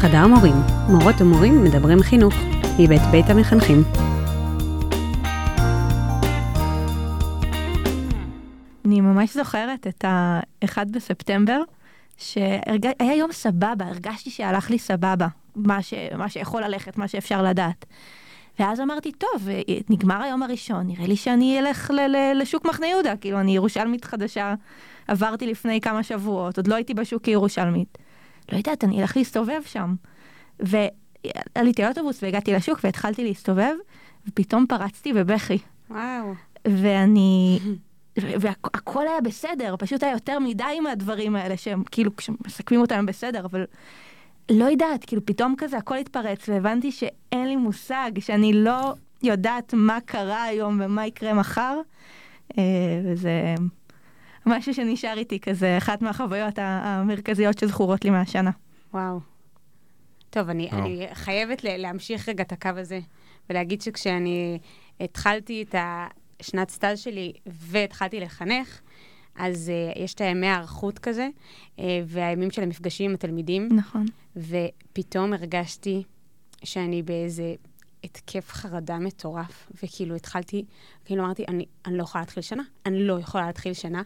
חדר 0.00 0.26
מורים, 0.26 0.54
מורות 0.88 1.20
ומורים 1.20 1.64
מדברים 1.64 2.00
חינוך, 2.02 2.34
מבית 2.78 3.02
בית 3.10 3.24
המחנכים. 3.28 3.82
אני 8.84 9.00
ממש 9.00 9.36
זוכרת 9.36 9.86
את 9.86 10.04
ה-1 10.04 10.78
בספטמבר, 10.90 11.60
שהיה 12.16 13.14
יום 13.18 13.32
סבבה, 13.32 13.84
הרגשתי 13.84 14.30
שהלך 14.30 14.70
לי 14.70 14.78
סבבה, 14.78 15.26
מה, 15.56 15.82
ש... 15.82 15.94
מה 16.16 16.28
שיכול 16.28 16.62
ללכת, 16.64 16.98
מה 16.98 17.08
שאפשר 17.08 17.42
לדעת. 17.42 17.84
ואז 18.58 18.80
אמרתי, 18.80 19.12
טוב, 19.12 19.48
נגמר 19.90 20.22
היום 20.22 20.42
הראשון, 20.42 20.86
נראה 20.86 21.06
לי 21.06 21.16
שאני 21.16 21.58
אלך 21.58 21.90
ל- 21.90 22.16
ל- 22.16 22.40
לשוק 22.40 22.64
מחנה 22.64 22.86
יהודה, 22.86 23.16
כאילו, 23.16 23.40
אני 23.40 23.54
ירושלמית 23.54 24.04
חדשה, 24.04 24.54
עברתי 25.08 25.46
לפני 25.46 25.80
כמה 25.80 26.02
שבועות, 26.02 26.56
עוד 26.56 26.66
לא 26.66 26.74
הייתי 26.74 26.94
בשוק 26.94 27.22
כירושלמית. 27.22 27.98
לא 28.52 28.56
יודעת, 28.56 28.84
אני 28.84 29.00
אלך 29.02 29.16
להסתובב 29.16 29.62
שם. 29.66 29.94
ועליתי 30.60 31.82
לאוטובוס 31.82 32.22
והגעתי 32.22 32.52
לשוק 32.52 32.80
והתחלתי 32.84 33.24
להסתובב, 33.24 33.74
ופתאום 34.28 34.66
פרצתי 34.66 35.12
בבכי. 35.12 35.58
וואו. 35.90 36.34
ואני... 36.64 37.58
והכל 38.16 39.08
היה 39.08 39.20
בסדר, 39.20 39.74
פשוט 39.78 40.02
היה 40.02 40.12
יותר 40.12 40.38
מדי 40.38 40.80
מהדברים 40.82 41.36
האלה 41.36 41.56
שהם 41.56 41.82
כאילו 41.90 42.16
כשמסכמים 42.16 42.80
אותם 42.80 42.94
הם 42.94 43.06
בסדר, 43.06 43.44
אבל 43.44 43.64
לא 44.50 44.64
יודעת, 44.64 45.04
כאילו 45.04 45.26
פתאום 45.26 45.54
כזה 45.58 45.76
הכל 45.76 45.96
התפרץ 45.96 46.48
והבנתי 46.48 46.92
שאין 46.92 47.48
לי 47.48 47.56
מושג, 47.56 48.10
שאני 48.18 48.52
לא 48.52 48.94
יודעת 49.22 49.74
מה 49.74 49.98
קרה 50.04 50.42
היום 50.42 50.80
ומה 50.84 51.06
יקרה 51.06 51.34
מחר, 51.34 51.80
אה, 52.58 52.62
וזה 53.04 53.54
משהו 54.46 54.74
שנשאר 54.74 55.18
איתי 55.18 55.40
כזה, 55.40 55.78
אחת 55.78 56.02
מהחוויות 56.02 56.58
המרכזיות 56.58 57.58
שזכורות 57.58 58.04
לי 58.04 58.10
מהשנה. 58.10 58.50
וואו. 58.94 59.20
טוב, 60.30 60.48
אני, 60.48 60.70
אני 60.70 61.06
חייבת 61.12 61.64
להמשיך 61.64 62.28
רגע 62.28 62.42
את 62.42 62.52
הקו 62.52 62.68
הזה, 62.76 63.00
ולהגיד 63.50 63.82
שכשאני 63.82 64.58
התחלתי 65.00 65.62
את 65.62 65.74
השנת 66.40 66.70
סטאז' 66.70 66.98
שלי 66.98 67.32
והתחלתי 67.46 68.20
לחנך, 68.20 68.80
אז 69.36 69.72
uh, 69.94 69.98
יש 69.98 70.14
את 70.14 70.20
הימי 70.20 70.46
הערכות 70.46 70.98
כזה, 70.98 71.28
uh, 71.76 71.80
והימים 72.06 72.50
של 72.50 72.62
המפגשים 72.62 73.10
עם 73.10 73.14
התלמידים. 73.14 73.68
נכון. 73.72 74.06
ופתאום 74.36 75.32
הרגשתי 75.32 76.02
שאני 76.64 77.02
באיזה 77.02 77.54
התקף 78.04 78.48
חרדה 78.48 78.98
מטורף, 78.98 79.68
וכאילו 79.82 80.14
התחלתי, 80.14 80.64
כאילו 81.04 81.24
אמרתי, 81.24 81.44
אני, 81.48 81.66
אני 81.86 81.96
לא 81.96 82.02
יכולה 82.02 82.22
להתחיל 82.22 82.42
שנה, 82.42 82.62
אני 82.86 83.04
לא 83.06 83.18
יכולה 83.20 83.46
להתחיל 83.46 83.72
שנה. 83.72 84.02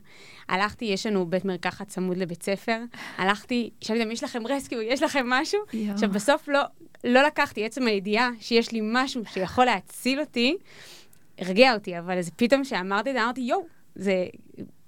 הלכתי, 0.48 0.84
יש 0.84 1.06
לנו 1.06 1.26
בית 1.26 1.44
מרקחת 1.44 1.88
צמוד 1.88 2.16
לבית 2.16 2.42
ספר, 2.42 2.78
הלכתי, 3.18 3.70
שאלתי 3.80 3.98
להם, 3.98 4.10
יש 4.10 4.24
לכם 4.24 4.46
רסקיו, 4.46 4.80
יש 4.80 5.02
לכם 5.02 5.26
משהו? 5.28 5.60
יו. 5.72 5.92
עכשיו, 5.92 6.10
בסוף 6.10 6.48
לא, 6.48 6.60
לא 7.04 7.22
לקחתי, 7.22 7.64
עצם 7.66 7.86
הידיעה 7.86 8.30
שיש 8.40 8.72
לי 8.72 8.80
משהו 8.82 9.22
שיכול 9.26 9.64
להציל 9.64 10.20
אותי, 10.20 10.56
הרגיע 11.38 11.74
אותי, 11.74 11.98
אבל 11.98 12.22
זה 12.22 12.30
פתאום 12.36 12.64
שאמרתי 12.64 13.10
את 13.10 13.14
זה, 13.14 13.24
אמרתי, 13.24 13.40
יואו, 13.40 13.66
זה 13.94 14.26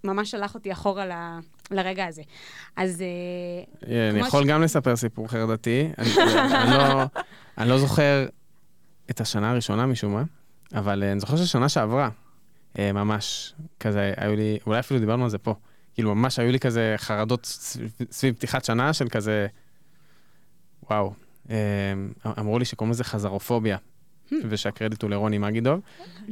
ממש 0.05 0.31
שלח 0.31 0.55
אותי 0.55 0.73
אחורה 0.73 1.07
ל... 1.07 1.13
לרגע 1.71 2.07
הזה. 2.07 2.23
אז... 2.77 3.03
אה, 3.89 4.11
אני 4.11 4.21
יכול 4.21 4.47
גם 4.47 4.63
לספר 4.63 4.97
סיפור 4.97 5.29
חרדתי. 5.29 5.89
לא- 6.71 7.03
אני 7.59 7.69
לא 7.69 7.79
זוכר 7.79 8.27
את 9.11 9.21
השנה 9.21 9.51
הראשונה 9.51 9.87
משום 9.87 10.13
מה, 10.15 10.23
אבל 10.75 11.03
אה, 11.03 11.13
אני 11.13 11.21
זוכר 11.21 11.37
ששנה 11.37 11.69
שעברה, 11.69 12.11
אה, 12.79 12.93
ממש, 12.93 13.55
כזה, 13.81 14.15
היו 14.17 14.37
לי, 14.37 14.59
אולי 14.67 14.79
אפילו 14.81 15.01
דיברנו 15.01 15.25
על 15.25 15.31
זה 15.31 15.39
פה, 15.39 15.55
כאילו 15.95 16.15
ממש 16.15 16.39
היו 16.39 16.53
לי 16.53 16.61
כזה 16.61 16.95
חרדות 16.97 17.47
סביב, 17.47 17.93
סביב 18.11 18.35
פתיחת 18.35 18.65
שנה 18.65 18.93
של 18.93 19.09
כזה, 19.09 19.47
וואו, 20.91 21.15
אה, 21.51 21.57
אמרו 22.39 22.59
לי 22.59 22.65
שקוראים 22.65 22.91
לזה 22.91 23.05
חזרופוביה. 23.05 23.77
Hmm. 24.31 24.35
ושהקרדיט 24.49 25.03
הוא 25.03 25.11
לרוני 25.11 25.39
מגידוב, 25.39 25.81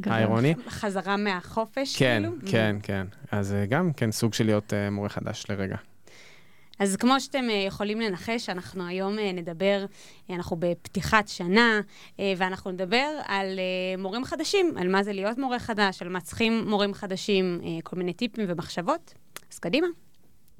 היי 0.03 0.25
רוני. 0.25 0.55
חזרה 0.69 1.17
מהחופש, 1.17 1.97
כן, 1.97 2.23
כאילו? 2.23 2.51
כן, 2.51 2.75
כן. 2.83 3.07
אז 3.31 3.55
גם 3.69 3.93
כן 3.93 4.11
סוג 4.11 4.33
של 4.33 4.45
להיות 4.45 4.73
מורה 4.91 5.09
חדש 5.09 5.45
לרגע. 5.49 5.75
אז 6.79 6.95
כמו 6.95 7.19
שאתם 7.19 7.49
אה, 7.49 7.55
יכולים 7.55 8.01
לנחש, 8.01 8.49
אנחנו 8.49 8.87
היום 8.87 9.19
אה, 9.19 9.31
נדבר, 9.31 9.85
אה, 10.29 10.35
אנחנו 10.35 10.55
בפתיחת 10.59 11.27
שנה, 11.27 11.81
ואנחנו 12.37 12.71
נדבר 12.71 13.07
על 13.25 13.59
מורים 13.97 14.25
חדשים, 14.25 14.73
על 14.77 14.87
מה 14.87 15.03
זה 15.03 15.13
להיות 15.13 15.37
מורה 15.37 15.59
חדש, 15.59 16.01
על 16.01 16.09
מה 16.09 16.21
צריכים 16.21 16.63
מורים 16.67 16.93
חדשים, 16.93 17.61
כל 17.83 17.95
מיני 17.95 18.13
טיפים 18.13 18.45
ומחשבות. 18.47 19.13
אז 19.53 19.59
קדימה. 19.59 19.87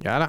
יאללה. 0.06 0.28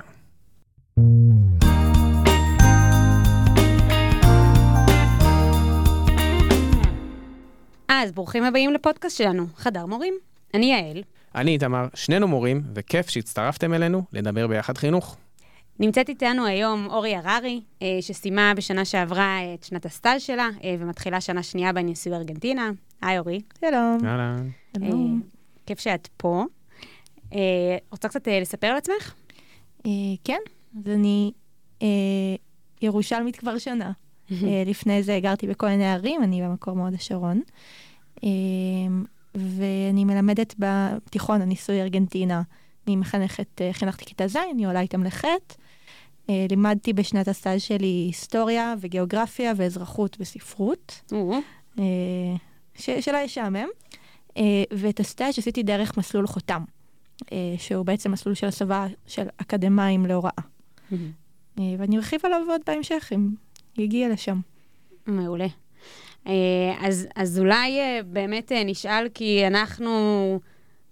אז 7.88 8.12
ברוכים 8.12 8.44
הבאים 8.44 8.72
לפודקאסט 8.72 9.18
שלנו, 9.18 9.47
חדר 9.56 9.86
מורים. 9.86 10.14
אני 10.54 10.66
יעל. 10.66 11.03
אני 11.34 11.50
איתמר, 11.50 11.86
שנינו 11.94 12.28
מורים, 12.28 12.62
וכיף 12.74 13.08
שהצטרפתם 13.08 13.74
אלינו 13.74 14.03
לדבר 14.12 14.47
ביחד 14.47 14.78
חינוך. 14.78 15.16
נמצאת 15.81 16.09
איתנו 16.09 16.47
היום 16.47 16.87
אורי 16.87 17.16
הררי, 17.16 17.60
אה, 17.82 17.98
שסיימה 18.00 18.53
בשנה 18.56 18.84
שעברה 18.84 19.38
את 19.54 19.64
שנת 19.64 19.87
הסטאז' 19.87 20.22
שלה, 20.22 20.48
אה, 20.64 20.75
ומתחילה 20.78 21.20
שנה 21.20 21.42
שנייה 21.42 21.72
בניסוי 21.72 22.14
ארגנטינה. 22.14 22.70
היי 23.03 23.19
אורי. 23.19 23.41
שלום. 23.60 23.98
אהלן. 24.04 24.48
כיף 25.66 25.81
שאת 25.81 26.09
פה. 26.16 26.44
רוצה 27.91 28.09
קצת 28.09 28.28
לספר 28.28 28.66
על 28.66 28.76
עצמך? 28.76 29.15
כן, 30.25 30.38
אז 30.78 30.88
אני 30.88 31.32
ירושלמית 32.82 33.36
כבר 33.36 33.59
שנה. 33.59 33.92
לפני 34.70 35.03
זה 35.03 35.19
גרתי 35.22 35.47
בכל 35.47 35.69
מיני 35.69 35.92
ערים, 35.92 36.22
אני 36.22 36.42
במקור 36.42 36.75
מאוד 36.75 36.94
השרון. 36.94 37.41
ואני 39.34 40.04
מלמדת 40.04 40.54
בתיכון 40.59 41.42
הניסוי 41.42 41.82
ארגנטינה. 41.82 42.42
אני 42.86 42.97
מחנכת, 42.97 43.60
חינכתי 43.72 44.04
כיתה 44.04 44.28
ז', 44.28 44.36
אני 44.54 44.66
עולה 44.66 44.81
איתם 44.81 45.04
לחטא. 45.04 45.54
אה, 46.31 46.47
לימדתי 46.50 46.92
בשנת 46.92 47.28
הסטאז' 47.28 47.62
שלי 47.62 47.87
היסטוריה 47.87 48.75
וגיאוגרפיה 48.81 49.53
ואזרחות 49.56 50.16
וספרות, 50.20 51.12
אה, 51.78 51.84
שלא 52.78 53.16
ישעמם. 53.16 53.69
אה, 54.36 54.42
ואת 54.70 55.00
הסטאז' 55.00 55.38
עשיתי 55.38 55.62
דרך 55.62 55.98
מסלול 55.98 56.26
חותם, 56.26 56.62
שהוא 57.59 57.86
בעצם 57.86 58.12
מסלול 58.12 58.34
של 58.34 58.47
הסבה 58.47 58.86
של 59.06 59.26
אקדמאים 59.36 60.06
להוראה. 60.06 60.31
ואני 61.59 61.97
ארחיב 61.97 62.20
עליו 62.25 62.41
עוד 62.48 62.60
בהמשך, 62.66 63.12
אם 63.15 63.28
יגיע 63.78 64.09
לשם. 64.09 64.41
מעולה. 65.06 65.47
אז, 66.81 67.06
אז 67.16 67.38
אולי 67.38 67.78
באמת 68.06 68.53
נשאל, 68.53 69.09
כי 69.15 69.47
אנחנו 69.47 69.91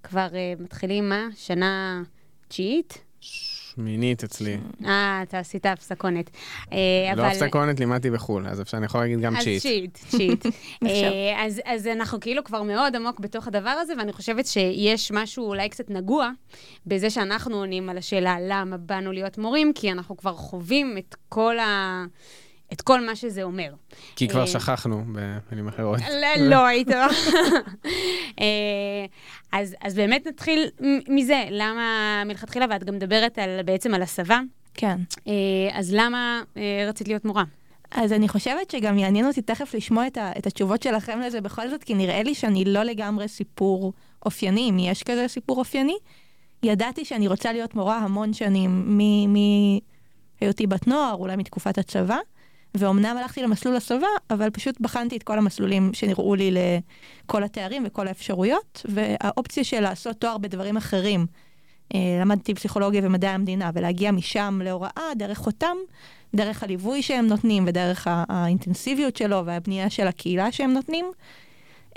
כבר 0.03 0.29
מתחילים, 0.59 1.09
מה? 1.09 1.29
שנה 1.37 2.03
תשיעית? 2.49 2.99
שמינית 3.75 4.25
אצלי. 4.25 4.59
אה, 4.85 5.21
אתה 5.23 5.39
עשית 5.39 5.67
הפסקונת. 5.67 6.31
אה, 6.73 6.79
לא 7.17 7.23
הפסקונת, 7.23 7.81
לימדתי 7.81 8.11
בחו"ל, 8.11 8.47
אז 8.47 8.61
אפשר, 8.61 8.77
אני 8.77 8.87
יכול 8.87 9.01
להגיד 9.01 9.21
גם 9.21 9.35
צ'יט. 9.41 9.57
אז 9.57 9.63
צ'יט, 9.63 9.99
צ'יט. 10.09 10.47
אה, 10.87 11.47
אז 11.65 11.87
אנחנו 11.87 12.21
כאילו 12.21 12.45
כבר 12.45 12.63
מאוד 12.63 12.97
עמוק 12.97 13.21
בתוך 13.21 13.49
הדבר 13.49 13.71
הזה, 13.71 13.93
ואני 13.99 14.13
חושבת 14.13 14.47
שיש 14.47 15.13
משהו 15.13 15.47
אולי 15.47 15.69
קצת 15.69 15.91
נגוע 15.91 16.31
בזה 16.87 17.11
שאנחנו 17.11 17.57
עונים 17.57 17.89
על 17.89 17.99
השאלה 17.99 18.37
למה 18.41 18.77
באנו 18.77 19.13
להיות 19.13 19.39
מורים, 19.39 19.73
כי 19.75 19.93
אנחנו 19.93 20.17
כבר 20.17 20.35
חווים 20.35 20.99
את 20.99 21.15
כל 21.29 21.59
ה... 21.59 22.05
את 22.75 22.81
כל 22.81 23.07
מה 23.07 23.17
שזה 23.17 23.43
אומר. 23.43 23.75
כי 24.17 24.29
כבר 24.29 24.41
אה, 24.41 24.47
שכחנו, 24.47 25.05
במילים 25.13 25.69
אחרות. 25.69 26.01
לא, 26.39 26.67
היית. 26.67 26.89
אה, 28.41 28.45
אז 29.83 29.95
באמת 29.95 30.27
נתחיל 30.27 30.69
מזה, 31.09 31.45
למה 31.51 32.23
מלכתחילה, 32.27 32.67
ואת 32.71 32.85
גם 32.85 32.95
מדברת 32.95 33.39
בעצם 33.65 33.95
על 33.95 34.03
הסבה. 34.03 34.41
כן. 34.75 34.97
אה, 35.29 35.33
אז 35.73 35.95
למה 35.95 36.43
רצית 36.89 37.09
להיות 37.09 37.25
מורה? 37.25 37.45
אז 37.91 38.13
אני 38.13 38.29
חושבת 38.29 38.71
שגם 38.71 38.99
יעניין 38.99 39.27
אותי 39.27 39.43
תכף 39.43 39.75
לשמוע 39.75 40.07
את, 40.07 40.17
ה, 40.17 40.33
את 40.39 40.47
התשובות 40.47 40.83
שלכם 40.83 41.21
לזה 41.21 41.41
בכל 41.41 41.71
זאת, 41.71 41.85
כי 41.85 41.95
נראה 41.95 42.23
לי 42.23 42.35
שאני 42.35 42.65
לא 42.65 42.83
לגמרי 42.83 43.29
סיפור 43.29 43.93
אופייני, 44.27 44.71
אם 44.71 44.79
יש 44.79 45.03
כזה 45.03 45.29
סיפור 45.29 45.59
אופייני. 45.59 45.97
ידעתי 46.63 47.05
שאני 47.05 47.29
רוצה 47.29 47.53
להיות 47.53 47.75
מורה 47.75 47.99
המון 47.99 48.33
שנים, 48.33 48.99
מהיותי 50.41 50.67
בת 50.67 50.87
נוער, 50.87 51.15
אולי 51.15 51.37
מתקופת 51.37 51.79
הצבא. 51.79 52.19
ואומנם 52.75 53.17
הלכתי 53.17 53.43
למסלול 53.43 53.77
הסבה, 53.77 54.07
אבל 54.31 54.51
פשוט 54.51 54.81
בחנתי 54.81 55.17
את 55.17 55.23
כל 55.23 55.39
המסלולים 55.39 55.91
שנראו 55.95 56.35
לי 56.35 56.51
לכל 56.51 57.45
התארים 57.45 57.83
וכל 57.87 58.09
האפשרויות, 58.09 58.87
והאופציה 58.89 59.65
של 59.65 59.81
לעשות 59.81 60.17
תואר 60.17 60.39
בדברים 60.39 60.77
אחרים, 60.77 61.27
אה, 61.95 62.19
למדתי 62.21 62.55
פסיכולוגיה 62.55 63.01
ומדעי 63.05 63.31
המדינה, 63.31 63.71
ולהגיע 63.75 64.11
משם 64.11 64.61
להוראה 64.65 65.13
דרך 65.17 65.39
חותם, 65.39 65.77
דרך 66.35 66.63
הליווי 66.63 67.03
שהם 67.03 67.27
נותנים 67.27 67.65
ודרך 67.67 68.07
האינטנסיביות 68.11 69.17
שלו 69.17 69.47
והבנייה 69.47 69.91
של 69.91 70.07
הקהילה 70.07 70.53
שהם 70.53 70.73
נותנים, 70.73 71.07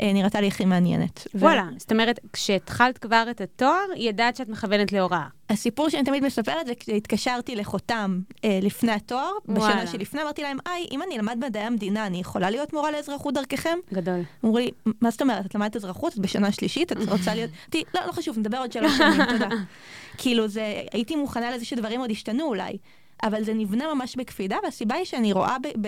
נראתה 0.01 0.41
לי 0.41 0.47
הכי 0.47 0.65
מעניינת. 0.65 1.27
וואלה, 1.35 1.69
ו... 1.75 1.79
זאת 1.79 1.91
אומרת, 1.91 2.19
כשהתחלת 2.33 2.97
כבר 2.97 3.27
את 3.31 3.41
התואר, 3.41 3.85
ידעת 3.95 4.35
שאת 4.35 4.49
מכוונת 4.49 4.91
להוראה. 4.91 5.27
הסיפור 5.49 5.89
שאני 5.89 6.03
תמיד 6.03 6.23
מספרת 6.23 6.67
זה 6.67 6.73
כשהתקשרתי 6.79 7.55
לחותם 7.55 8.19
אה, 8.45 8.59
לפני 8.61 8.91
התואר, 8.91 9.31
וואלה. 9.45 9.75
בשנה 9.75 9.87
שלפני 9.87 10.21
אמרתי 10.21 10.41
להם, 10.41 10.57
היי, 10.65 10.85
אם 10.91 11.01
אני 11.01 11.15
אלמד 11.15 11.37
מדעי 11.45 11.63
המדינה, 11.63 12.05
אני 12.05 12.19
יכולה 12.19 12.49
להיות 12.49 12.73
מורה 12.73 12.91
לאזרחות 12.91 13.33
דרככם? 13.33 13.77
גדול. 13.93 14.19
אמרו 14.45 14.57
לי, 14.57 14.71
מה 15.01 15.11
זאת 15.11 15.21
אומרת, 15.21 15.45
את 15.45 15.55
למדת 15.55 15.75
אזרחות, 15.75 16.13
את 16.13 16.19
בשנה 16.19 16.51
שלישית, 16.51 16.91
את 16.91 16.97
רוצה 17.07 17.35
להיות... 17.35 17.51
אמרתי, 17.73 17.83
לא, 17.93 18.01
לא 18.07 18.11
חשוב, 18.11 18.39
נדבר 18.39 18.57
עוד 18.57 18.71
שלוש 18.71 18.97
שנים, 18.97 19.25
תודה. 19.25 19.49
כאילו, 20.17 20.47
זה, 20.47 20.81
הייתי 20.91 21.15
מוכנה 21.15 21.51
לזה 21.51 21.65
שדברים 21.65 21.99
עוד 21.99 22.11
ישתנו 22.11 22.43
אולי, 22.43 22.77
אבל 23.23 23.43
זה 23.43 23.53
נבנה 23.53 23.93
ממש 23.93 24.15
בקפידה, 24.15 24.57
והסיבה 24.63 24.95
היא 24.95 25.05
שאני 25.05 25.33
רואה 25.33 25.57
ב... 25.63 25.67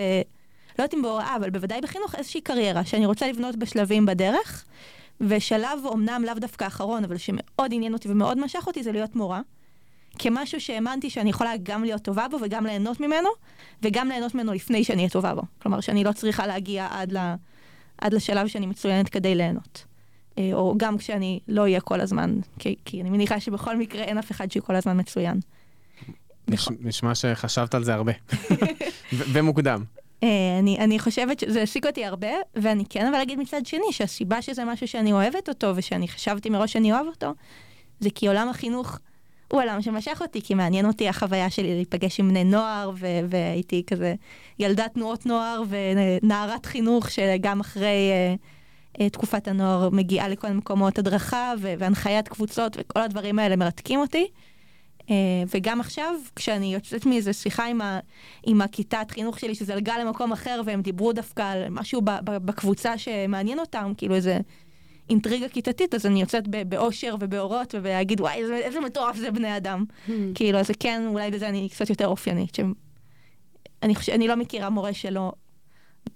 לא 0.80 0.84
יודעת 0.84 0.94
אם 0.94 1.02
בהוראה, 1.02 1.36
אבל 1.36 1.50
בוודאי 1.50 1.80
בחינוך, 1.80 2.14
איזושהי 2.14 2.40
קריירה 2.40 2.84
שאני 2.84 3.06
רוצה 3.06 3.28
לבנות 3.28 3.56
בשלבים 3.56 4.06
בדרך. 4.06 4.64
ושלב 5.20 5.78
אמנם 5.92 6.22
לאו 6.26 6.34
דווקא 6.34 6.66
אחרון, 6.66 7.04
אבל 7.04 7.16
שמאוד 7.16 7.70
עניין 7.72 7.92
אותי 7.92 8.08
ומאוד 8.10 8.38
משך 8.38 8.64
אותי, 8.66 8.82
זה 8.82 8.92
להיות 8.92 9.16
מורה. 9.16 9.40
כמשהו 10.18 10.60
שהאמנתי 10.60 11.10
שאני 11.10 11.30
יכולה 11.30 11.52
גם 11.62 11.84
להיות 11.84 12.02
טובה 12.02 12.28
בו 12.30 12.36
וגם 12.42 12.66
ליהנות 12.66 13.00
ממנו, 13.00 13.28
וגם 13.82 14.08
ליהנות 14.08 14.34
ממנו 14.34 14.52
לפני 14.52 14.84
שאני 14.84 14.98
אהיה 14.98 15.10
טובה 15.10 15.34
בו. 15.34 15.42
כלומר, 15.62 15.80
שאני 15.80 16.04
לא 16.04 16.12
צריכה 16.12 16.46
להגיע 16.46 16.88
עד, 16.90 17.12
ל, 17.12 17.34
עד 17.98 18.14
לשלב 18.14 18.46
שאני 18.46 18.66
מצוינת 18.66 19.08
כדי 19.08 19.34
ליהנות. 19.34 19.84
אה, 20.38 20.50
או 20.52 20.74
גם 20.76 20.98
כשאני 20.98 21.40
לא 21.48 21.62
אהיה 21.62 21.80
כל 21.80 22.00
הזמן, 22.00 22.38
כי, 22.58 22.76
כי 22.84 23.00
אני 23.00 23.10
מניחה 23.10 23.40
שבכל 23.40 23.76
מקרה 23.76 24.02
אין 24.02 24.18
אף 24.18 24.30
אחד 24.30 24.50
שהוא 24.50 24.62
כל 24.62 24.74
הזמן 24.74 25.00
מצוין. 25.00 25.40
נשמע 26.80 27.14
שחשבת 27.14 27.74
על 27.74 27.84
זה 27.84 27.94
הרבה. 27.94 28.12
ומוקדם. 29.32 29.84
אה, 30.22 30.58
אני, 30.58 30.78
אני 30.78 30.98
חושבת 30.98 31.40
שזה 31.40 31.60
העסיק 31.60 31.86
אותי 31.86 32.04
הרבה, 32.04 32.28
ואני 32.54 32.84
כן 32.90 33.06
אבל 33.06 33.22
אגיד 33.22 33.38
מצד 33.38 33.66
שני 33.66 33.92
שהסיבה 33.92 34.42
שזה 34.42 34.64
משהו 34.64 34.88
שאני 34.88 35.12
אוהבת 35.12 35.48
אותו 35.48 35.72
ושאני 35.76 36.08
חשבתי 36.08 36.50
מראש 36.50 36.72
שאני 36.72 36.92
אוהב 36.92 37.06
אותו, 37.06 37.34
זה 38.00 38.10
כי 38.14 38.28
עולם 38.28 38.48
החינוך 38.48 38.98
הוא 39.52 39.60
עולם 39.62 39.82
שמשך 39.82 40.18
אותי, 40.22 40.42
כי 40.42 40.54
מעניין 40.54 40.86
אותי 40.86 41.08
החוויה 41.08 41.50
שלי 41.50 41.74
להיפגש 41.74 42.20
עם 42.20 42.28
בני 42.28 42.44
נוער, 42.44 42.90
ו- 42.94 43.06
והייתי 43.28 43.82
כזה 43.86 44.14
ילדת 44.58 44.94
תנועות 44.94 45.26
נוער 45.26 45.62
ונערת 45.68 46.66
חינוך 46.66 47.10
שגם 47.10 47.60
אחרי 47.60 48.10
uh, 48.94 48.98
uh, 48.98 49.10
תקופת 49.12 49.48
הנוער 49.48 49.88
מגיעה 49.90 50.28
לכל 50.28 50.48
מקומות 50.48 50.98
הדרכה 50.98 51.52
והנחיית 51.58 52.28
קבוצות 52.28 52.76
וכל 52.80 53.00
הדברים 53.00 53.38
האלה 53.38 53.56
מרתקים 53.56 54.00
אותי. 54.00 54.26
Uh, 55.10 55.12
וגם 55.54 55.80
עכשיו, 55.80 56.14
כשאני 56.36 56.74
יוצאת 56.74 57.06
מאיזה 57.06 57.32
שיחה 57.32 57.66
עם, 57.66 57.80
ה, 57.80 58.00
עם 58.46 58.60
הכיתת 58.60 59.10
חינוך 59.10 59.38
שלי 59.38 59.54
שזלגה 59.54 59.98
למקום 59.98 60.32
אחר 60.32 60.60
והם 60.64 60.82
דיברו 60.82 61.12
דווקא 61.12 61.42
על 61.42 61.68
משהו 61.70 62.00
ב, 62.00 62.10
ב, 62.24 62.36
בקבוצה 62.36 62.98
שמעניין 62.98 63.58
אותם, 63.58 63.92
כאילו 63.96 64.14
איזה 64.14 64.38
אינטריגה 65.10 65.48
כיתתית, 65.48 65.94
אז 65.94 66.06
אני 66.06 66.20
יוצאת 66.20 66.48
באושר 66.48 67.14
ובאורות 67.20 67.74
ולהגיד, 67.82 68.20
וואי, 68.20 68.34
איזה, 68.34 68.56
איזה 68.56 68.80
מטורף 68.80 69.16
זה 69.16 69.30
בני 69.30 69.56
אדם. 69.56 69.84
Hmm. 70.06 70.10
כאילו, 70.34 70.58
אז 70.58 70.70
כן, 70.80 71.02
אולי 71.06 71.30
בזה 71.30 71.48
אני 71.48 71.68
קצת 71.68 71.90
יותר 71.90 72.06
אופיינית. 72.06 72.54
שאני 72.54 73.94
חושב, 73.94 74.12
אני 74.12 74.28
לא 74.28 74.36
מכירה 74.36 74.70
מורה 74.70 74.92
שלא 74.92 75.32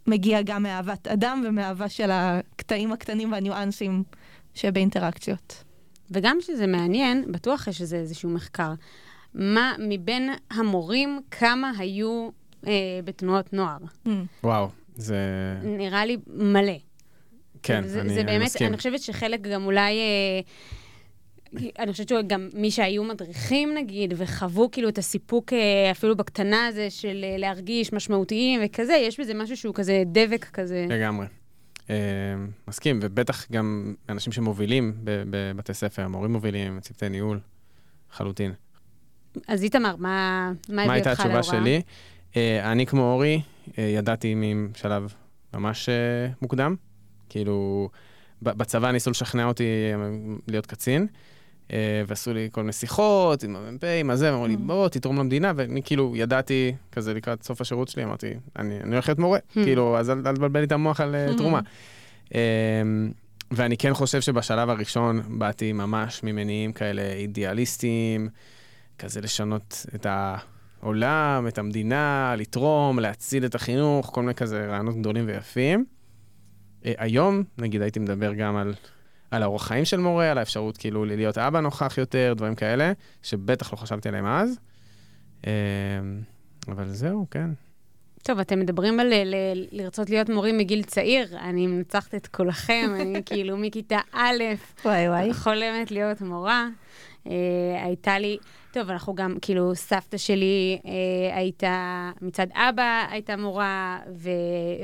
מגיע 0.07 0.43
גם 0.43 0.63
מאהבת 0.63 1.09
אדם 1.09 1.45
ומאהבה 1.47 1.89
של 1.89 2.11
הקטעים 2.13 2.93
הקטנים 2.93 3.33
והניואנסים 3.33 4.03
שבאינטראקציות. 4.55 5.65
וגם 6.11 6.37
שזה 6.41 6.67
מעניין, 6.67 7.33
בטוח 7.33 7.69
יש 7.69 7.81
איזה 7.81 7.97
איזשהו 7.97 8.31
מחקר. 8.31 8.73
מה 9.35 9.73
מבין 9.79 10.31
המורים, 10.51 11.21
כמה 11.31 11.73
היו 11.79 12.29
אה, 12.67 12.73
בתנועות 13.05 13.53
נוער? 13.53 13.79
Mm. 14.07 14.11
וואו, 14.45 14.69
זה... 14.97 15.17
נראה 15.63 16.07
לי 16.07 16.17
מלא. 16.27 16.73
כן, 17.63 17.87
זה, 17.87 18.01
אני, 18.01 18.15
זה 18.15 18.21
אני 18.21 18.27
באמת, 18.27 18.47
מסכים. 18.47 18.67
אני 18.67 18.77
חושבת 18.77 19.01
שחלק 19.01 19.41
גם 19.41 19.65
אולי... 19.65 19.99
אה, 19.99 20.41
אני 21.79 21.93
חושבת 21.93 22.09
שגם 22.09 22.49
מי 22.55 22.71
שהיו 22.71 23.05
מדריכים, 23.05 23.75
נגיד, 23.75 24.15
וחוו 24.17 24.71
כאילו 24.71 24.89
את 24.89 24.99
הסיפוק 24.99 25.53
אה, 25.53 25.91
אפילו 25.91 26.17
בקטנה 26.17 26.67
הזה 26.67 26.91
של 26.91 27.25
אה, 27.25 27.37
להרגיש 27.39 27.93
משמעותיים 27.93 28.61
וכזה, 28.65 28.93
יש 28.93 29.21
בזה 29.21 29.35
משהו 29.35 29.57
שהוא 29.57 29.75
כזה 29.75 30.03
דבק 30.07 30.45
כזה. 30.45 30.87
לגמרי. 30.89 31.27
אה, 31.91 31.97
מסכים, 32.69 32.99
ובטח 33.03 33.51
גם 33.53 33.95
אנשים 34.09 34.33
שמובילים 34.33 34.93
בבתי 35.05 35.75
ספר, 35.75 36.09
מורים 36.09 36.33
מובילים, 36.33 36.81
צוותי 36.81 37.09
ניהול, 37.09 37.41
חלוטין. 38.11 38.53
אז 39.49 39.63
איתמר, 39.63 39.97
מה, 39.97 40.53
מה 40.69 40.83
הביא 40.83 40.83
אותך 40.83 40.85
להוראה? 40.85 40.87
מה 40.87 40.93
הייתה 40.93 41.13
התשובה 41.13 41.43
שלי? 41.43 41.83
אה, 42.37 42.73
אני 42.73 42.87
כמו 42.87 43.13
אורי, 43.13 43.43
אה, 43.79 43.85
ידעתי 43.85 44.35
משלב 44.35 45.15
ממש 45.55 45.89
מוקדם. 46.43 46.77
כאילו, 47.29 47.89
בצבא 48.43 48.91
ניסו 48.91 49.11
לשכנע 49.11 49.45
אותי 49.45 49.65
להיות 50.49 50.67
קצין. 50.67 51.07
ועשו 52.07 52.33
לי 52.33 52.49
כל 52.53 52.61
מיני 52.61 52.73
שיחות 52.73 53.43
עם 53.43 53.57
המ"פ, 53.57 53.85
עם 54.01 54.11
הזה, 54.11 54.33
ואמרו 54.33 54.47
לי, 54.47 54.57
בוא, 54.57 54.89
תתרום 54.89 55.19
למדינה, 55.19 55.53
ואני 55.57 55.83
כאילו 55.83 56.13
ידעתי, 56.17 56.75
כזה 56.93 57.15
לקראת 57.15 57.43
סוף 57.43 57.61
השירות 57.61 57.89
שלי, 57.89 58.05
אמרתי, 58.05 58.35
אני, 58.59 58.79
הולך 58.85 59.09
להיות 59.09 59.19
מורה, 59.19 59.39
כאילו, 59.53 59.99
אז 59.99 60.11
אל 60.11 60.35
תבלבל 60.35 60.61
לי 60.61 60.67
את 60.67 60.73
המוח 60.73 61.01
על 61.01 61.15
תרומה. 61.37 61.61
אמ, 62.35 62.39
ואני 63.51 63.77
כן 63.77 63.95
חושב 63.95 64.21
שבשלב 64.21 64.71
הראשון 64.71 65.23
באתי 65.39 65.73
ממש 65.73 66.21
ממניעים 66.23 66.73
כאלה 66.73 67.03
אידיאליסטיים, 67.13 68.29
כזה 68.99 69.21
לשנות 69.21 69.87
את 69.95 70.07
העולם, 70.83 71.47
את 71.49 71.59
המדינה, 71.59 72.35
לתרום, 72.39 72.99
להציל 72.99 73.45
את 73.45 73.55
החינוך, 73.55 74.11
כל 74.15 74.21
מיני 74.21 74.35
כזה 74.35 74.67
רעיונות 74.67 74.97
גדולים 74.97 75.27
ויפים. 75.27 75.85
אה, 76.87 76.93
היום, 76.99 77.43
נגיד, 77.59 77.83
הייתי 77.83 78.01
מדבר 78.01 78.35
גם 78.35 78.57
על, 78.57 78.75
על 79.35 79.43
האורח 79.43 79.67
חיים 79.67 79.85
של 79.85 79.97
מורה, 80.01 80.31
על 80.31 80.39
האפשרות 80.39 80.77
כאילו 80.77 81.05
להיות 81.05 81.39
אבא 81.39 81.61
נוכח 81.61 81.99
יותר, 81.99 82.35
דברים 82.37 82.55
כאלה, 82.55 82.93
שבטח 83.23 83.73
לא 83.73 83.79
חשבתי 83.79 84.09
עליהם 84.09 84.27
אז. 84.27 84.59
אמ, 85.47 85.51
אבל 86.69 86.89
זהו, 86.89 87.27
כן. 87.31 87.51
טוב, 88.23 88.39
אתם 88.39 88.61
מדברים 88.61 89.01
על 89.01 89.07
ל- 89.25 89.67
לרצות 89.73 90.11
להיות 90.11 90.29
מורים 90.29 90.59
מגיל 90.59 90.83
צעיר, 90.83 91.39
אני 91.39 91.67
מנצחת 91.67 92.15
את 92.15 92.27
כולכם, 92.27 92.91
אני 93.01 93.23
כאילו 93.27 93.57
מכיתה 93.57 93.99
א', 94.13 94.43
וואי 94.85 95.09
וואי, 95.09 95.35
חולמת 95.35 95.91
להיות 95.91 96.21
מורה. 96.21 96.69
Uh, 97.25 97.31
הייתה 97.85 98.19
לי, 98.19 98.39
טוב, 98.73 98.91
אנחנו 98.91 99.15
גם, 99.15 99.37
כאילו, 99.43 99.75
סבתא 99.75 100.17
שלי 100.17 100.79
uh, 100.83 100.87
הייתה, 101.35 102.11
מצד 102.23 102.47
אבא 102.55 103.07
הייתה 103.11 103.37
מורה, 103.37 103.99
ו, 104.17 104.31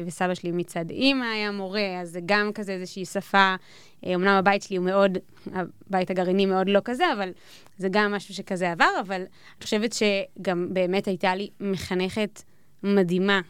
וסבא 0.07 0.35
שלי 0.35 0.51
מצד 0.51 0.91
אימא 0.91 1.25
היה 1.25 1.51
מורה, 1.53 2.01
אז 2.01 2.11
זה 2.11 2.21
גם 2.27 2.53
כזה 2.53 2.73
איזושהי 2.73 3.05
שפה, 3.05 3.55
uh, 3.55 4.07
אמנם 4.15 4.29
הבית 4.29 4.63
שלי 4.63 4.77
הוא 4.77 4.85
מאוד, 4.85 5.19
הבית 5.53 6.11
הגרעיני 6.11 6.47
מאוד 6.47 6.69
לא 6.69 6.81
כזה, 6.85 7.05
אבל 7.13 7.31
זה 7.79 7.89
גם 7.91 8.13
משהו 8.13 8.35
שכזה 8.35 8.73
עבר, 8.73 9.01
אבל 9.01 9.21
אני 9.21 9.65
חושבת 9.65 9.93
שגם 9.93 10.69
באמת 10.73 11.07
הייתה 11.07 11.35
לי 11.35 11.49
מחנכת 11.61 12.43
מדהימה 12.83 13.41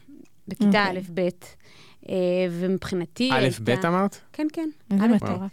בכיתה 0.47 0.87
אוקיי. 0.87 0.97
א'-ב', 0.97 1.45
אה, 2.09 2.15
ומבחינתי... 2.49 3.29
א'-ב' 3.33 3.85
אמרת? 3.85 4.17
כן, 4.33 4.47
כן. 4.53 4.69
איזה 4.91 5.07
מטורף. 5.07 5.51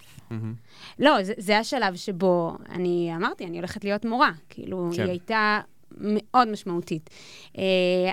לא, 0.99 1.17
זה 1.23 1.59
השלב 1.59 1.97
שבו 1.97 2.57
אני 2.71 3.13
אמרתי, 3.17 3.45
אני 3.45 3.57
הולכת 3.57 3.85
להיות 3.85 4.05
מורה. 4.05 4.31
כאילו, 4.49 4.91
היא 4.93 4.97
כן. 4.97 5.09
הייתה 5.09 5.61
מאוד 6.01 6.49
משמעותית. 6.49 7.11
אה, 7.59 7.63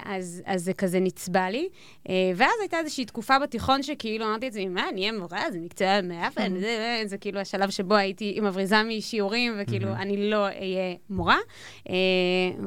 אז, 0.04 0.42
אז 0.46 0.64
זה 0.64 0.74
כזה 0.74 1.00
נצבע 1.00 1.50
לי. 1.50 1.70
אה, 2.10 2.32
ואז 2.36 2.52
הייתה 2.60 2.80
איזושהי 2.80 3.06
תקופה 3.06 3.40
בתיכון 3.40 3.84
שכאילו 3.84 4.26
אמרתי 4.26 4.46
לעצמי, 4.46 4.68
מה, 4.68 4.90
אני 4.90 5.02
אהיה 5.02 5.20
מורה? 5.20 5.52
זה 5.52 5.60
מקצוע 5.60 6.02
מאפן, 6.02 6.54
זה, 6.54 6.60
זה, 6.60 7.02
זה 7.06 7.18
כאילו 7.18 7.40
השלב 7.40 7.70
שבו 7.70 7.96
הייתי 7.96 8.40
מבריזה 8.42 8.84
משיעורים, 8.84 9.54
וכאילו 9.60 9.94
אני 9.94 10.30
לא 10.30 10.46
אהיה 10.46 10.96
מורה. 11.10 11.38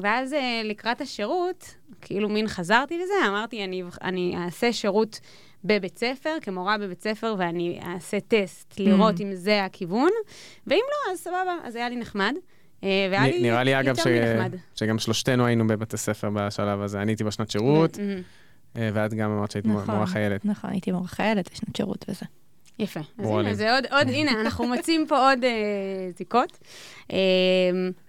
ואז 0.01 0.35
לקראת 0.63 1.01
השירות, 1.01 1.75
כאילו 2.01 2.29
מין 2.29 2.47
חזרתי 2.47 2.97
לזה, 2.97 3.27
אמרתי, 3.27 3.63
אני, 3.63 3.83
אני 4.01 4.35
אעשה 4.37 4.73
שירות 4.73 5.19
בבית 5.63 5.97
ספר, 5.97 6.37
כמורה 6.41 6.77
בבית 6.77 7.01
ספר, 7.01 7.35
ואני 7.37 7.79
אעשה 7.85 8.19
טסט, 8.19 8.79
לראות 8.79 9.19
mm. 9.19 9.23
אם 9.23 9.35
זה 9.35 9.65
הכיוון, 9.65 10.09
ואם 10.67 10.81
לא, 10.89 11.13
אז 11.13 11.19
סבבה, 11.19 11.57
אז 11.63 11.75
היה 11.75 11.89
לי 11.89 11.95
נחמד. 11.95 12.33
אה, 12.83 13.07
והיה 13.11 13.27
לי 13.27 13.41
נראה 13.41 13.63
לי, 13.63 13.79
אגב, 13.79 13.95
ש... 13.95 14.07
שגם 14.75 14.99
שלושתנו 14.99 15.45
היינו 15.45 15.67
בבתי 15.67 15.97
ספר 15.97 16.29
בשלב 16.33 16.81
הזה. 16.81 17.01
אני 17.01 17.11
הייתי 17.11 17.23
בשנת 17.23 17.51
שירות, 17.51 17.99
אה, 18.75 18.89
ואת 18.93 19.13
גם 19.13 19.31
אמרת 19.31 19.51
שהיית 19.51 19.65
נכון, 19.65 19.95
מורה 19.95 20.07
חיילת. 20.07 20.45
נכון, 20.45 20.69
הייתי 20.69 20.91
מורה 20.91 21.07
חיילת 21.07 21.51
בשנת 21.51 21.75
שירות 21.75 22.05
וזה. 22.09 22.25
יפה. 22.79 22.99
אז 23.17 23.25
הנה, 23.29 23.53
זה 23.53 23.75
עוד, 23.75 23.85
עוד, 23.91 24.07
הנה, 24.07 24.41
אנחנו 24.41 24.67
מוצאים 24.67 25.05
פה 25.07 25.29
עוד 25.29 25.43
אה, 25.43 26.09
זיקות. 26.17 26.57
אה, 27.11 27.17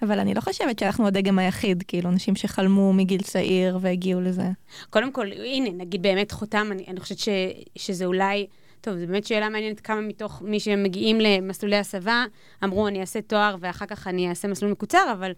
אבל 0.03 0.19
אני 0.19 0.35
לא 0.35 0.41
חושבת 0.41 0.79
שאנחנו 0.79 1.07
הדגם 1.07 1.39
היחיד, 1.39 1.85
כאילו, 1.89 2.11
אנשים 2.11 2.37
שחלמו 2.37 2.93
מגיל 2.93 3.23
צעיר 3.23 3.79
והגיעו 3.81 4.21
לזה. 4.21 4.51
קודם 4.91 5.13
כל, 5.13 5.27
הנה, 5.33 5.71
נגיד 5.71 6.03
באמת 6.03 6.33
חותם, 6.33 6.69
אני, 6.71 6.85
אני 6.89 7.01
חושבת 7.01 7.19
ש, 7.19 7.29
שזה 7.77 8.05
אולי... 8.05 8.47
טוב, 8.81 8.97
זו 8.97 9.07
באמת 9.07 9.27
שאלה 9.27 9.49
מעניינת 9.49 9.81
כמה 9.81 10.01
מתוך 10.01 10.43
מי 10.43 10.61
שמגיעים 10.61 11.21
למסלולי 11.21 11.77
הסבה, 11.77 12.25
אמרו, 12.65 12.89
אני 12.89 13.01
אעשה 13.01 13.21
תואר 13.21 13.57
ואחר 13.61 13.87
כך 13.87 14.07
אני 14.07 14.29
אעשה 14.29 14.49
מסלול 14.49 14.73
מקוצר, 14.73 15.13
אבל, 15.13 15.33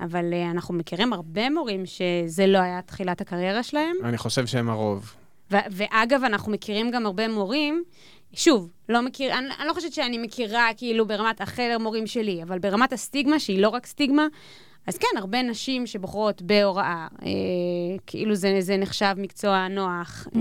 אבל 0.00 0.24
uh, 0.32 0.50
אנחנו 0.50 0.74
מכירים 0.74 1.12
הרבה 1.12 1.50
מורים 1.50 1.86
שזה 1.86 2.46
לא 2.46 2.58
היה 2.58 2.82
תחילת 2.82 3.20
הקריירה 3.20 3.62
שלהם. 3.62 3.96
אני 4.04 4.18
חושב 4.18 4.46
שהם 4.46 4.70
הרוב. 4.70 5.14
ו- 5.50 5.56
ואגב, 5.70 6.24
אנחנו 6.24 6.52
מכירים 6.52 6.90
גם 6.90 7.06
הרבה 7.06 7.28
מורים, 7.28 7.82
שוב, 8.32 8.70
לא 8.88 9.02
מכיר, 9.02 9.38
אני, 9.38 9.48
אני 9.58 9.68
לא 9.68 9.72
חושבת 9.72 9.92
שאני 9.92 10.18
מכירה 10.18 10.68
כאילו 10.76 11.06
ברמת 11.06 11.40
החדר 11.40 11.78
מורים 11.78 12.06
שלי, 12.06 12.42
אבל 12.42 12.58
ברמת 12.58 12.92
הסטיגמה, 12.92 13.38
שהיא 13.38 13.62
לא 13.62 13.68
רק 13.68 13.86
סטיגמה, 13.86 14.26
אז 14.86 14.98
כן, 14.98 15.18
הרבה 15.18 15.42
נשים 15.42 15.86
שבוחרות 15.86 16.42
בהוראה, 16.42 17.06
אה, 17.22 17.28
כאילו 18.06 18.34
זה, 18.34 18.56
זה 18.60 18.76
נחשב 18.76 19.14
מקצוע 19.16 19.68
נוח, 19.68 20.26
mm. 20.26 20.36
אה, 20.36 20.40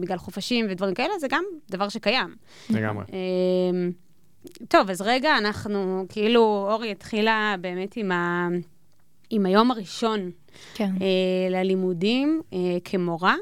בגלל 0.00 0.18
חופשים 0.18 0.66
ודברים 0.70 0.94
כאלה, 0.94 1.18
זה 1.18 1.26
גם 1.30 1.44
דבר 1.70 1.88
שקיים. 1.88 2.34
לגמרי. 2.70 3.04
אה, 3.12 3.88
טוב, 4.68 4.90
אז 4.90 5.00
רגע, 5.00 5.38
אנחנו, 5.38 6.06
כאילו, 6.08 6.68
אורי 6.70 6.90
התחילה 6.90 7.54
באמת 7.60 7.96
עם, 7.96 8.12
ה, 8.12 8.48
עם 9.30 9.46
היום 9.46 9.70
הראשון 9.70 10.30
כן. 10.74 10.90
אה, 11.00 11.50
ללימודים 11.50 12.40
אה, 12.52 12.58
כמורה, 12.84 13.34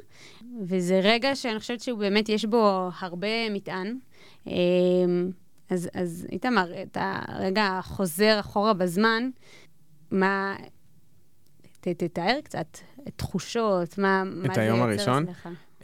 וזה 0.62 1.00
רגע 1.02 1.36
שאני 1.36 1.58
חושבת 1.58 1.80
שהוא 1.80 1.98
באמת, 1.98 2.28
יש 2.28 2.44
בו 2.44 2.90
הרבה 3.00 3.50
מטען. 3.50 3.98
אה, 4.48 4.52
אז, 5.70 5.88
אז 5.94 6.26
איתמר, 6.32 6.82
אתה 6.82 7.18
רגע 7.38 7.80
חוזר 7.82 8.40
אחורה 8.40 8.74
בזמן, 8.74 9.30
מה... 10.10 10.56
ת, 11.80 11.88
תתאר 11.88 12.38
קצת 12.44 12.78
את 13.08 13.12
תחושות, 13.16 13.98
מה, 13.98 14.24
מה 14.24 14.46
את 14.46 14.54
זה 14.54 14.60
היום 14.60 14.78
יוצר 14.78 15.10
הראשון? 15.10 15.26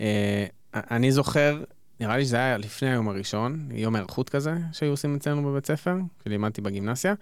אה, 0.00 0.46
אני 0.74 1.12
זוכר, 1.12 1.62
נראה 2.00 2.16
לי 2.16 2.24
שזה 2.24 2.36
היה 2.36 2.58
לפני 2.58 2.90
היום 2.90 3.08
הראשון, 3.08 3.68
יום 3.72 3.94
היערכות 3.94 4.28
כזה, 4.28 4.54
שהיו 4.72 4.90
עושים 4.90 5.16
אצלנו 5.16 5.50
בבית 5.50 5.66
ספר, 5.66 5.96
שלימדתי 6.24 6.60
בגימנסיה, 6.60 7.14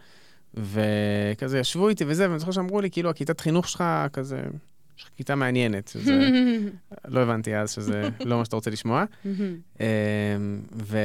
וכזה 0.54 1.58
ישבו 1.58 1.88
איתי 1.88 2.04
וזה, 2.08 2.28
ואני 2.28 2.38
זוכר 2.38 2.52
שאמרו 2.52 2.80
לי, 2.80 2.90
כאילו, 2.90 3.10
הכיתת 3.10 3.40
חינוך 3.40 3.68
שלך 3.68 3.84
כזה, 4.12 4.42
יש 4.98 5.04
לך 5.04 5.10
כיתה 5.16 5.34
מעניינת, 5.34 5.88
שזה, 5.88 6.30
לא 7.04 7.20
הבנתי 7.20 7.56
אז 7.56 7.70
שזה 7.70 8.08
לא 8.24 8.38
מה 8.38 8.44
שאתה 8.44 8.56
רוצה 8.56 8.70
לשמוע. 8.70 9.04
אמ, 9.80 9.86
ו... 10.72 10.98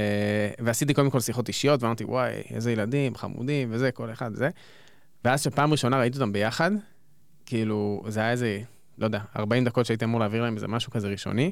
ועשיתי 0.59 0.93
קודם 0.93 1.09
כל 1.09 1.19
שיחות 1.19 1.47
אישיות, 1.47 1.83
ואמרתי, 1.83 2.03
וואי, 2.03 2.31
איזה 2.49 2.71
ילדים, 2.71 3.15
חמודים, 3.15 3.67
וזה, 3.71 3.91
כל 3.91 4.11
אחד 4.11 4.31
וזה. 4.33 4.49
ואז 5.25 5.43
שפעם 5.43 5.71
ראשונה 5.71 5.99
ראיתי 5.99 6.17
אותם 6.17 6.33
ביחד, 6.33 6.71
כאילו, 7.45 8.03
זה 8.07 8.19
היה 8.19 8.31
איזה, 8.31 8.61
לא 8.97 9.05
יודע, 9.05 9.19
40 9.35 9.65
דקות 9.65 9.85
שהייתי 9.85 10.05
אמור 10.05 10.19
להעביר 10.19 10.41
להם 10.41 10.55
איזה 10.55 10.67
משהו 10.67 10.91
כזה 10.91 11.07
ראשוני, 11.07 11.51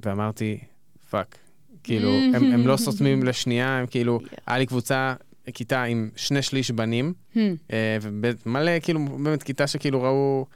ואמרתי, 0.00 0.58
fuck. 1.10 1.38
כאילו, 1.82 2.10
הם, 2.10 2.52
הם 2.52 2.66
לא 2.66 2.76
סותמים 2.76 3.22
לשנייה, 3.28 3.78
הם 3.78 3.86
כאילו, 3.86 4.20
היה 4.46 4.58
לי 4.58 4.66
קבוצה, 4.66 5.14
כיתה 5.54 5.82
עם 5.82 6.10
שני 6.16 6.42
שליש 6.42 6.70
בנים, 6.70 7.12
אה, 7.72 7.98
ומלא, 8.00 8.80
כאילו, 8.82 9.00
באמת 9.24 9.42
כיתה 9.42 9.66
שכאילו 9.66 10.02
ראו, 10.02 10.46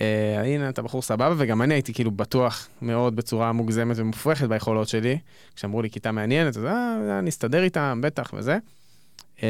אה, 0.00 0.42
הנה, 0.44 0.68
אתה 0.68 0.82
בחור 0.82 1.02
סבבה, 1.02 1.34
וגם 1.38 1.62
אני 1.62 1.74
הייתי 1.74 1.94
כאילו 1.94 2.10
בטוח 2.10 2.68
מאוד 2.82 3.16
בצורה 3.16 3.52
מוגזמת 3.52 3.98
ומופרכת 3.98 4.48
ביכולות 4.48 4.88
שלי. 4.88 5.18
כשאמרו 5.56 5.82
לי 5.82 5.90
כיתה 5.90 6.12
מעניינת, 6.12 6.56
אז 6.56 6.64
אה, 6.64 7.18
אני 7.18 7.30
אסתדר 7.30 7.62
איתם, 7.62 8.00
בטח 8.02 8.30
וזה. 8.34 8.58
אה, 9.42 9.48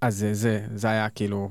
אז 0.00 0.16
זה, 0.16 0.34
זה, 0.34 0.66
זה 0.74 0.88
היה 0.88 1.08
כאילו, 1.08 1.50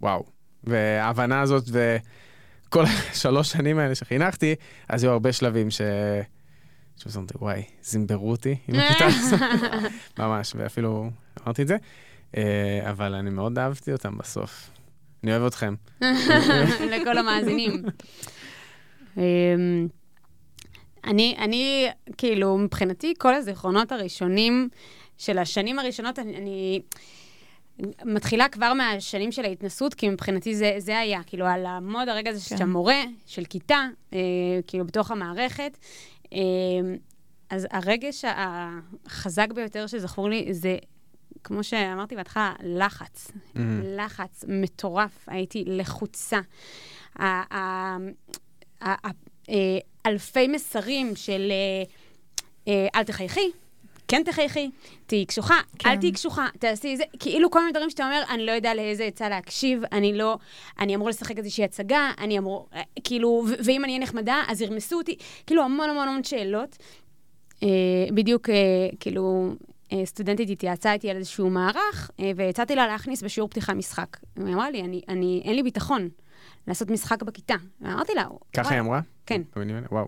וואו. 0.00 0.24
וההבנה 0.64 1.40
הזאת 1.40 1.64
וכל 1.66 2.84
השלוש 3.10 3.50
שנים 3.50 3.78
האלה 3.78 3.94
שחינכתי, 3.94 4.54
אז 4.88 5.04
היו 5.04 5.12
הרבה 5.12 5.32
שלבים 5.32 5.70
ש... 5.70 5.80
שפשוט 6.96 7.16
אמרתי, 7.16 7.34
וואי, 7.38 7.62
זימברו 7.82 8.30
אותי 8.30 8.56
עם 8.68 8.74
הכיתה 8.74 9.06
הזאת, 9.20 9.40
ממש, 10.18 10.52
ואפילו 10.56 11.10
אמרתי 11.44 11.62
את 11.62 11.68
זה. 11.68 11.76
אה, 12.36 12.90
אבל 12.90 13.14
אני 13.14 13.30
מאוד 13.30 13.58
אהבתי 13.58 13.92
אותם 13.92 14.18
בסוף. 14.18 14.70
אני 15.26 15.32
אוהב 15.32 15.46
אתכם. 15.46 15.74
לכל 16.92 17.18
המאזינים. 17.18 17.82
אמ, 19.16 19.22
אני, 21.04 21.36
אני, 21.38 21.88
כאילו, 22.16 22.58
מבחינתי, 22.58 23.14
כל 23.18 23.34
הזיכרונות 23.34 23.92
הראשונים 23.92 24.68
של 25.18 25.38
השנים 25.38 25.78
הראשונות, 25.78 26.18
אני, 26.18 26.36
אני 26.36 26.80
מתחילה 28.04 28.48
כבר 28.48 28.72
מהשנים 28.72 29.32
של 29.32 29.44
ההתנסות, 29.44 29.94
כי 29.94 30.08
מבחינתי 30.08 30.54
זה, 30.54 30.74
זה 30.78 30.98
היה, 30.98 31.22
כאילו, 31.26 31.46
על 31.46 31.60
לעמוד 31.60 32.08
הרגע 32.08 32.30
הזה 32.30 32.40
כן. 32.48 32.56
שאתה 32.56 32.66
מורה, 32.66 33.02
של 33.26 33.44
כיתה, 33.44 33.86
אה, 34.12 34.18
כאילו, 34.66 34.86
בתוך 34.86 35.10
המערכת. 35.10 35.78
אה, 36.32 36.38
אז 37.50 37.66
הרגש 37.70 38.24
החזק 38.28 39.52
ביותר 39.52 39.86
שזכור 39.86 40.28
לי 40.28 40.54
זה, 40.54 40.76
כמו 41.46 41.64
שאמרתי 41.64 42.16
בהתחלה, 42.16 42.52
לחץ. 42.62 43.30
Mhm. 43.30 43.58
לחץ 43.84 44.44
מטורף, 44.48 45.24
הייתי 45.26 45.64
לחוצה. 45.66 46.40
אה, 47.20 47.96
אלפי 50.06 50.48
מסרים 50.48 51.16
של 51.16 51.52
אה, 51.52 51.82
אה, 52.68 52.88
אל 52.94 53.02
תחייכי, 53.02 53.50
כן 54.08 54.22
תחייכי, 54.24 54.70
תהיי 55.06 55.24
קשוחה, 55.24 55.60
כן. 55.78 55.88
אל 55.88 55.96
תהיי 55.96 56.12
קשוחה, 56.12 56.48
תעשי 56.58 56.96
זה, 56.96 57.04
כאילו 57.18 57.50
כל 57.50 57.60
מיני 57.60 57.72
דברים 57.72 57.90
שאתה 57.90 58.04
אומר, 58.04 58.22
אני 58.30 58.46
לא 58.46 58.52
יודע 58.52 58.74
לאיזה 58.74 59.04
עצה 59.04 59.28
להקשיב, 59.28 59.82
אני 59.92 60.18
לא, 60.18 60.38
אני 60.78 60.94
אמור 60.94 61.08
לשחק 61.08 61.38
איזושהי 61.38 61.64
הצגה, 61.64 62.10
אני 62.18 62.38
אמור, 62.38 62.68
כאילו, 63.04 63.44
ו- 63.48 63.54
ואם 63.64 63.84
אני 63.84 63.92
אהיה 63.92 64.02
נחמדה, 64.02 64.42
אז 64.48 64.60
ירמסו 64.60 64.96
אותי, 64.96 65.16
כאילו 65.46 65.62
המון 65.62 65.90
המון 65.90 66.08
המון 66.08 66.24
שאלות. 66.24 66.76
אה, 67.62 67.68
בדיוק, 68.14 68.50
אה, 68.50 68.54
כאילו, 69.00 69.54
סטודנטית 70.04 70.50
התייעצה 70.50 70.92
איתי 70.92 71.10
על 71.10 71.16
איזשהו 71.16 71.50
מערך, 71.50 72.10
אה, 72.20 72.30
והצעתי 72.36 72.74
לה 72.74 72.86
להכניס 72.86 73.22
בשיעור 73.22 73.48
פתיחה 73.48 73.74
משחק. 73.74 74.16
היא 74.36 74.54
אמרה 74.54 74.70
לי, 74.70 74.82
אני, 74.82 75.00
אני, 75.08 75.42
אין 75.44 75.54
לי 75.54 75.62
ביטחון 75.62 76.08
לעשות 76.66 76.90
משחק 76.90 77.22
בכיתה. 77.22 77.54
ואמרתי 77.80 78.12
לה, 78.14 78.24
ככה 78.52 78.74
היא 78.74 78.80
אמרה? 78.80 79.00
כן. 79.26 79.42
וואו. 79.90 80.06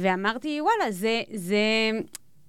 ואמרתי, 0.00 0.60
וואלה, 0.60 0.92
זה, 0.92 1.22
זה, 1.34 1.90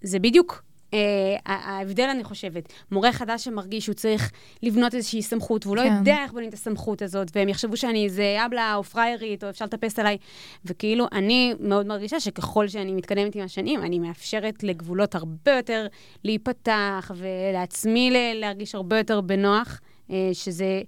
זה 0.01 0.19
בדיוק 0.19 0.63
אה, 0.93 0.99
ההבדל, 1.45 2.03
אני 2.03 2.23
חושבת. 2.23 2.73
מורה 2.91 3.11
חדש 3.11 3.43
שמרגיש 3.43 3.83
שהוא 3.85 3.95
צריך 3.95 4.31
לבנות 4.63 4.95
איזושהי 4.95 5.21
סמכות, 5.21 5.65
והוא 5.65 5.77
לא 5.77 5.81
כן. 5.81 5.95
יודע 5.97 6.17
איך 6.23 6.31
בונים 6.31 6.49
את 6.49 6.53
הסמכות 6.53 7.01
הזאת, 7.01 7.31
והם 7.35 7.49
יחשבו 7.49 7.77
שאני 7.77 8.05
איזה 8.05 8.37
אבלה 8.45 8.75
או 8.75 8.83
פריירית, 8.83 9.43
או 9.43 9.49
אפשר 9.49 9.65
לטפס 9.65 9.99
עליי. 9.99 10.17
וכאילו, 10.65 11.05
אני 11.11 11.53
מאוד 11.59 11.87
מרגישה 11.87 12.19
שככל 12.19 12.67
שאני 12.67 12.93
מתקדמת 12.93 13.35
עם 13.35 13.41
השנים, 13.41 13.81
אני 13.81 13.99
מאפשרת 13.99 14.63
לגבולות 14.63 15.15
הרבה 15.15 15.51
יותר 15.51 15.87
להיפתח, 16.23 17.11
ולעצמי 17.15 18.33
להרגיש 18.35 18.75
הרבה 18.75 18.97
יותר 18.97 19.21
בנוח, 19.21 19.79
אה, 20.11 20.29
שזה... 20.33 20.81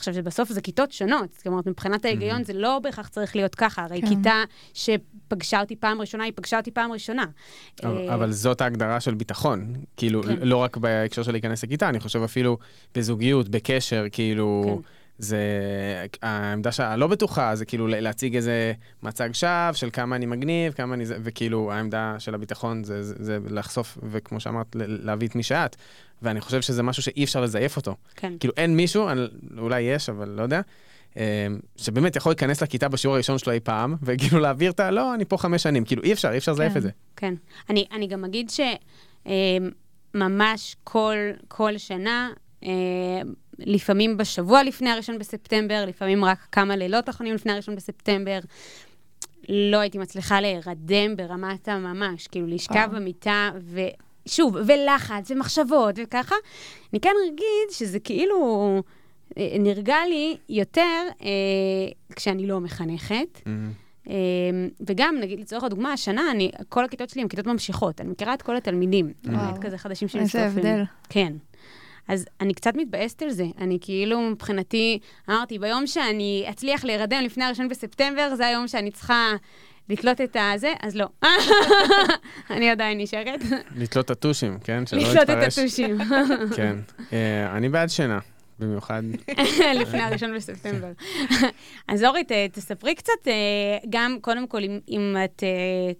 עכשיו, 0.00 0.24
בסוף 0.24 0.52
זה 0.52 0.60
כיתות 0.60 0.92
שונות. 0.92 1.32
זאת 1.32 1.46
אומרת, 1.46 1.66
מבחינת 1.66 2.04
ההיגיון, 2.04 2.44
זה 2.44 2.52
לא 2.52 2.78
בהכרח 2.78 3.08
צריך 3.08 3.36
להיות 3.36 3.54
ככה. 3.54 3.84
הרי 3.84 4.00
כן. 4.00 4.08
כיתה 4.08 4.42
שפגשה 4.74 5.60
אותי 5.60 5.76
פעם 5.76 6.00
ראשונה, 6.00 6.24
היא 6.24 6.32
פגשה 6.36 6.58
אותי 6.58 6.70
פעם 6.70 6.92
ראשונה. 6.92 7.24
אבל, 7.82 7.96
אה, 7.96 8.14
אבל 8.14 8.32
זאת 8.32 8.60
ההגדרה 8.60 9.00
של 9.00 9.14
ביטחון. 9.14 9.74
כאילו, 9.96 10.22
כן. 10.22 10.36
לא 10.42 10.56
רק 10.56 10.76
בהקשר 10.76 11.22
של 11.22 11.32
להיכנס 11.32 11.64
לכיתה, 11.64 11.88
אני 11.88 12.00
חושב 12.00 12.22
אפילו 12.22 12.58
בזוגיות, 12.94 13.48
בקשר, 13.48 14.04
כאילו, 14.12 14.62
כן. 14.66 14.99
זה... 15.20 15.38
העמדה 16.22 16.72
שהלא 16.72 17.06
בטוחה 17.06 17.56
זה 17.56 17.64
כאילו 17.64 17.86
להציג 17.86 18.36
איזה 18.36 18.72
מצג 19.02 19.30
שווא 19.32 19.72
של 19.72 19.90
כמה 19.92 20.16
אני 20.16 20.26
מגניב, 20.26 20.72
כמה 20.72 20.94
אני 20.94 21.06
זה, 21.06 21.16
וכאילו 21.22 21.72
העמדה 21.72 22.14
של 22.18 22.34
הביטחון 22.34 22.84
זה, 22.84 23.02
זה, 23.02 23.14
זה 23.18 23.38
לחשוף, 23.50 23.98
וכמו 24.10 24.40
שאמרת, 24.40 24.66
להביא 24.74 25.28
את 25.28 25.34
מי 25.34 25.42
שאת. 25.42 25.76
ואני 26.22 26.40
חושב 26.40 26.60
שזה 26.60 26.82
משהו 26.82 27.02
שאי 27.02 27.24
אפשר 27.24 27.40
לזייף 27.40 27.76
אותו. 27.76 27.96
כן. 28.16 28.32
כאילו 28.40 28.54
אין 28.56 28.76
מישהו, 28.76 29.08
אולי 29.58 29.80
יש, 29.80 30.08
אבל 30.08 30.28
לא 30.28 30.42
יודע, 30.42 30.60
אה, 31.16 31.46
שבאמת 31.76 32.16
יכול 32.16 32.30
להיכנס 32.30 32.62
לכיתה 32.62 32.88
בשיעור 32.88 33.14
הראשון 33.14 33.38
שלו 33.38 33.52
אי 33.52 33.60
פעם, 33.60 33.96
וכאילו 34.02 34.40
להעביר 34.40 34.70
את 34.70 34.80
ה... 34.80 34.90
לא, 34.90 35.14
אני 35.14 35.24
פה 35.24 35.36
חמש 35.36 35.62
שנים. 35.62 35.84
כאילו 35.84 36.02
אי 36.02 36.12
אפשר, 36.12 36.32
אי 36.32 36.38
אפשר 36.38 36.52
לזייף 36.52 36.72
כן. 36.72 36.78
את 36.78 36.82
זה. 36.82 36.90
כן. 37.16 37.34
אני, 37.70 37.86
אני 37.92 38.06
גם 38.06 38.24
אגיד 38.24 38.50
שממש 40.14 40.76
כל, 40.84 41.16
כל 41.48 41.78
שנה, 41.78 42.30
אה, 42.64 42.70
לפעמים 43.66 44.16
בשבוע 44.16 44.62
לפני 44.62 44.90
הראשון 44.90 45.18
בספטמבר, 45.18 45.84
לפעמים 45.86 46.24
רק 46.24 46.38
כמה 46.52 46.76
לילות 46.76 47.08
אחרונים 47.08 47.34
לפני 47.34 47.52
הראשון 47.52 47.76
בספטמבר, 47.76 48.38
לא 49.48 49.76
הייתי 49.76 49.98
מצליחה 49.98 50.40
להירדם 50.40 51.16
ברמת 51.16 51.68
הממש, 51.68 52.26
כאילו 52.26 52.46
לשכב 52.46 52.74
וואו. 52.74 53.00
במיטה 53.00 53.50
ו... 53.60 53.80
שוב, 54.26 54.56
ולחץ, 54.66 55.30
ומחשבות, 55.30 55.94
וככה. 56.02 56.34
אני 56.92 57.00
כן 57.00 57.14
אגיד 57.28 57.70
שזה 57.70 58.00
כאילו 58.00 58.82
אה, 59.38 59.56
נרגע 59.58 59.96
לי 60.08 60.36
יותר 60.48 61.02
אה, 61.22 61.28
כשאני 62.16 62.46
לא 62.46 62.60
מחנכת. 62.60 63.40
אמ, 64.06 64.12
וגם, 64.86 65.14
נגיד, 65.20 65.40
לצורך 65.40 65.64
הדוגמה, 65.64 65.92
השנה, 65.92 66.30
אני, 66.30 66.50
כל 66.68 66.84
הכיתות 66.84 67.10
שלי 67.10 67.22
הן 67.22 67.28
כיתות 67.28 67.46
ממשיכות. 67.46 68.00
אני 68.00 68.10
מכירה 68.10 68.34
את 68.34 68.42
כל 68.42 68.56
התלמידים. 68.56 69.12
וואו. 69.24 69.34
למעט 69.36 69.58
כזה 69.58 69.78
חדשים 69.78 70.08
איזה 70.14 70.18
שמצטרפים. 70.18 70.58
הבדל. 70.58 70.82
כן. 71.08 71.32
אז 72.08 72.26
אני 72.40 72.54
קצת 72.54 72.74
מתבאסת 72.76 73.22
על 73.22 73.30
זה. 73.30 73.44
אני 73.58 73.78
כאילו, 73.80 74.20
מבחינתי, 74.20 74.98
אמרתי, 75.30 75.58
ביום 75.58 75.86
שאני 75.86 76.46
אצליח 76.50 76.84
להירדם 76.84 77.20
לפני 77.24 77.44
הראשון 77.44 77.68
בספטמבר, 77.68 78.34
זה 78.34 78.46
היום 78.46 78.68
שאני 78.68 78.90
צריכה 78.90 79.32
לתלות 79.88 80.20
את 80.20 80.36
הזה, 80.54 80.72
אז 80.82 80.96
לא. 80.96 81.06
אני 82.50 82.70
עדיין 82.70 83.00
נשארת. 83.00 83.40
לתלות 83.76 84.06
טטושים, 84.06 84.58
כן? 84.64 84.86
שלא 84.86 85.00
לתלות 85.00 85.16
את 85.16 85.28
יתפרש. 85.28 85.58
הטושים. 85.58 85.98
כן. 86.56 86.76
אה, 87.12 87.56
אני 87.56 87.68
בעד 87.68 87.88
שינה. 87.88 88.18
במיוחד. 88.58 89.02
לפני 89.80 90.00
הראשון 90.02 90.34
בספטמבר. 90.34 90.92
אז 91.88 92.04
אורי, 92.04 92.22
תספרי 92.52 92.94
קצת, 92.94 93.28
גם 93.90 94.16
קודם 94.20 94.46
כל, 94.46 94.62
אם 94.88 95.16
את 95.24 95.42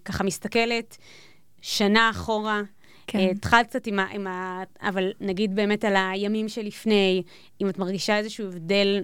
ככה 0.05 0.23
מסתכלת 0.23 0.97
שנה 1.61 2.09
אחורה, 2.09 2.61
כן. 3.11 3.29
התחלת 3.31 3.67
קצת 3.67 3.87
עם 3.87 3.99
ה, 3.99 4.07
עם 4.11 4.27
ה... 4.27 4.63
אבל 4.81 5.11
נגיד 5.19 5.55
באמת 5.55 5.85
על 5.85 5.95
הימים 5.95 6.49
שלפני, 6.49 7.23
אם 7.61 7.69
את 7.69 7.79
מרגישה 7.79 8.17
איזשהו 8.17 8.47
הבדל 8.47 9.03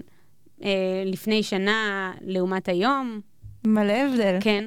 אה, 0.64 1.02
לפני 1.06 1.42
שנה 1.42 2.12
לעומת 2.20 2.68
היום? 2.68 3.20
מלא 3.66 3.92
הבדל. 3.92 4.36
כן. 4.40 4.64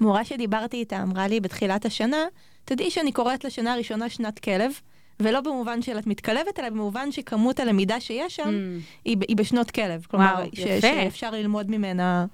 מורה 0.00 0.24
שדיברתי 0.24 0.76
איתה 0.76 1.02
אמרה 1.02 1.28
לי 1.28 1.40
בתחילת 1.40 1.84
השנה, 1.84 2.26
תדעי 2.64 2.90
שאני 2.90 3.12
קוראת 3.12 3.44
לשנה 3.44 3.72
הראשונה 3.72 4.08
שנת 4.08 4.38
כלב, 4.38 4.72
ולא 5.20 5.40
במובן 5.40 5.82
של 5.82 5.98
את 5.98 6.06
מתכלבת, 6.06 6.58
אלא 6.58 6.70
במובן 6.70 7.12
שכמות 7.12 7.60
הלמידה 7.60 8.00
שיש 8.00 8.36
שם 8.36 8.48
mm. 8.48 8.82
היא, 9.04 9.16
היא 9.28 9.36
בשנות 9.36 9.70
כלב. 9.70 10.06
כלומר, 10.10 10.34
וואו, 10.38 10.48
ש, 10.54 10.58
יפה. 10.58 10.80
שאפשר 10.80 11.30
ללמוד 11.30 11.70
ממנה 11.70 12.26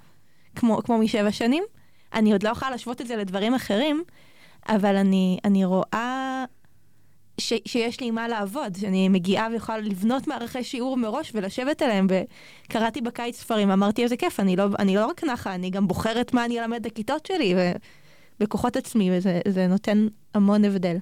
כמו, 0.55 0.83
כמו 0.83 0.97
משבע 0.97 1.31
שנים. 1.31 1.63
אני 2.13 2.31
עוד 2.31 2.43
לא 2.43 2.49
יכולה 2.49 2.71
להשוות 2.71 3.01
את 3.01 3.07
זה 3.07 3.15
לדברים 3.15 3.53
אחרים, 3.53 4.03
אבל 4.67 4.95
אני, 4.95 5.39
אני 5.45 5.65
רואה 5.65 6.45
ש, 7.39 7.53
שיש 7.65 8.01
לי 8.01 8.07
עם 8.07 8.15
מה 8.15 8.27
לעבוד, 8.27 8.75
שאני 8.75 9.09
מגיעה 9.09 9.47
ויכולה 9.51 9.77
לבנות 9.77 10.27
מערכי 10.27 10.63
שיעור 10.63 10.97
מראש 10.97 11.31
ולשבת 11.35 11.81
עליהם. 11.81 12.07
וקראתי 12.09 13.01
בקיץ 13.01 13.39
ספרים, 13.39 13.71
אמרתי 13.71 14.03
איזה 14.03 14.17
כיף, 14.17 14.39
אני 14.39 14.55
לא, 14.55 14.67
אני 14.79 14.95
לא 14.95 15.05
רק 15.05 15.23
נחה, 15.23 15.55
אני 15.55 15.69
גם 15.69 15.87
בוחרת 15.87 16.33
מה 16.33 16.45
אני 16.45 16.59
אלמד 16.59 16.79
את 16.79 16.85
הכיתות 16.85 17.25
שלי, 17.25 17.55
ובכוחות 18.39 18.77
עצמי, 18.77 19.09
וזה 19.13 19.67
נותן 19.67 20.07
המון 20.33 20.65
הבדל. 20.65 20.97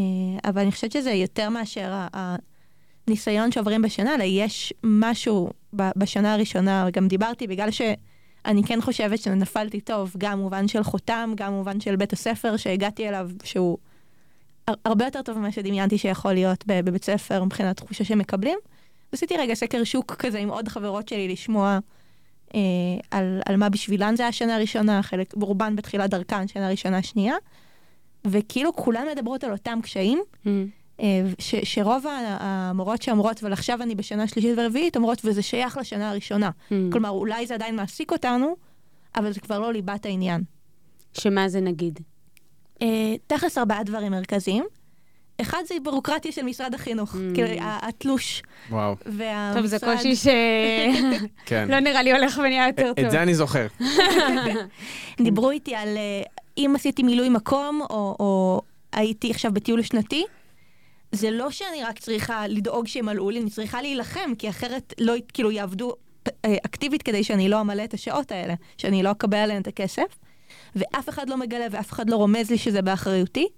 אה, 0.00 0.06
אבל 0.44 0.62
אני 0.62 0.72
חושבת 0.72 0.92
שזה 0.92 1.10
יותר 1.10 1.50
מאשר 1.50 2.06
הניסיון 3.06 3.52
שעוברים 3.52 3.82
בשנה, 3.82 4.14
אלא 4.14 4.24
יש 4.24 4.72
משהו 4.84 5.50
בשנה 5.72 6.34
הראשונה, 6.34 6.86
גם 6.92 7.08
דיברתי, 7.08 7.46
בגלל 7.46 7.70
שאני 8.46 8.62
כן 8.62 8.80
חושבת 8.80 9.18
שנפלתי 9.18 9.80
טוב, 9.80 10.12
גם 10.18 10.38
מובן 10.38 10.68
של 10.68 10.82
חותם, 10.82 11.32
גם 11.34 11.52
מובן 11.52 11.80
של 11.80 11.96
בית 11.96 12.12
הספר 12.12 12.56
שהגעתי 12.56 13.08
אליו, 13.08 13.30
שהוא 13.44 13.78
הרבה 14.84 15.04
יותר 15.04 15.22
טוב 15.22 15.38
ממה 15.38 15.52
שדמיינתי 15.52 15.98
שיכול 15.98 16.32
להיות 16.32 16.64
בבית 16.66 17.04
ספר 17.04 17.44
מבחינת 17.44 17.76
תחושה 17.76 18.04
שמקבלים. 18.04 18.58
עשיתי 19.12 19.36
רגע 19.36 19.54
סקר 19.54 19.84
שוק 19.84 20.14
כזה 20.14 20.38
עם 20.38 20.48
עוד 20.48 20.68
חברות 20.68 21.08
שלי 21.08 21.28
לשמוע 21.28 21.78
אה, 22.54 22.60
על, 23.10 23.40
על 23.46 23.56
מה 23.56 23.68
בשבילן 23.68 24.16
זה 24.16 24.26
השנה 24.26 24.56
הראשונה, 24.56 25.02
חלק, 25.02 25.34
רובן 25.34 25.76
בתחילת 25.76 26.10
דרכן, 26.10 26.48
שנה 26.48 26.70
ראשונה, 26.70 27.02
שנייה. 27.02 27.34
וכאילו 28.26 28.76
כולן 28.76 29.04
מדברות 29.12 29.44
על 29.44 29.52
אותם 29.52 29.78
קשיים, 29.82 30.22
mm. 30.44 30.48
אה, 31.00 31.22
ש, 31.38 31.54
שרוב 31.64 32.04
המורות 32.20 33.02
שאומרות, 33.02 33.42
אבל 33.42 33.52
עכשיו 33.52 33.82
אני 33.82 33.94
בשנה 33.94 34.28
שלישית 34.28 34.58
ורביעית, 34.58 34.96
אומרות, 34.96 35.20
וזה 35.24 35.42
שייך 35.42 35.76
לשנה 35.76 36.10
הראשונה. 36.10 36.50
Mm. 36.50 36.74
כלומר, 36.92 37.10
אולי 37.10 37.46
זה 37.46 37.54
עדיין 37.54 37.76
מעסיק 37.76 38.12
אותנו, 38.12 38.56
אבל 39.16 39.32
זה 39.32 39.40
כבר 39.40 39.58
לא 39.58 39.72
ליבת 39.72 40.06
העניין. 40.06 40.42
שמה 41.12 41.48
זה 41.48 41.60
נגיד? 41.60 42.00
אה, 42.82 43.14
תכלס 43.26 43.58
ארבעה 43.58 43.84
דברים 43.84 44.12
מרכזיים. 44.12 44.64
אחד 45.40 45.58
זה 45.66 45.74
בירוקרטיה 45.82 46.32
של 46.32 46.42
משרד 46.42 46.74
החינוך, 46.74 47.14
mm. 47.14 47.18
כאילו 47.34 47.48
התלוש. 47.60 48.42
וואו. 48.70 48.96
והמשרד... 49.06 49.56
טוב, 49.56 49.66
זה 49.66 49.78
קושי 49.78 50.16
ש... 50.16 50.26
כן. 51.46 51.68
לא 51.70 51.80
נראה 51.80 52.02
לי 52.02 52.12
הולך 52.12 52.40
ונהיה 52.44 52.66
יותר 52.66 52.92
טוב. 52.96 53.04
את 53.04 53.10
זה 53.10 53.22
אני 53.22 53.34
זוכר. 53.34 53.66
דיברו 55.24 55.50
איתי 55.50 55.74
על 55.74 55.88
אה, 55.96 56.22
אם 56.58 56.72
עשיתי 56.74 57.02
מילוי 57.02 57.28
מקום, 57.28 57.80
או, 57.90 58.16
או 58.20 58.62
הייתי 58.92 59.30
עכשיו 59.30 59.52
בטיול 59.52 59.82
שנתי, 59.82 60.24
זה 61.12 61.30
לא 61.30 61.50
שאני 61.50 61.84
רק 61.84 61.98
צריכה 61.98 62.46
לדאוג 62.46 62.86
שימלאו 62.86 63.30
לי, 63.30 63.40
אני 63.40 63.50
צריכה 63.50 63.82
להילחם, 63.82 64.34
כי 64.38 64.48
אחרת 64.48 64.94
לא, 65.00 65.14
כאילו, 65.34 65.50
יעבדו 65.50 65.94
אה, 66.44 66.56
אקטיבית 66.66 67.02
כדי 67.02 67.24
שאני 67.24 67.48
לא 67.48 67.60
אמלא 67.60 67.84
את 67.84 67.94
השעות 67.94 68.32
האלה, 68.32 68.54
שאני 68.78 69.02
לא 69.02 69.10
אקבל 69.10 69.38
עליהן 69.38 69.62
את 69.62 69.66
הכסף. 69.66 70.18
ואף 70.76 71.08
אחד 71.08 71.28
לא 71.28 71.36
מגלה 71.36 71.66
ואף 71.70 71.92
אחד 71.92 72.10
לא 72.10 72.16
רומז 72.16 72.50
לי 72.50 72.58
שזה 72.58 72.82
באחריותי. 72.82 73.48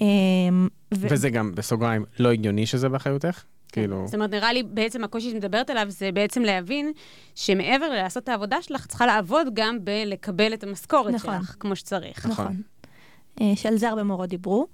אמ, 0.00 0.68
ו... 0.94 1.06
וזה 1.10 1.30
גם, 1.30 1.54
בסוגריים, 1.54 2.04
לא 2.18 2.32
הגיוני 2.32 2.66
שזה 2.66 2.88
באחריותך? 2.88 3.42
כן. 3.74 3.80
כאילו... 3.80 4.02
זאת 4.06 4.14
אומרת, 4.14 4.30
נראה 4.30 4.52
לי 4.52 4.62
בעצם 4.62 5.04
הקושי 5.04 5.30
שאת 5.30 5.36
מדברת 5.36 5.70
עליו 5.70 5.86
זה 5.88 6.12
בעצם 6.12 6.42
להבין 6.42 6.92
שמעבר 7.34 7.90
ללעשות 7.90 8.24
את 8.24 8.28
העבודה 8.28 8.62
שלך, 8.62 8.86
צריכה 8.86 9.06
לעבוד 9.06 9.46
גם 9.54 9.84
בלקבל 9.84 10.54
את 10.54 10.64
המשכורת 10.64 11.14
נכון. 11.14 11.38
שלך 11.38 11.56
כמו 11.60 11.76
שצריך. 11.76 12.26
נכון. 12.26 12.44
נכון. 12.44 12.62
אה, 13.40 13.56
שעל 13.56 13.76
זה 13.76 13.88
הרבה 13.88 14.02
מורות 14.02 14.28
דיברו. 14.28 14.66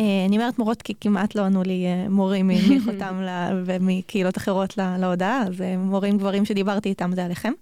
אה, 0.00 0.24
אני 0.28 0.36
אומרת 0.36 0.58
מורות 0.58 0.82
כי 0.82 0.94
כמעט 1.00 1.34
לא 1.34 1.42
ענו 1.42 1.62
לי 1.62 1.86
אה, 1.86 2.08
מורים 2.08 2.50
מחותם 2.76 3.22
ומקהילות 3.66 4.36
אחרות 4.36 4.76
להודעה, 4.76 5.42
אז 5.42 5.64
מורים 5.78 6.18
גברים 6.18 6.44
שדיברתי 6.44 6.88
איתם 6.88 7.10
זה 7.14 7.24
עליכם. 7.24 7.52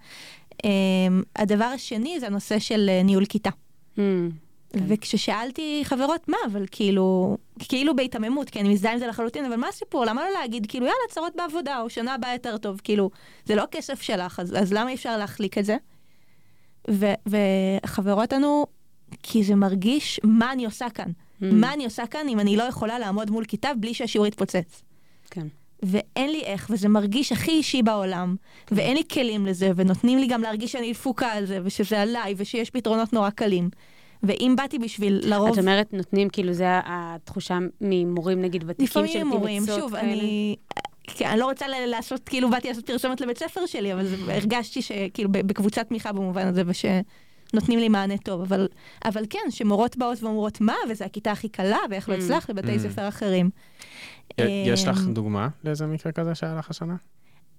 הדבר 1.36 1.64
השני 1.64 2.20
זה 2.20 2.26
הנושא 2.26 2.58
של 2.58 2.90
ניהול 3.04 3.24
כיתה. 3.24 3.50
Mm, 3.96 4.00
כן. 4.72 4.84
וכששאלתי 4.88 5.80
חברות, 5.84 6.28
מה, 6.28 6.36
אבל 6.52 6.64
כאילו, 6.70 7.36
כאילו 7.58 7.96
בהיתממות, 7.96 8.50
כי 8.50 8.60
אני 8.60 8.68
מזדהה 8.68 8.92
עם 8.92 8.98
זה 8.98 9.06
לחלוטין, 9.06 9.44
אבל 9.44 9.56
מה 9.56 9.68
הסיפור? 9.68 10.04
למה 10.04 10.22
לא 10.22 10.40
להגיד, 10.40 10.66
כאילו, 10.68 10.86
יאללה, 10.86 10.98
צרות 11.10 11.32
בעבודה, 11.36 11.80
או 11.80 11.90
שנה 11.90 12.14
הבאה 12.14 12.32
יותר 12.32 12.56
טוב, 12.56 12.80
כאילו, 12.84 13.10
זה 13.44 13.54
לא 13.54 13.64
כסף 13.70 14.02
שלך, 14.02 14.40
אז, 14.40 14.54
אז 14.58 14.72
למה 14.72 14.90
אי 14.90 14.94
אפשר 14.94 15.16
להחליק 15.16 15.58
את 15.58 15.64
זה? 15.64 15.76
ו, 16.90 17.06
וחברות 17.26 18.32
ענו, 18.32 18.66
כי 19.22 19.44
זה 19.44 19.54
מרגיש 19.54 20.20
מה 20.24 20.52
אני 20.52 20.64
עושה 20.64 20.90
כאן. 20.90 21.10
Mm. 21.42 21.44
מה 21.52 21.72
אני 21.72 21.84
עושה 21.84 22.06
כאן 22.06 22.28
אם 22.28 22.40
אני 22.40 22.56
לא 22.56 22.62
יכולה 22.62 22.98
לעמוד 22.98 23.30
מול 23.30 23.44
כיתה 23.44 23.68
בלי 23.80 23.94
שהשיעור 23.94 24.26
יתפוצץ. 24.26 24.82
כן. 25.30 25.46
ואין 25.82 26.30
לי 26.30 26.40
איך, 26.40 26.66
וזה 26.70 26.88
מרגיש 26.88 27.32
הכי 27.32 27.50
אישי 27.50 27.82
בעולם, 27.82 28.36
ואין 28.70 28.96
לי 28.96 29.02
כלים 29.12 29.46
לזה, 29.46 29.70
ונותנים 29.76 30.18
לי 30.18 30.26
גם 30.26 30.42
להרגיש 30.42 30.72
שאני 30.72 30.92
דפוקה 30.92 31.26
על 31.26 31.46
זה, 31.46 31.60
ושזה 31.64 32.02
עליי, 32.02 32.34
ושיש 32.36 32.70
פתרונות 32.70 33.12
נורא 33.12 33.30
קלים. 33.30 33.70
ואם 34.22 34.54
באתי 34.56 34.78
בשביל 34.78 35.20
לרוב... 35.22 35.52
את 35.52 35.58
אומרת, 35.58 35.92
נותנים, 35.92 36.28
כאילו, 36.28 36.52
זה 36.52 36.66
התחושה 36.68 37.58
ממורים, 37.80 38.42
נגיד, 38.42 38.64
ותיקים 38.66 38.86
של 38.86 39.00
לפעמים 39.00 39.28
מורים, 39.28 39.62
שוב, 39.66 39.96
כאלה. 39.96 40.12
אני... 40.12 40.56
כי 41.02 41.26
אני 41.26 41.38
לא 41.38 41.44
רוצה 41.44 41.66
לעשות, 41.86 42.28
כאילו, 42.28 42.50
באתי 42.50 42.68
לעשות 42.68 42.86
פרסומת 42.86 43.20
לבית 43.20 43.38
ספר 43.38 43.66
שלי, 43.66 43.92
אבל 43.92 44.06
הרגשתי 44.28 44.82
שכאילו 44.82 45.32
בקבוצת 45.32 45.88
תמיכה 45.88 46.12
במובן 46.12 46.46
הזה, 46.46 46.62
ושנותנים 47.48 47.78
לי 47.78 47.88
מענה 47.88 48.18
טוב. 48.18 48.40
אבל, 48.40 48.68
אבל 49.04 49.24
כן, 49.30 49.50
שמורות 49.50 49.96
באות 49.96 50.22
ואומרות, 50.22 50.60
מה, 50.60 50.74
וזו 50.90 51.04
הכיתה 51.04 51.32
הכי 51.32 51.48
קלה, 51.48 51.78
ואיך 51.90 52.08
לא 52.08 52.14
mm. 52.14 52.18
הצלחת 52.18 52.48
לבתי 52.48 52.76
mm. 52.76 52.78
ספר 52.78 53.08
אחרים. 53.08 53.50
יש 54.38 54.86
לך 54.86 55.00
דוגמה 55.12 55.48
לאיזה 55.64 55.86
מקרה 55.86 56.12
כזה 56.12 56.34
שהיה 56.34 56.54
לך 56.54 56.70
השנה? 56.70 56.96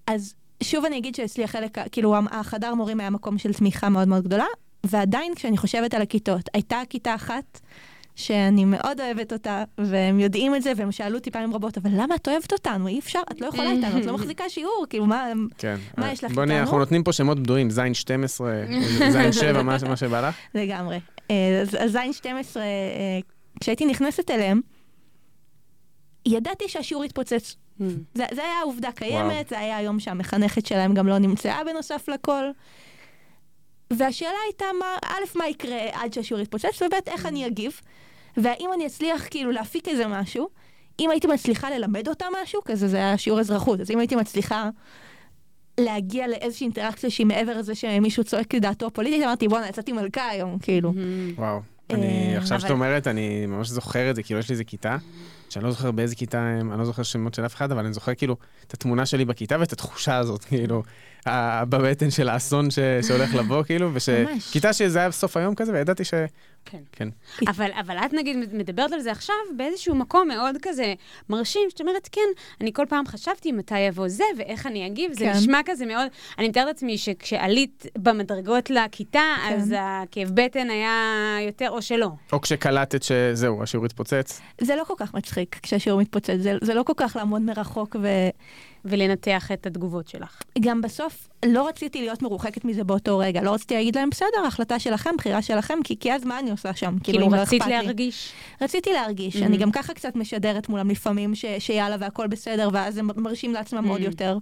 אז 0.08 0.34
שוב 0.64 0.86
אני 0.86 0.98
אגיד 0.98 1.16
שאצלי 1.16 1.44
החלק, 1.44 1.78
כאילו 1.92 2.16
החדר 2.32 2.74
מורים 2.74 3.00
היה 3.00 3.10
מקום 3.10 3.38
של 3.38 3.54
תמיכה 3.54 3.90
מאוד 3.90 4.08
מאוד 4.08 4.24
גדולה, 4.24 4.46
ועדיין 4.84 5.36
כשאני 5.36 5.58
חושבת 5.58 5.94
על 5.94 6.02
הכיתות, 6.02 6.50
הייתה 6.54 6.82
כיתה 6.90 7.16
אחת 7.16 7.60
שאני 8.20 8.66
מאוד 8.66 9.02
אוהבת 9.02 9.34
אותה, 9.34 9.64
והם 9.78 10.20
יודעים 10.20 10.56
את 10.56 10.64
זה, 10.64 10.74
והם 10.76 10.92
שאלו 10.92 11.18
אותי 11.18 11.32
פעמים 11.32 11.54
רבות, 11.54 11.78
אבל 11.78 11.90
למה 11.94 12.16
את 12.16 12.28
אוהבת 12.28 12.54
אותנו? 12.54 12.88
אי 12.88 13.00
אפשר, 13.00 13.20
את 13.32 13.42
לא 13.42 13.48
יכולה 13.48 13.72
איתנו, 13.72 13.98
את 13.98 14.06
לא 14.06 14.14
מחזיקה 14.14 14.50
שיעור, 14.50 14.86
כאילו, 14.90 15.06
מה, 15.06 15.28
כן. 15.58 15.76
מה 15.98 16.12
יש 16.12 16.24
לך 16.24 16.32
איתנו? 16.32 16.46
בואי 16.46 16.60
אנחנו 16.60 16.80
נותנים 16.80 17.04
פה 17.04 17.14
שמות 17.14 17.40
בדויים, 17.40 17.70
זין 17.70 17.94
12, 17.94 18.54
זין 19.12 19.32
7, 19.32 19.64
מה 19.64 19.96
שבא 19.96 20.28
לך. 20.28 20.36
לגמרי. 20.56 21.00
אה, 21.32 21.62
אז 21.62 21.92
זין 21.92 22.14
12, 22.14 22.64
אה, 22.64 22.68
כשהייתי 23.60 23.86
נכנסת 23.86 24.32
אליהם, 24.32 24.62
ידעתי 26.26 26.68
שהשיעור 26.68 27.06
יתפוצץ. 27.06 27.56
Mm. 27.80 27.84
זה, 28.14 28.24
זה 28.34 28.44
היה 28.44 28.62
עובדה 28.64 28.92
קיימת, 28.92 29.32
וואו. 29.32 29.44
זה 29.50 29.60
היה 29.60 29.78
היום 29.78 30.00
שהמחנכת 30.00 30.66
שלהם 30.66 30.94
גם 30.94 31.08
לא 31.08 31.18
נמצאה 31.18 31.64
בנוסף 31.64 32.10
לכל. 32.10 32.44
והשאלה 33.94 34.38
הייתה, 34.46 34.66
מה, 34.80 34.96
א', 35.06 35.38
מה 35.38 35.48
יקרה 35.48 35.78
עד 35.94 36.14
שהשיעור 36.14 36.42
יתפוצץ, 36.42 36.82
וב', 36.82 36.94
איך 37.08 37.26
אני 37.26 37.48
אגיב, 37.48 37.82
והאם 38.38 38.70
אני 38.74 38.86
אצליח 38.88 39.28
כאילו 39.30 39.52
להפיק 39.52 39.88
איזה 39.88 40.08
משהו. 40.08 40.50
אם 41.00 41.10
הייתי 41.10 41.28
מצליחה 41.28 41.70
ללמד 41.70 42.08
אותה 42.08 42.26
משהו, 42.44 42.62
כזה 42.66 42.88
זה 42.88 42.98
היה 42.98 43.18
שיעור 43.18 43.40
אזרחות, 43.40 43.80
אז 43.80 43.92
אם 43.92 44.00
הייתי 44.00 44.16
מצליחה 44.16 44.70
להגיע 45.80 46.28
לאיזושהי 46.28 46.66
אינטראקציה 46.66 47.10
שהיא 47.10 47.28
מעבר 47.28 47.58
לזה 47.58 47.76
שמישהו 47.76 48.24
צועק 48.24 48.54
לדעתו 48.54 48.86
הפוליטית, 48.88 49.24
אמרתי, 49.24 49.48
בואנה, 49.48 49.70
יצאתי 49.70 49.92
מלכה 49.92 50.28
היום, 50.28 50.60
כאילו. 50.60 50.94
וואו. 51.36 51.60
אני, 51.90 52.34
אה, 52.34 52.38
עכשיו 52.38 52.60
שאת 52.60 52.72
אומרת, 52.72 53.08
אני 53.08 53.46
ממש 53.46 53.70
זוכר 53.70 54.10
את 54.10 54.16
זה, 54.16 54.24
כאילו 54.24 54.40
יש 54.40 54.50
לי 54.50 54.54
איזה 54.54 54.64
כיתה, 54.64 54.98
שאני 55.50 55.66
לא 55.66 55.72
זוכר 55.72 55.92
באיזה 55.92 56.16
כיתה 56.16 56.60
אני 56.60 56.80
לא 56.80 56.86
זוכר 56.86 57.04
שמות 57.04 57.34
של 57.34 57.46
אף 57.46 57.56
אחד, 57.56 57.72
אבל 57.72 57.86
אני 57.86 57.94
זוכר 57.94 58.14
כאילו 58.14 58.36
את 58.68 58.74
התמונה 58.74 59.06
שלי 59.06 59.26
בכיתה 59.26 59.60
ואת 59.60 59.74
התחושה 59.74 60.18
הזאת, 60.18 60.44
כאילו, 60.50 60.84
בבטן 61.70 62.12
של 62.12 62.30
האסון 62.30 62.72
ש, 62.72 62.80
שהולך 63.08 63.36
לבוא, 63.36 63.64
כאילו, 63.64 63.90
ושכיתה 63.94 64.74
שזה 64.74 65.00
היה 65.00 65.10
בסוף 65.10 65.38
היום 65.38 65.56
כזה, 65.56 65.74
וידעתי 65.74 66.04
ש... 66.04 66.14
כן. 66.66 66.78
כן. 66.92 67.10
אבל, 67.48 67.70
אבל 67.80 67.98
את 67.98 68.14
נגיד 68.14 68.38
מדברת 68.54 68.92
על 68.92 69.00
זה 69.00 69.12
עכשיו 69.12 69.36
באיזשהו 69.58 69.96
מקום 69.96 70.28
מאוד 70.28 70.56
כזה 70.62 70.94
מרשים, 71.30 71.62
שאת 71.70 71.82
אומרת, 71.82 72.10
כן, 72.12 72.22
אני 72.62 72.74
כל 72.74 72.86
פעם 72.90 73.08
חשבתי 73.08 73.52
מתי 73.52 73.80
יבוא 73.80 74.08
זה 74.08 74.24
ואיך 74.38 74.66
אני 74.66 74.88
אגיב, 74.88 75.14
זה 75.14 75.26
כן. 75.26 75.32
נשמע 75.32 75.60
כזה 75.66 75.86
מאוד, 75.86 76.08
אני 76.40 76.50
מתארת 76.50 76.68
לעצמי 76.68 76.98
שכשעלית 76.98 77.86
במדרגות 77.98 78.70
לכיתה, 78.70 79.36
כן. 79.50 79.56
אז 79.56 79.76
הכאב 79.78 80.30
בטן 80.34 80.70
היה 80.70 81.38
יותר, 81.46 81.70
או 81.70 81.82
שלא. 81.82 82.10
או 82.34 82.42
כשקלטת 82.42 83.04
שזהו, 83.04 83.64
השיעור 83.64 83.86
התפוצץ. 83.86 84.42
זה 84.62 84.76
לא 84.76 84.84
כל 84.84 84.94
כך 84.98 85.14
מצחיק 85.14 85.60
כשהשיעור 85.64 86.02
מתפוצץ, 86.02 86.38
זה, 86.40 86.54
זה 86.62 86.74
לא 86.74 86.84
כל 86.84 86.94
כך 86.98 87.16
לעמוד 87.16 87.42
מרחוק 87.42 87.96
ו... 88.02 88.08
ולנתח 88.86 89.52
את 89.52 89.66
התגובות 89.66 90.08
שלך. 90.08 90.42
גם 90.60 90.82
בסוף 90.82 91.30
לא 91.46 91.68
רציתי 91.68 92.02
להיות 92.02 92.22
מרוחקת 92.22 92.66
מזה 92.66 92.84
באותו 92.84 93.18
רגע, 93.18 93.42
לא 93.42 93.54
רציתי 93.54 93.76
להגיד 93.76 93.96
להם, 93.96 94.10
בסדר, 94.10 94.46
החלטה 94.48 94.80
שלכם, 94.80 95.10
בחירה 95.18 95.42
שלכם, 95.42 95.80
כי, 95.84 96.00
כי 96.00 96.14
אז 96.14 96.26
מה 96.26 96.40
אני 96.40 96.52
עושה 96.52 96.74
שם? 96.74 96.96
כאילו, 97.04 97.20
כאילו 97.20 97.42
רצית 97.42 97.66
להרגיש? 97.66 98.34
לי. 98.60 98.66
רציתי 98.66 98.94
להרגיש, 98.94 99.36
mm-hmm. 99.36 99.46
אני 99.46 99.58
גם 99.58 99.72
ככה 99.72 99.94
קצת 99.94 100.16
משדרת 100.16 100.70
מולם 100.70 100.90
לפעמים, 100.90 101.36
ש, 101.36 101.46
שיאללה 101.60 101.96
והכל 102.00 102.28
בסדר, 102.28 102.70
ואז 102.74 102.98
הם 102.98 103.10
מרשים 103.16 103.54
לעצמם 103.54 103.86
mm-hmm. 103.86 103.90
עוד 103.90 104.02
יותר. 104.02 104.38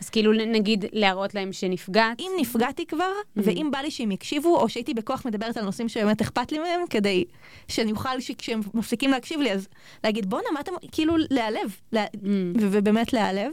אז 0.00 0.10
כאילו 0.10 0.32
נגיד 0.32 0.84
להראות 0.92 1.34
להם 1.34 1.52
שנפגעת? 1.52 2.20
אם 2.20 2.30
נפגעתי 2.40 2.86
כבר, 2.86 3.04
mm-hmm. 3.04 3.40
ואם 3.44 3.68
בא 3.72 3.78
לי 3.78 3.90
שהם 3.90 4.10
יקשיבו, 4.10 4.56
או 4.56 4.68
שהייתי 4.68 4.94
בכוח 4.94 5.26
מדברת 5.26 5.56
על 5.56 5.64
נושאים 5.64 5.88
שבאמת 5.88 6.20
אכפת 6.20 6.52
לי 6.52 6.58
מהם, 6.58 6.80
כדי 6.90 7.24
שאני 7.68 7.90
אוכל 7.92 8.20
שכשהם 8.20 8.60
מפסיקים 8.74 9.10
להקשיב 9.10 9.40
לי, 9.40 9.52
אז 9.52 9.68
להגיד 10.04 10.30
בואנה, 10.30 10.48
מה 10.54 10.60
אתם, 10.60 10.72
כאילו 10.92 11.14
להיעלב, 11.30 11.76
לה... 11.92 12.04
mm-hmm. 12.04 12.58
ובאמת 12.60 13.12
להיעלב. 13.12 13.52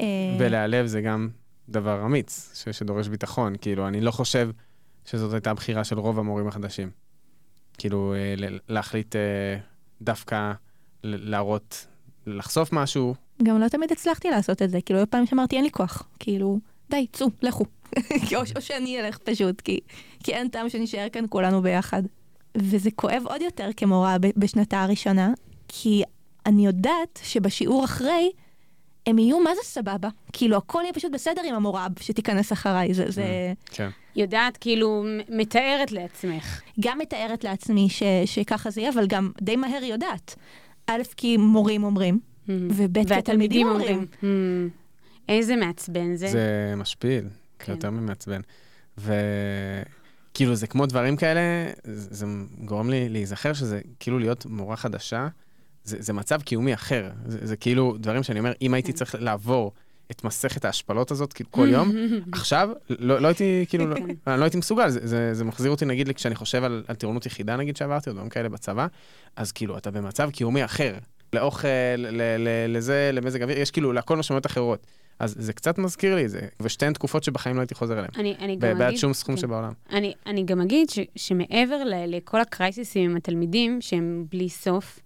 אה, 0.00 0.06
ולהיעלב 0.38 0.86
זה 0.86 1.00
גם 1.00 1.28
דבר 1.68 2.04
אמיץ, 2.04 2.52
ש- 2.54 2.78
שדורש 2.78 3.08
ביטחון. 3.08 3.54
כאילו, 3.60 3.88
אני 3.88 4.00
לא 4.00 4.10
חושב 4.10 4.50
שזאת 5.04 5.32
הייתה 5.32 5.50
הבחירה 5.50 5.84
של 5.84 5.98
רוב 5.98 6.18
המורים 6.18 6.48
החדשים. 6.48 6.90
כאילו, 7.78 8.14
אה, 8.14 8.34
להחליט 8.68 9.16
אה, 9.16 9.20
דווקא 10.02 10.52
להראות, 11.04 11.86
לחשוף 12.26 12.72
משהו, 12.72 13.14
גם 13.42 13.60
לא 13.60 13.68
תמיד 13.68 13.92
הצלחתי 13.92 14.30
לעשות 14.30 14.62
את 14.62 14.70
זה, 14.70 14.80
כאילו, 14.80 15.10
פעמים 15.10 15.26
שאמרתי, 15.26 15.56
אין 15.56 15.64
לי 15.64 15.70
כוח, 15.70 16.08
כאילו, 16.18 16.58
די, 16.90 17.06
צאו, 17.12 17.26
לכו. 17.42 17.64
או, 18.36 18.40
או 18.56 18.60
שאני 18.60 19.00
אלך 19.00 19.18
פשוט, 19.18 19.60
כי, 19.60 19.80
כי 20.24 20.32
אין 20.34 20.48
טעם 20.48 20.68
שנשאר 20.68 21.08
כאן 21.12 21.24
כולנו 21.28 21.62
ביחד. 21.62 22.02
וזה 22.56 22.90
כואב 22.90 23.22
עוד 23.24 23.42
יותר 23.42 23.70
כמורה 23.76 24.16
בשנתה 24.36 24.82
הראשונה, 24.82 25.32
כי 25.68 26.02
אני 26.46 26.66
יודעת 26.66 27.20
שבשיעור 27.22 27.84
אחרי, 27.84 28.30
הם 29.06 29.18
יהיו 29.18 29.40
מה 29.40 29.50
זה 29.54 29.60
סבבה. 29.64 30.08
כאילו, 30.32 30.56
הכל 30.56 30.80
יהיה 30.82 30.92
פשוט 30.92 31.12
בסדר 31.12 31.42
עם 31.48 31.54
המורה 31.54 31.86
שתיכנס 32.00 32.52
אחריי. 32.52 32.94
זה... 32.94 33.10
זה... 33.10 33.52
Mm, 33.52 33.70
כן. 33.76 33.88
יודעת, 34.16 34.56
כאילו, 34.56 35.04
מתארת 35.28 35.92
לעצמך. 35.92 36.60
גם 36.80 36.98
מתארת 36.98 37.44
לעצמי 37.44 37.88
ש, 37.90 38.02
שככה 38.24 38.70
זה 38.70 38.80
יהיה, 38.80 38.90
אבל 38.90 39.06
גם 39.06 39.30
די 39.42 39.56
מהר 39.56 39.84
יודעת. 39.84 40.34
א', 40.86 41.02
כי 41.16 41.36
מורים 41.36 41.84
אומרים, 41.84 42.20
Mm. 42.50 42.72
וב' 42.76 43.12
התלמידים 43.12 43.66
אומרים. 43.68 44.06
Mm. 44.22 44.26
איזה 45.28 45.56
מעצבן 45.56 46.16
זה. 46.16 46.28
זה 46.28 46.74
משפיל, 46.76 47.24
כן. 47.58 47.72
יותר 47.72 47.90
ממעצבן. 47.90 48.40
וכאילו, 48.98 50.54
זה 50.54 50.66
כמו 50.66 50.86
דברים 50.86 51.16
כאלה, 51.16 51.40
זה 51.84 52.26
גורם 52.64 52.90
לי 52.90 53.08
להיזכר 53.08 53.52
שזה 53.52 53.80
כאילו 54.00 54.18
להיות 54.18 54.46
מורה 54.46 54.76
חדשה, 54.76 55.28
זה, 55.84 55.96
זה 56.00 56.12
מצב 56.12 56.42
קיומי 56.42 56.74
אחר. 56.74 57.10
זה, 57.26 57.38
זה 57.42 57.56
כאילו 57.56 57.96
דברים 57.98 58.22
שאני 58.22 58.38
אומר, 58.38 58.52
אם 58.62 58.74
הייתי 58.74 58.92
כן. 58.92 58.98
צריך 58.98 59.14
לעבור 59.18 59.72
את 60.10 60.24
מסכת 60.24 60.64
ההשפלות 60.64 61.10
הזאת 61.10 61.32
כאילו 61.32 61.50
כל 61.50 61.68
יום, 61.70 61.92
עכשיו, 62.32 62.70
לא, 62.88 63.18
לא 63.18 63.28
הייתי, 63.28 63.64
כאילו, 63.68 63.86
לא, 63.86 63.94
כן. 64.24 64.38
לא 64.38 64.44
הייתי 64.44 64.58
מסוגל. 64.58 64.90
זה, 64.90 65.06
זה, 65.06 65.34
זה 65.34 65.44
מחזיר 65.44 65.70
אותי, 65.70 65.84
נגיד, 65.84 66.12
כשאני 66.12 66.34
חושב 66.34 66.64
על, 66.64 66.84
על 66.88 66.96
טירונות 66.96 67.26
יחידה, 67.26 67.56
נגיד, 67.56 67.76
שעברתי, 67.76 68.10
או 68.10 68.14
דברים 68.14 68.28
כאלה 68.28 68.48
בצבא, 68.48 68.86
אז 69.36 69.52
כאילו, 69.52 69.78
אתה 69.78 69.90
במצב 69.90 70.30
קיומי 70.30 70.64
אחר. 70.64 70.94
לאוכל, 71.32 71.68
לזה, 72.68 73.10
למזג 73.12 73.42
אוויר, 73.42 73.58
יש 73.58 73.70
כאילו 73.70 73.92
לכל 73.92 74.16
משמעויות 74.16 74.46
אחרות. 74.46 74.86
אז 75.18 75.34
זה 75.38 75.52
קצת 75.52 75.78
מזכיר 75.78 76.14
לי 76.14 76.24
את 76.24 76.30
זה, 76.30 76.40
ושתיהן 76.62 76.92
תקופות 76.92 77.24
שבחיים 77.24 77.56
לא 77.56 77.60
הייתי 77.60 77.74
חוזר 77.74 77.94
אליהן. 77.94 78.10
אני, 78.16 78.34
אני 78.38 78.56
גם 78.56 78.68
אגיד... 78.68 78.78
בעד 78.78 78.96
שום 78.96 79.12
סכום 79.12 79.34
כן. 79.34 79.40
שבעולם. 79.40 79.72
אני, 79.90 80.14
אני 80.26 80.42
גם 80.42 80.60
אגיד 80.60 80.90
ש, 80.90 80.98
שמעבר 81.16 81.84
ל, 81.84 82.16
לכל 82.16 82.40
הקרייסיסים 82.40 83.10
עם 83.10 83.16
התלמידים, 83.16 83.80
שהם 83.80 84.24
בלי 84.30 84.48
סוף, 84.48 85.00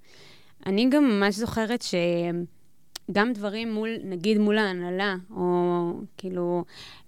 אני 0.66 0.88
גם 0.90 1.04
ממש 1.04 1.34
זוכרת 1.34 1.82
שגם 1.82 3.32
דברים 3.32 3.74
מול, 3.74 3.90
נגיד 4.04 4.38
מול 4.38 4.58
ההנהלה, 4.58 5.14
או 5.30 5.92
כאילו, 6.16 6.64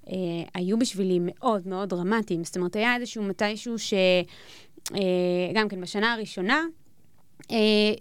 אה, 0.09 0.15
היו 0.55 0.79
בשבילי 0.79 1.19
מאוד 1.23 1.69
מאוד 1.69 1.89
דרמטיים. 1.89 2.45
זאת 2.45 2.57
אומרת, 2.57 2.77
היה 2.77 2.97
איזשהו 2.97 3.23
מתישהו 3.23 3.79
ש... 3.79 3.95
אה, 4.95 5.01
גם 5.55 5.69
כן, 5.69 5.81
בשנה 5.81 6.13
הראשונה, 6.13 6.65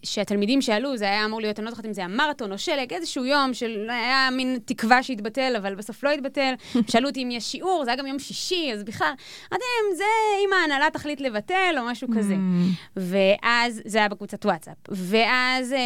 שהתלמידים 0.04 0.62
שאלו, 0.62 0.98
זה 0.98 1.06
היה 1.06 1.26
אמור 1.26 1.42
להיות, 1.42 1.60
אני 1.60 1.66
לא 1.66 1.72
זוכרת 1.72 1.86
אם 1.86 1.94
זה 1.94 2.02
היה 2.02 2.08
מרתון 2.08 2.52
או 2.52 2.58
שלג, 2.58 2.94
איזשהו 2.94 3.26
יום 3.26 3.54
שהיה 3.54 4.30
מין 4.32 4.60
תקווה 4.66 5.04
שהתבטל, 5.04 5.54
אבל 5.58 5.76
בסוף 5.76 6.04
לא 6.04 6.12
התבטל. 6.12 6.54
שאלו 6.92 7.10
אותי 7.10 7.24
אם 7.24 7.32
יש 7.32 7.52
שיעור, 7.52 7.82
זה 7.86 7.92
היה 7.92 7.98
גם 7.98 8.08
יום 8.08 8.20
שישי, 8.20 8.70
אז 8.74 8.84
בכלל, 8.84 9.12
להם, 9.52 9.96
זה 9.98 10.04
אם 10.46 10.50
ההנהלה 10.54 10.90
תחליט 10.94 11.22
לבטל 11.22 11.76
או 11.78 11.86
משהו 11.86 12.08
כזה. 12.18 12.34
Mm. 12.34 12.98
ואז, 12.98 13.82
זה 13.86 13.98
היה 13.98 14.10
בקבוצת 14.10 14.46
וואטסאפ. 14.46 14.78
ואז 14.90 15.74
אה, 15.74 15.78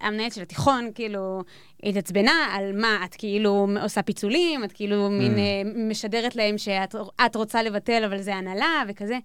המנהלת 0.00 0.32
של 0.32 0.42
התיכון, 0.42 0.90
כאילו, 0.94 1.42
התעצבנה 1.82 2.46
על 2.52 2.80
מה, 2.80 2.98
את 3.04 3.14
כאילו 3.14 3.68
עושה 3.82 4.02
פיצולים, 4.02 4.64
את 4.64 4.72
כאילו 4.72 5.06
mm. 5.06 5.10
מין 5.10 5.38
אה, 5.38 5.62
משדרת 5.88 6.36
להם 6.36 6.58
שאת 6.58 7.36
רוצה 7.36 7.62
לבטל, 7.62 8.04
אבל 8.04 8.22
זה 8.22 8.34
הנהלה 8.34 8.82
וכזה. 8.88 9.18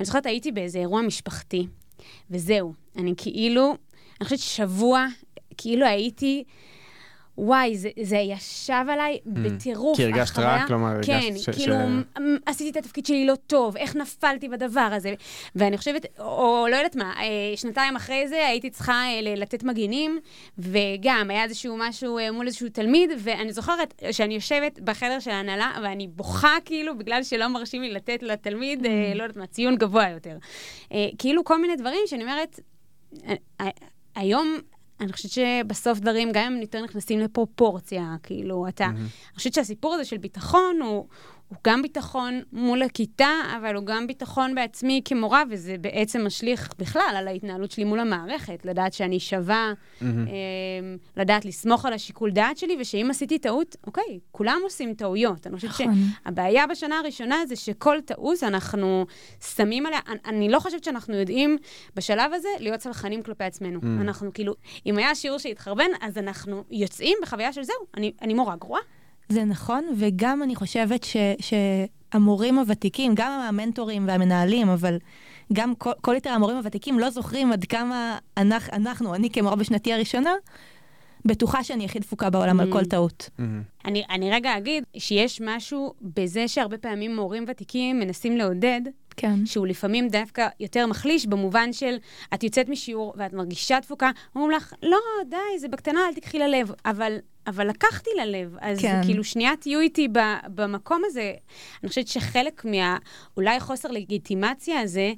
אני 0.00 0.06
זוכרת, 0.06 0.26
הייתי 0.26 0.52
באיזה 0.52 0.78
אירוע 0.78 1.02
משפחתי. 1.02 1.66
וזהו. 2.30 2.72
אני 2.96 3.14
כאילו, 3.16 3.74
אני 4.20 4.24
חושבת 4.24 4.38
שבוע, 4.38 5.06
כאילו 5.56 5.86
הייתי... 5.86 6.44
וואי, 7.40 7.76
זה, 7.76 7.88
זה 8.02 8.16
ישב 8.16 8.84
עליי 8.88 9.18
mm. 9.18 9.30
בטירוף. 9.30 9.96
כי 9.96 10.04
הרגשת 10.04 10.38
רע? 10.38 10.66
כלומר, 10.66 10.92
כן, 11.02 11.12
הרגשת 11.12 11.52
ש... 11.52 11.56
כאילו, 11.56 11.74
ש... 11.74 12.20
עשיתי 12.46 12.70
את 12.70 12.76
התפקיד 12.76 13.06
שלי 13.06 13.26
לא 13.26 13.34
טוב, 13.46 13.76
איך 13.76 13.96
נפלתי 13.96 14.48
בדבר 14.48 14.88
הזה. 14.92 15.14
ואני 15.54 15.78
חושבת, 15.78 16.06
או 16.18 16.66
לא 16.70 16.76
יודעת 16.76 16.96
מה, 16.96 17.12
אה, 17.16 17.56
שנתיים 17.56 17.96
אחרי 17.96 18.28
זה 18.28 18.46
הייתי 18.46 18.70
צריכה 18.70 18.92
אה, 18.92 19.34
לתת 19.36 19.64
מגינים, 19.64 20.18
וגם 20.58 21.26
היה 21.30 21.44
איזשהו 21.44 21.76
משהו 21.78 22.18
אה, 22.18 22.32
מול 22.32 22.46
איזשהו 22.46 22.68
תלמיד, 22.68 23.10
ואני 23.18 23.52
זוכרת 23.52 24.02
שאני 24.10 24.34
יושבת 24.34 24.80
בחדר 24.80 25.20
של 25.20 25.30
ההנהלה, 25.30 25.72
ואני 25.82 26.08
בוכה 26.08 26.54
כאילו, 26.64 26.98
בגלל 26.98 27.22
שלא 27.22 27.48
מרשים 27.48 27.82
לי 27.82 27.92
לתת 27.92 28.22
לתלמיד, 28.22 28.86
mm. 28.86 28.88
לא 29.14 29.22
יודעת 29.22 29.36
מה, 29.36 29.46
ציון 29.46 29.76
גבוה 29.76 30.08
יותר. 30.08 30.36
כאילו 31.18 31.44
כל 31.44 31.60
מיני 31.60 31.76
דברים 31.76 32.00
שאני 32.06 32.22
אומרת, 32.22 32.60
היום 34.14 34.58
אני 35.00 35.12
חושבת 35.12 35.30
שבסוף 35.30 35.98
דברים, 35.98 36.32
גם 36.32 36.52
אם 36.52 36.60
יותר 36.60 36.82
נכנסים 36.82 37.20
לפרופורציה, 37.20 38.16
כאילו, 38.22 38.68
אתה... 38.68 38.84
Mm-hmm. 38.84 39.30
אני 39.30 39.36
חושבת 39.36 39.54
שהסיפור 39.54 39.94
הזה 39.94 40.04
של 40.04 40.18
ביטחון 40.18 40.80
הוא, 40.82 41.06
הוא 41.50 41.58
גם 41.66 41.82
ביטחון 41.82 42.40
מול 42.52 42.82
הכיתה, 42.82 43.30
אבל 43.58 43.74
הוא 43.74 43.84
גם 43.84 44.06
ביטחון 44.06 44.54
בעצמי 44.54 45.00
כמורה, 45.04 45.42
וזה 45.50 45.76
בעצם 45.80 46.26
משליך 46.26 46.68
בכלל 46.78 47.14
על 47.16 47.28
ההתנהלות 47.28 47.70
שלי 47.70 47.84
מול 47.84 48.00
המערכת. 48.00 48.64
לדעת 48.64 48.92
שאני 48.92 49.20
שווה, 49.20 49.72
mm-hmm. 49.72 50.04
אה, 50.04 50.96
לדעת 51.16 51.44
לסמוך 51.44 51.86
על 51.86 51.92
השיקול 51.92 52.30
דעת 52.30 52.58
שלי, 52.58 52.76
ושאם 52.80 53.10
עשיתי 53.10 53.38
טעות, 53.38 53.76
אוקיי, 53.86 54.18
כולם 54.32 54.60
עושים 54.62 54.94
טעויות. 54.94 55.46
אני 55.46 55.56
חושבת 55.56 55.70
נכון. 55.70 55.94
שהבעיה 56.24 56.66
בשנה 56.66 56.98
הראשונה 56.98 57.36
זה 57.46 57.56
שכל 57.56 58.00
טעות 58.00 58.42
אנחנו 58.42 59.06
שמים 59.54 59.86
עליה, 59.86 60.00
אני, 60.08 60.18
אני 60.26 60.48
לא 60.48 60.60
חושבת 60.60 60.84
שאנחנו 60.84 61.14
יודעים 61.14 61.56
בשלב 61.96 62.32
הזה 62.34 62.48
להיות 62.58 62.80
צלחנים 62.80 63.22
כלפי 63.22 63.44
עצמנו. 63.44 63.80
Mm-hmm. 63.80 64.00
אנחנו 64.00 64.32
כאילו, 64.34 64.54
אם 64.86 64.98
היה 64.98 65.14
שיעור 65.14 65.38
שהתחרבן, 65.38 65.90
אז 66.00 66.18
אנחנו 66.18 66.64
יוצאים 66.70 67.18
בחוויה 67.22 67.52
של 67.52 67.62
זהו, 67.62 67.86
אני, 67.96 68.12
אני 68.22 68.34
מורה 68.34 68.56
גרועה. 68.56 68.82
זה 69.30 69.44
נכון, 69.44 69.84
וגם 69.96 70.42
אני 70.42 70.54
חושבת 70.54 71.04
ש, 71.04 71.16
שהמורים 71.40 72.58
הוותיקים, 72.58 73.12
גם 73.14 73.32
המנטורים 73.32 74.08
והמנהלים, 74.08 74.68
אבל 74.68 74.98
גם 75.52 75.74
כל, 75.74 75.92
כל 76.00 76.14
יתר 76.16 76.30
המורים 76.30 76.56
הוותיקים 76.56 76.98
לא 76.98 77.10
זוכרים 77.10 77.52
עד 77.52 77.64
כמה 77.64 78.18
אנחנו, 78.36 78.76
אנחנו 78.76 79.14
אני 79.14 79.30
כמורה 79.30 79.56
בשנתי 79.56 79.92
הראשונה, 79.92 80.30
בטוחה 81.24 81.64
שאני 81.64 81.84
הכי 81.84 81.98
דפוקה 81.98 82.30
בעולם 82.30 82.60
mm-hmm. 82.60 82.62
על 82.62 82.72
כל 82.72 82.84
טעות. 82.84 83.30
Mm-hmm. 83.38 83.42
אני, 83.84 84.02
אני 84.10 84.30
רגע 84.30 84.56
אגיד 84.58 84.84
שיש 84.96 85.40
משהו 85.44 85.94
בזה 86.02 86.48
שהרבה 86.48 86.78
פעמים 86.78 87.16
מורים 87.16 87.44
ותיקים 87.48 87.98
מנסים 88.00 88.36
לעודד, 88.36 88.80
כן. 89.16 89.46
שהוא 89.46 89.66
לפעמים 89.66 90.08
דווקא 90.08 90.48
יותר 90.60 90.86
מחליש, 90.86 91.26
במובן 91.26 91.72
של 91.72 91.96
את 92.34 92.42
יוצאת 92.42 92.68
משיעור 92.68 93.14
ואת 93.16 93.32
מרגישה 93.32 93.80
תפוקה, 93.80 94.10
אומרים 94.34 94.50
לך, 94.50 94.74
לא, 94.82 94.98
די, 95.28 95.58
זה 95.58 95.68
בקטנה, 95.68 96.08
אל 96.08 96.14
תקחי 96.14 96.38
ללב. 96.38 96.72
אבל, 96.84 97.16
אבל 97.46 97.68
לקחתי 97.68 98.10
ללב, 98.16 98.56
אז 98.60 98.78
כן. 98.78 99.00
כאילו 99.04 99.24
שנייה 99.24 99.56
תהיו 99.60 99.80
איתי 99.80 100.08
במקום 100.54 101.02
הזה. 101.04 101.32
אני 101.82 101.88
חושבת 101.88 102.08
שחלק 102.08 102.64
מה, 102.64 102.96
אולי 103.36 103.60
חוסר 103.60 103.90
לגיטימציה 103.90 104.80
הזה, 104.80 105.12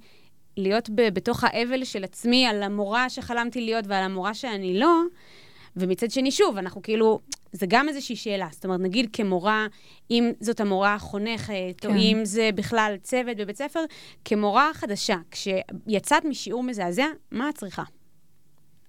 להיות 0.57 0.91
ב, 0.91 1.09
בתוך 1.15 1.45
האבל 1.45 1.85
של 1.85 2.05
עצמי 2.05 2.47
על 2.47 2.63
המורה 2.63 3.11
שחלמתי 3.11 3.61
להיות 3.61 3.85
ועל 3.89 4.05
המורה 4.05 4.35
שאני 4.35 4.79
לא, 4.79 5.03
ומצד 5.77 6.11
שני, 6.11 6.31
שוב, 6.31 6.57
אנחנו 6.57 6.83
כאילו, 6.83 7.21
זה 7.53 7.67
גם 7.69 7.89
איזושהי 7.89 8.17
שאלה. 8.17 8.49
זאת 8.53 8.65
אומרת, 8.65 8.81
נגיד 8.81 9.11
כמורה, 9.13 9.67
אם 10.11 10.33
זאת 10.41 10.61
המורה 10.61 10.95
החונכת, 10.95 11.55
כן. 11.77 11.89
או 11.89 11.95
אם 11.95 12.21
זה 12.23 12.51
בכלל 12.55 12.95
צוות 13.03 13.37
בבית 13.37 13.57
ספר, 13.57 13.81
כמורה 14.25 14.71
חדשה, 14.75 15.17
כשיצאת 15.31 16.25
משיעור 16.25 16.63
מזעזע, 16.63 17.07
מה 17.31 17.49
את 17.49 17.55
צריכה? 17.55 17.83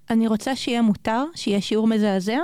אני 0.09 0.27
רוצה 0.27 0.55
שיהיה 0.55 0.81
מותר, 0.81 1.23
שיהיה 1.35 1.61
שיעור 1.61 1.87
מזעזע, 1.87 2.39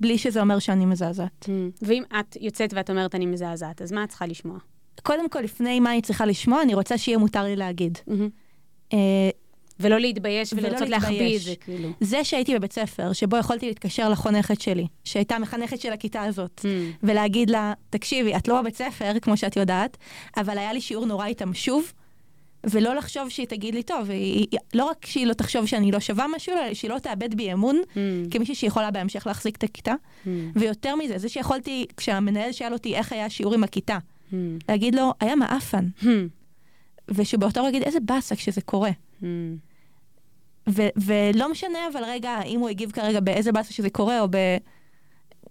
בלי 0.00 0.18
שזה 0.18 0.40
אומר 0.40 0.58
שאני 0.58 0.86
מזעזעת. 0.86 1.44
Mm. 1.44 1.48
ואם 1.82 2.02
את 2.20 2.36
יוצאת 2.40 2.74
ואת 2.74 2.90
אומרת 2.90 3.14
אני 3.14 3.26
מזעזעת, 3.26 3.82
אז 3.82 3.92
מה 3.92 4.04
את 4.04 4.08
צריכה 4.08 4.26
לשמוע? 4.26 4.58
קודם 5.02 5.28
כל, 5.28 5.40
לפני 5.40 5.80
מה 5.80 5.92
אני 5.92 6.02
צריכה 6.02 6.26
לשמוע, 6.26 6.62
אני 6.62 6.74
רוצה 6.74 6.98
שיהיה 6.98 7.18
מותר 7.18 7.42
לי 7.42 7.56
להגיד. 7.56 7.98
Mm-hmm. 7.98 8.92
Uh, 8.92 8.94
ולא 9.80 9.98
להתבייש 10.00 10.52
ולא 10.52 10.68
ולרצות 10.68 10.88
להחביא 10.88 11.36
את. 11.36 11.42
זה, 11.42 11.54
כאילו. 11.64 11.88
זה 12.00 12.24
שהייתי 12.24 12.54
בבית 12.54 12.72
ספר, 12.72 13.12
שבו 13.12 13.36
יכולתי 13.36 13.66
להתקשר 13.66 14.08
לחונכת 14.08 14.60
שלי, 14.60 14.86
שהייתה 15.04 15.36
המחנכת 15.36 15.80
של 15.80 15.92
הכיתה 15.92 16.22
הזאת, 16.22 16.60
Mm. 16.64 16.96
ולהגיד 17.02 17.50
לה, 17.50 17.72
תקשיבי, 17.90 18.36
את 18.36 18.48
לא 18.48 18.60
בבית 18.60 18.76
ספר, 18.76 19.12
כמו 19.22 19.36
שאת 19.36 19.56
יודעת, 19.56 19.96
אבל 20.36 20.58
היה 20.58 20.72
לי 20.72 20.80
שיעור 20.80 21.06
נורא 21.06 21.26
איתם 21.26 21.54
שוב, 21.54 21.92
ולא 22.64 22.94
לחשוב 22.94 23.28
שהיא 23.28 23.46
תגיד 23.46 23.74
לי, 23.74 23.82
טוב, 23.82 24.10
היא, 24.10 24.46
היא, 24.50 24.58
לא 24.74 24.84
רק 24.84 25.06
שהיא 25.06 25.26
לא 25.26 25.32
תחשוב 25.34 25.66
שאני 25.66 25.90
לא 25.92 26.00
שווה 26.00 26.26
משהו, 26.36 26.52
אלא 26.52 26.74
שהיא 26.74 26.90
לא 26.90 26.98
תאבד 26.98 27.34
בי 27.34 27.52
אמון, 27.52 27.80
Mm. 27.94 27.96
כמישהי 28.30 28.54
שיכולה 28.54 28.90
בהמשך 28.90 29.26
להחזיק 29.26 29.56
את 29.56 29.64
הכיתה. 29.64 29.94
Mm. 30.24 30.28
ויותר 30.54 30.96
מזה, 30.96 31.18
זה 31.18 31.28
שיכולתי, 31.28 31.86
כשהמנהל 31.96 32.52
שאל 32.52 32.72
אותי 32.72 32.94
איך 32.94 33.12
היה 33.12 33.26
השיעור 33.26 33.54
עם 33.54 33.64
הכיתה, 33.64 33.98
Mm. 34.30 34.34
להגיד 34.68 34.94
לו, 34.94 35.12
היה 35.20 35.36
מעפן, 35.36 35.86
Mm. 36.02 36.06
ושבאותו 37.08 37.60
רגע 37.64 37.68
יגיד, 37.68 37.82
איזה 37.82 37.98
באסה 38.00 38.36
כשזה 38.36 38.60
קורה. 38.60 38.90
Mm. 39.22 39.24
ו- 40.68 40.88
ולא 40.96 41.50
משנה, 41.50 41.78
אבל 41.92 42.04
רגע, 42.04 42.42
אם 42.42 42.60
הוא 42.60 42.68
הגיב 42.68 42.90
כרגע 42.92 43.20
באיזה 43.20 43.52
באסה 43.52 43.72
שזה 43.72 43.90
קורה, 43.90 44.20
או 44.20 44.26
ב... 44.30 44.36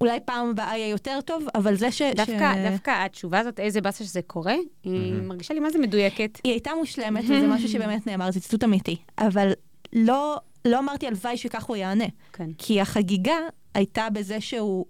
אולי 0.02 0.20
פעם 0.26 0.50
הבאה 0.50 0.78
יהיה 0.78 0.90
יותר 0.90 1.20
טוב, 1.26 1.44
אבל 1.56 1.76
זה 1.76 1.92
ש... 1.92 2.02
דווקא, 2.02 2.54
ש... 2.56 2.72
דווקא 2.72 3.06
התשובה 3.06 3.40
הזאת, 3.40 3.60
איזה 3.60 3.82
באסה 3.82 4.04
שזה 4.04 4.22
קורה, 4.22 4.56
היא. 4.84 5.14
מרגישה 5.14 5.54
לי 5.54 5.60
מה 5.60 5.70
זה 5.70 5.80
מדויקת. 5.80 6.40
היא 6.44 6.52
הייתה 6.54 6.72
מושלמת, 6.80 7.24
וזה 7.24 7.48
משהו 7.48 7.70
שבאמת 7.70 8.08
נאמר, 8.08 8.32
זה 8.32 8.40
ציטוט 8.40 8.64
אמיתי. 8.64 8.96
אבל 9.18 9.52
לא, 9.94 10.38
לא 10.66 10.80
אמרתי 10.80 11.08
הלוואי 11.08 11.38
שכך 11.38 11.64
הוא 11.64 11.76
יענה. 11.78 12.06
כן, 12.34 12.50
כי 12.58 12.82
החגיגה 12.82 13.36
הייתה 13.74 14.08
בזה 14.10 14.42
שהוא... 14.42 14.86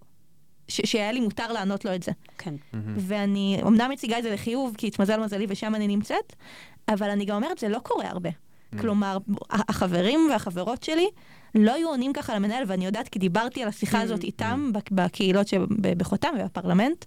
ש- 0.67 0.81
שהיה 0.91 1.11
לי 1.11 1.19
מותר 1.19 1.51
לענות 1.53 1.85
לו 1.85 1.95
את 1.95 2.03
זה. 2.03 2.11
כן. 2.37 2.55
ואני 2.97 3.59
אמנם 3.67 3.91
מציגה 3.91 4.17
את 4.17 4.23
זה 4.23 4.33
לחיוב, 4.33 4.75
כי 4.77 4.87
התמזל 4.87 5.19
מזלי 5.19 5.45
ושם 5.49 5.75
אני 5.75 5.87
נמצאת, 5.87 6.35
אבל 6.89 7.09
אני 7.09 7.25
גם 7.25 7.35
אומרת, 7.35 7.57
זה 7.57 7.69
לא 7.69 7.79
קורה 7.79 8.09
הרבה. 8.09 8.29
כלומר, 8.79 9.17
ה- 9.51 9.71
החברים 9.71 10.19
והחברות 10.31 10.83
שלי 10.83 11.07
לא 11.55 11.73
היו 11.73 11.89
עונים 11.89 12.13
ככה 12.13 12.35
למנהל, 12.35 12.63
ואני 12.67 12.85
יודעת 12.85 13.07
כי 13.07 13.19
דיברתי 13.19 13.61
על 13.63 13.69
השיחה 13.69 14.01
הזאת 14.01 14.23
איתם 14.23 14.71
בק- 14.73 14.91
בקהילות 14.91 15.47
שבחותם 15.47 16.29
ובפרלמנט, 16.39 17.05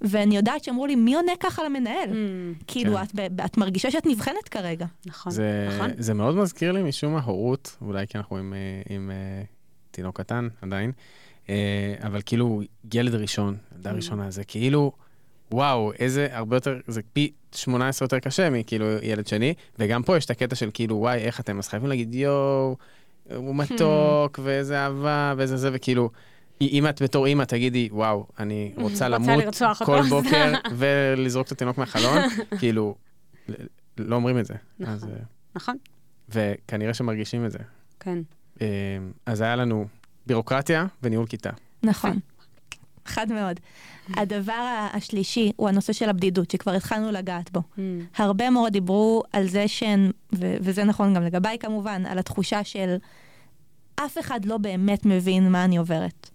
ואני 0.00 0.36
יודעת 0.36 0.64
שאמרו 0.64 0.86
לי, 0.86 0.94
מי 0.94 1.14
עונה 1.14 1.32
ככה 1.40 1.64
למנהל? 1.64 2.08
Mm. 2.10 2.64
כאילו, 2.66 2.96
כן. 2.96 3.02
את, 3.26 3.40
את 3.44 3.56
מרגישה 3.58 3.90
שאת 3.90 4.06
נבחנת 4.06 4.48
כרגע. 4.50 4.86
נכון, 5.06 5.32
זה, 5.32 5.68
נכון. 5.76 5.90
זה 5.98 6.14
מאוד 6.14 6.34
מזכיר 6.36 6.72
לי 6.72 6.82
משום 6.82 7.12
מה 7.12 7.20
הורות, 7.20 7.76
אולי 7.82 8.06
כי 8.06 8.18
אנחנו 8.18 8.36
עם, 8.36 8.54
אה, 8.54 8.94
עם 8.94 9.10
אה, 9.10 9.42
תינוק 9.90 10.20
קטן 10.20 10.48
עדיין, 10.62 10.92
אה, 11.50 11.54
אבל 12.02 12.20
כאילו 12.26 12.62
ילד 12.94 13.14
ראשון, 13.14 13.56
ילדה 13.76 13.90
Mm. 13.90 13.94
ראשונה, 13.94 14.30
זה 14.30 14.44
כאילו, 14.44 14.92
וואו, 15.52 15.92
איזה 15.98 16.28
הרבה 16.30 16.56
יותר, 16.56 16.80
זה 16.86 17.00
פי 17.12 17.32
18 17.54 18.06
יותר 18.06 18.18
קשה 18.18 18.50
מכאילו 18.50 18.86
ילד 19.02 19.26
שני, 19.26 19.54
וגם 19.78 20.02
פה 20.02 20.16
יש 20.16 20.24
את 20.24 20.30
הקטע 20.30 20.54
של 20.54 20.70
כאילו, 20.74 20.96
וואי, 20.96 21.18
איך 21.18 21.40
אתם, 21.40 21.58
אז 21.58 21.68
חייבים 21.68 21.88
להגיד, 21.88 22.14
יואו, 22.14 22.76
הוא 23.36 23.56
מתוק, 23.56 24.38
ואיזה 24.42 24.78
אהבה, 24.78 25.34
ואיזה 25.36 25.56
זה, 25.56 25.70
וכאילו, 25.72 26.10
אם 26.60 26.86
את 26.88 27.02
בתור 27.02 27.26
אימא 27.26 27.44
תגידי, 27.44 27.88
וואו, 27.92 28.26
אני 28.38 28.72
רוצה 28.76 29.08
למות 29.08 29.54
כל 29.84 29.98
אותו." 29.98 30.08
בוקר 30.08 30.52
ולזרוק 30.78 31.46
את 31.46 31.52
התינוק 31.52 31.78
מהחלון, 31.78 32.18
כאילו, 32.58 32.94
לא 33.98 34.16
אומרים 34.16 34.38
את 34.38 34.46
זה. 34.46 34.54
נכון. 34.78 34.94
אז, 34.94 35.04
אה, 35.04 35.10
נכון, 35.54 35.76
וכנראה 36.28 36.94
שמרגישים 36.94 37.46
את 37.46 37.50
זה. 37.50 37.58
כן. 38.00 38.18
אה, 38.60 38.66
אז 39.26 39.40
היה 39.40 39.56
לנו 39.56 39.86
בירוקרטיה 40.26 40.86
וניהול 41.02 41.26
כיתה. 41.26 41.50
נכון. 41.82 42.18
חד 43.06 43.32
מאוד. 43.32 43.60
הדבר 44.16 44.86
השלישי 44.92 45.52
הוא 45.56 45.68
הנושא 45.68 45.92
של 45.92 46.08
הבדידות, 46.08 46.50
שכבר 46.50 46.72
התחלנו 46.72 47.12
לגעת 47.12 47.50
בו. 47.52 47.60
Mm. 47.60 47.80
הרבה 48.16 48.50
מאוד 48.50 48.72
דיברו 48.72 49.22
על 49.32 49.46
זה 49.48 49.68
שהן, 49.68 50.10
ו- 50.34 50.54
וזה 50.60 50.84
נכון 50.84 51.14
גם 51.14 51.22
לגביי 51.22 51.58
כמובן, 51.58 52.06
על 52.06 52.18
התחושה 52.18 52.64
של 52.64 52.96
אף 53.96 54.18
אחד 54.18 54.44
לא 54.44 54.58
באמת 54.58 55.06
מבין 55.06 55.50
מה 55.52 55.64
אני 55.64 55.76
עוברת. 55.76 56.30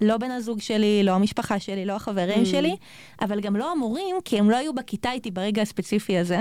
לא 0.00 0.16
בן 0.16 0.30
הזוג 0.30 0.60
שלי, 0.60 1.02
לא 1.02 1.12
המשפחה 1.12 1.58
שלי, 1.58 1.84
לא 1.84 1.92
החברים 1.92 2.42
Mm. 2.42 2.46
שלי, 2.46 2.76
אבל 3.20 3.40
גם 3.40 3.56
לא 3.56 3.72
המורים, 3.72 4.16
כי 4.24 4.38
הם 4.38 4.50
לא 4.50 4.56
היו 4.56 4.74
בכיתה 4.74 5.12
איתי 5.12 5.30
ברגע 5.30 5.62
הספציפי 5.62 6.18
הזה, 6.18 6.40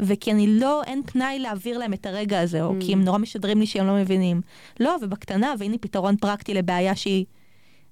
וכי 0.00 0.32
אני 0.32 0.46
לא, 0.46 0.82
אין 0.82 1.02
פנאי 1.06 1.38
להעביר 1.38 1.78
להם 1.78 1.92
את 1.92 2.06
הרגע 2.06 2.40
הזה, 2.40 2.62
או 2.62 2.70
Mm. 2.72 2.84
כי 2.84 2.92
הם 2.92 3.04
נורא 3.04 3.18
משדרים 3.18 3.60
לי 3.60 3.66
שהם 3.66 3.86
לא 3.86 3.94
מבינים. 3.94 4.40
לא, 4.80 4.96
ובקטנה, 5.02 5.54
והנה 5.58 5.78
פתרון 5.80 6.16
פרקטי 6.16 6.54
לבעיה 6.54 6.96
שהיא 6.96 7.24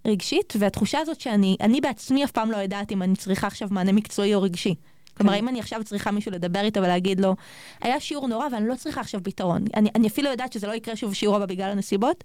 רגשית, 0.07 0.53
והתחושה 0.59 0.99
הזאת 0.99 1.21
שאני, 1.21 1.57
אני 1.61 1.81
בעצמי 1.81 2.25
אף 2.25 2.31
פעם 2.31 2.51
לא 2.51 2.57
יודעת 2.57 2.93
אם 2.93 3.03
אני 3.03 3.17
צריכה 3.17 3.47
עכשיו 3.47 3.69
מענה 3.71 3.93
מקצועי 3.93 4.35
או 4.35 4.43
רגשי. 4.43 4.75
כלומר, 5.17 5.33
כן. 5.33 5.39
אם 5.39 5.49
אני 5.49 5.61
עכשיו 5.61 5.85
צריכה 5.85 6.11
מישהו 6.11 6.33
לדבר 6.33 6.61
איתו 6.61 6.81
ולהגיד 6.81 7.21
לו, 7.21 7.35
היה 7.81 8.01
שיעור 8.01 8.29
נורא 8.29 8.47
ואני 8.53 8.69
לא 8.69 8.75
צריכה 8.75 9.01
עכשיו 9.01 9.21
פתרון. 9.25 9.65
אני, 9.77 9.91
אני 9.95 10.09
אפילו 10.09 10.31
יודעת 10.31 10.53
שזה 10.53 10.67
לא 10.67 10.73
יקרה 10.73 10.97
שוב 10.97 11.15
שיעור 11.15 11.37
הבא 11.37 11.47
בגלל 11.47 11.71
הנסיבות, 11.71 12.25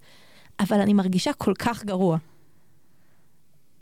אבל 0.60 0.80
אני 0.80 0.94
מרגישה 0.94 1.34
כל 1.34 1.54
כך 1.60 1.86
גרוע. 1.86 2.18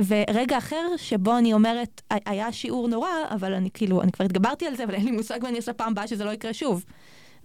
ורגע 0.05 0.57
אחר 0.57 0.87
שבו 0.97 1.37
אני 1.37 1.53
אומרת, 1.53 2.01
"ה- 2.11 2.29
היה 2.31 2.51
שיעור 2.51 2.87
נורא, 2.87 3.07
אבל 3.29 3.53
אני 3.53 3.69
כאילו, 3.73 4.01
אני 4.01 4.11
כבר 4.11 4.25
התגברתי 4.25 4.65
על 4.67 4.75
זה, 4.75 4.83
אבל 4.83 4.93
אין 4.93 5.05
לי 5.05 5.11
מושג 5.11 5.39
מה 5.43 5.49
אני 5.49 5.57
אעשה 5.57 5.73
פעם 5.73 5.91
הבאה 5.91 6.07
שזה 6.07 6.25
לא 6.25 6.31
יקרה 6.31 6.53
שוב. 6.53 6.85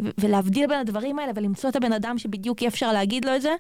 ו- 0.03 0.09
ולהבדיל 0.19 0.67
בין 0.67 0.79
הדברים 0.79 1.19
האלה 1.19 1.33
ולמצוא 1.37 1.71
את 1.71 1.77
הבן 1.77 1.93
אדם 1.93 2.19
שבדיוק 2.19 2.63
אי 2.63 2.69
אפשר 2.69 2.93
להגיד 2.93 3.25
לו 3.25 3.37
את 3.37 3.43
זה, 3.43 3.55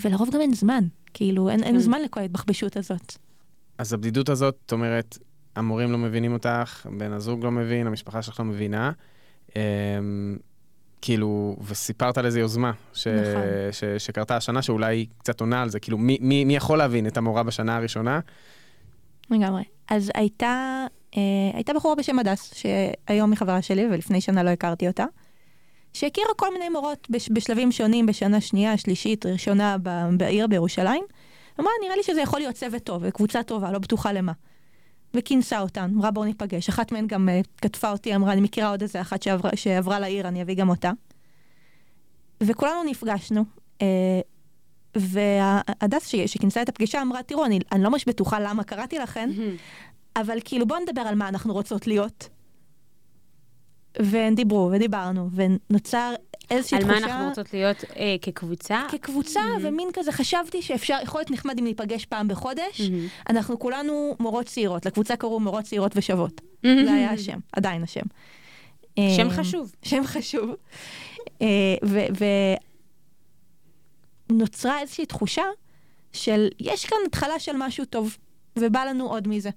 ולרוב 0.00 0.30
גם 0.30 0.40
אין 0.40 0.54
זמן. 0.54 0.84
כאילו, 1.14 1.50
אין, 1.50 1.62
אין 1.62 1.74
כן. 1.74 1.80
זמן 1.80 2.02
לכל 2.02 2.20
ההתבחבשות 2.20 2.76
הזאת. 2.76 3.16
אז 3.78 3.92
הבדידות 3.92 4.28
הזאת, 4.28 4.56
זאת 4.60 4.72
אומרת, 4.72 5.18
המורים 5.56 5.92
לא 5.92 5.98
מבינים 5.98 6.32
אותך, 6.32 6.86
בן 6.98 7.12
הזוג 7.12 7.44
לא 7.44 7.50
מבין, 7.50 7.86
המשפחה 7.86 8.22
שלך 8.22 8.40
לא 8.40 8.46
מבינה. 8.46 8.92
אמ, 9.56 10.36
כאילו, 11.02 11.56
וסיפרת 11.66 12.18
על 12.18 12.26
איזה 12.26 12.40
יוזמה 12.40 12.72
ש... 12.92 13.06
נכון. 13.06 13.42
ש... 13.72 13.84
שקרתה 13.84 14.36
השנה, 14.36 14.62
שאולי 14.62 15.06
קצת 15.18 15.40
עונה 15.40 15.62
על 15.62 15.68
זה. 15.68 15.80
כאילו, 15.80 15.98
מי, 15.98 16.18
מי, 16.20 16.44
מי 16.44 16.56
יכול 16.56 16.78
להבין 16.78 17.06
את 17.06 17.16
המורה 17.16 17.42
בשנה 17.42 17.76
הראשונה? 17.76 18.20
לגמרי. 19.30 19.62
אז 19.88 20.10
הייתה, 20.14 20.86
אה, 21.16 21.20
הייתה 21.54 21.72
בחורה 21.74 21.94
בשם 21.94 22.18
הדס, 22.18 22.54
שהיום 22.54 23.30
היא 23.30 23.38
חברה 23.38 23.62
שלי, 23.62 23.86
ולפני 23.86 24.20
שנה 24.20 24.42
לא 24.42 24.50
הכרתי 24.50 24.88
אותה, 24.88 25.04
שהכירה 25.92 26.34
כל 26.36 26.52
מיני 26.52 26.68
מורות 26.68 27.10
בש, 27.10 27.28
בשלבים 27.32 27.72
שונים, 27.72 28.06
בשנה 28.06 28.40
שנייה, 28.40 28.76
שלישית, 28.76 29.26
ראשונה 29.26 29.76
בעיר 30.16 30.46
בירושלים. 30.46 31.04
אמרה, 31.60 31.70
נראה 31.84 31.96
לי 31.96 32.02
שזה 32.02 32.20
יכול 32.20 32.40
להיות 32.40 32.54
צוות 32.54 32.82
טוב, 32.84 33.02
וקבוצה 33.06 33.42
טובה, 33.42 33.70
לא 33.72 33.78
בטוחה 33.78 34.12
למה. 34.12 34.32
וכינסה 35.14 35.60
אותן, 35.60 35.90
אמרה 35.94 36.10
בואו 36.10 36.24
ניפגש. 36.24 36.68
אחת 36.68 36.92
מהן 36.92 37.06
גם 37.06 37.28
uh, 37.28 37.46
כתבה 37.62 37.90
אותי, 37.92 38.14
אמרה, 38.14 38.32
אני 38.32 38.40
מכירה 38.40 38.70
עוד 38.70 38.82
איזה 38.82 39.00
אחת 39.00 39.22
שעברה, 39.22 39.50
שעברה 39.54 40.00
לעיר, 40.00 40.28
אני 40.28 40.42
אביא 40.42 40.54
גם 40.54 40.68
אותה. 40.68 40.90
וכולנו 42.42 42.84
נפגשנו. 42.84 43.44
Uh, 43.78 43.82
והדס 44.94 46.06
ש- 46.08 46.16
שכינסה 46.16 46.62
את 46.62 46.68
הפגישה 46.68 47.02
אמרה, 47.02 47.22
תראו, 47.22 47.44
אני, 47.44 47.58
אני 47.72 47.82
לא 47.82 47.90
ממש 47.90 48.04
בטוחה 48.08 48.40
למה 48.40 48.64
קראתי 48.64 48.98
לכן, 48.98 49.30
אבל 50.16 50.38
כאילו 50.44 50.66
בואו 50.66 50.80
נדבר 50.80 51.00
על 51.00 51.14
מה 51.14 51.28
אנחנו 51.28 51.52
רוצות 51.52 51.86
להיות. 51.86 52.28
והן 54.00 54.34
דיברו 54.34 54.70
ודיברנו, 54.72 55.28
ונוצר 55.32 56.14
איזושהי 56.50 56.78
על 56.78 56.82
תחושה... 56.82 57.00
מה 57.00 57.06
אנחנו 57.06 57.28
רוצות 57.28 57.54
להיות 57.54 57.84
אה, 57.96 58.16
כקבוצה? 58.22 58.86
כקבוצה, 58.90 59.40
ומין 59.62 59.88
כזה 59.92 60.12
חשבתי 60.12 60.62
שאפשר, 60.62 60.98
יכול 61.02 61.20
להיות 61.20 61.30
נחמד 61.30 61.58
אם 61.58 61.64
ניפגש 61.64 62.04
פעם 62.04 62.28
בחודש. 62.28 62.80
מהמם. 62.80 63.06
אנחנו 63.30 63.58
כולנו 63.58 64.16
מורות 64.20 64.46
צעירות, 64.46 64.86
לקבוצה 64.86 65.16
קראו 65.16 65.40
מורות 65.40 65.64
צעירות 65.64 65.92
ושוות. 65.96 66.40
מהמם. 66.62 66.84
זה 66.84 66.92
היה 66.92 67.10
השם, 67.10 67.38
עדיין 67.52 67.82
השם. 67.82 68.04
שם 68.96 69.30
אה, 69.30 69.30
חשוב. 69.30 69.72
שם 69.82 70.02
חשוב. 70.04 70.50
ונוצרה 74.30 74.80
איזושהי 74.80 75.06
תחושה 75.06 75.44
של 76.12 76.48
יש 76.60 76.86
כאן 76.86 76.98
התחלה 77.06 77.38
של 77.38 77.52
משהו 77.56 77.84
טוב, 77.84 78.16
ובא 78.58 78.84
לנו 78.84 79.08
עוד 79.08 79.28
מזה. 79.28 79.50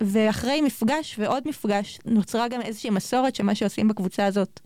ואחרי 0.00 0.60
מפגש 0.60 1.16
ועוד 1.18 1.48
מפגש, 1.48 1.98
נוצרה 2.04 2.48
גם 2.48 2.60
איזושהי 2.60 2.90
מסורת 2.90 3.34
שמה 3.34 3.54
שעושים 3.54 3.88
בקבוצה 3.88 4.26
הזאת, 4.26 4.60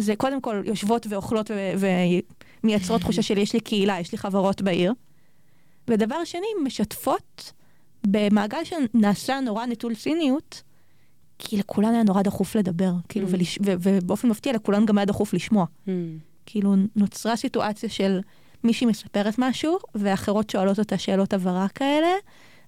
זה 0.00 0.16
קודם 0.16 0.40
כל 0.40 0.62
יושבות 0.64 1.06
ואוכלות 1.10 1.50
ומייצרות 2.64 3.00
תחושה 3.00 3.22
של 3.22 3.38
יש 3.38 3.52
לי 3.52 3.60
קהילה, 3.60 4.00
יש 4.00 4.12
לי 4.12 4.18
חברות 4.18 4.62
בעיר. 4.62 4.92
ודבר 5.88 6.24
שני, 6.24 6.46
משתפות 6.64 7.52
במעגל 8.06 8.58
שנעשה 8.64 9.40
נורא 9.40 9.66
נטול 9.66 9.94
ציניות, 9.94 10.62
כי 11.38 11.56
לכולן 11.56 11.94
היה 11.94 12.02
נורא 12.02 12.22
דחוף 12.22 12.56
לדבר, 12.56 12.92
כאילו, 13.08 13.26
Mm. 13.26 13.30
ולש... 13.32 13.58
ו- 13.66 13.74
ובאופן 13.82 14.28
מפתיע 14.28 14.52
לכולן 14.52 14.86
גם 14.86 14.98
היה 14.98 15.04
דחוף 15.04 15.34
לשמוע. 15.34 15.64
מהמם. 15.86 16.18
כאילו, 16.46 16.74
נוצרה 16.96 17.36
סיטואציה 17.36 17.88
של 17.88 18.20
מישהי 18.64 18.86
מספרת 18.86 19.34
משהו, 19.38 19.78
ואחרות 19.94 20.50
שואלות 20.50 20.78
אותה 20.78 20.98
שאלות 20.98 21.32
הבהרה 21.32 21.68
כאלה, 21.68 22.08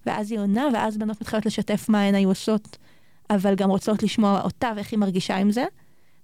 ואז 0.05 0.31
היא 0.31 0.39
עונה, 0.39 0.67
ואז 0.73 0.97
בנות 0.97 1.21
מתחילות 1.21 1.45
לשתף 1.45 1.89
מה 1.89 2.01
הן 2.01 2.15
היו 2.15 2.29
עושות, 2.29 2.77
אבל 3.29 3.55
גם 3.55 3.69
רוצות 3.69 4.03
לשמוע 4.03 4.41
אותה 4.41 4.71
ואיך 4.75 4.91
היא 4.91 4.99
מרגישה 4.99 5.37
עם 5.37 5.51
זה. 5.51 5.65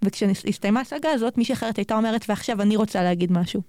וכשהסתיימה 0.02 0.80
ההשגה 0.80 1.10
הזאת, 1.12 1.38
מישהי 1.38 1.54
אחרת 1.54 1.78
הייתה 1.78 1.96
אומרת, 1.96 2.26
ועכשיו 2.30 2.62
אני 2.62 2.76
רוצה 2.76 3.04
להגיד 3.04 3.32
משהו. 3.32 3.62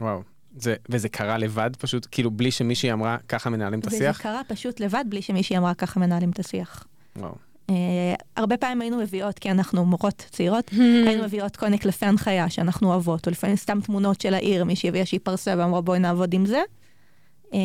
וואו. 0.00 0.22
זה, 0.56 0.74
וזה 0.88 1.08
קרה 1.08 1.38
לבד 1.38 1.70
פשוט, 1.78 2.06
כאילו 2.10 2.30
בלי 2.30 2.50
שמישהי 2.50 2.92
אמרה, 2.92 3.16
ככה 3.28 3.50
מנהלים 3.50 3.80
את 3.80 3.86
וזה 3.86 3.96
השיח? 3.96 4.20
קרה 4.20 4.40
פשוט 4.48 4.80
לבד, 4.80 5.04
בלי 5.08 5.22
שמישהי 5.22 5.58
אמרה 5.58 5.74
ככה 5.74 6.00
מנהלים 6.00 6.30
את 6.30 6.38
השיח. 6.38 6.86
וואו. 7.16 7.34
אה, 7.70 8.14
הרבה 8.36 8.56
פעמים 8.56 8.80
היינו 8.80 8.96
מביאות, 8.96 9.38
כי 9.38 9.50
אנחנו 9.50 9.84
מורות 9.84 10.26
צעירות, 10.30 10.70
היינו 11.06 11.24
מביאות 11.24 11.56
כל 11.56 11.66
מיני 11.66 11.78
קלפי 11.78 12.06
הנחיה 12.06 12.50
שאנחנו 12.50 12.88
אוהבות, 12.88 13.26
או 13.26 13.32
לפעמים 13.32 13.56
סתם 13.56 13.80
תמונות 13.80 14.20
של 14.20 14.34
העיר, 14.34 14.64
מישהי 14.64 14.88
הביאה 14.88 15.06
שהיא 15.06 15.20
פרסה 15.22 15.54
ואמרה 15.58 15.80
בואי 15.80 15.98
נעבוד 15.98 16.34
עם 16.34 16.46
זה. 16.46 16.62
אה, 17.54 17.58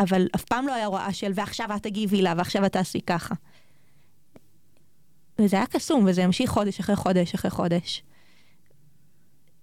אבל 0.00 0.26
אף 0.34 0.44
פעם 0.44 0.66
לא 0.66 0.74
היה 0.74 0.86
הוראה 0.86 1.12
של 1.12 1.32
ועכשיו 1.34 1.76
את 1.76 1.82
תגיבי 1.82 2.22
לה, 2.22 2.34
ועכשיו 2.36 2.66
את 2.66 2.72
תעשי 2.72 3.00
ככה. 3.00 3.34
וזה 5.38 5.56
היה 5.56 5.66
קסום, 5.66 6.04
וזה 6.08 6.24
המשיך 6.24 6.50
חודש 6.50 6.80
אחרי 6.80 6.96
חודש 6.96 7.34
אחרי 7.34 7.50
חודש. 7.50 8.02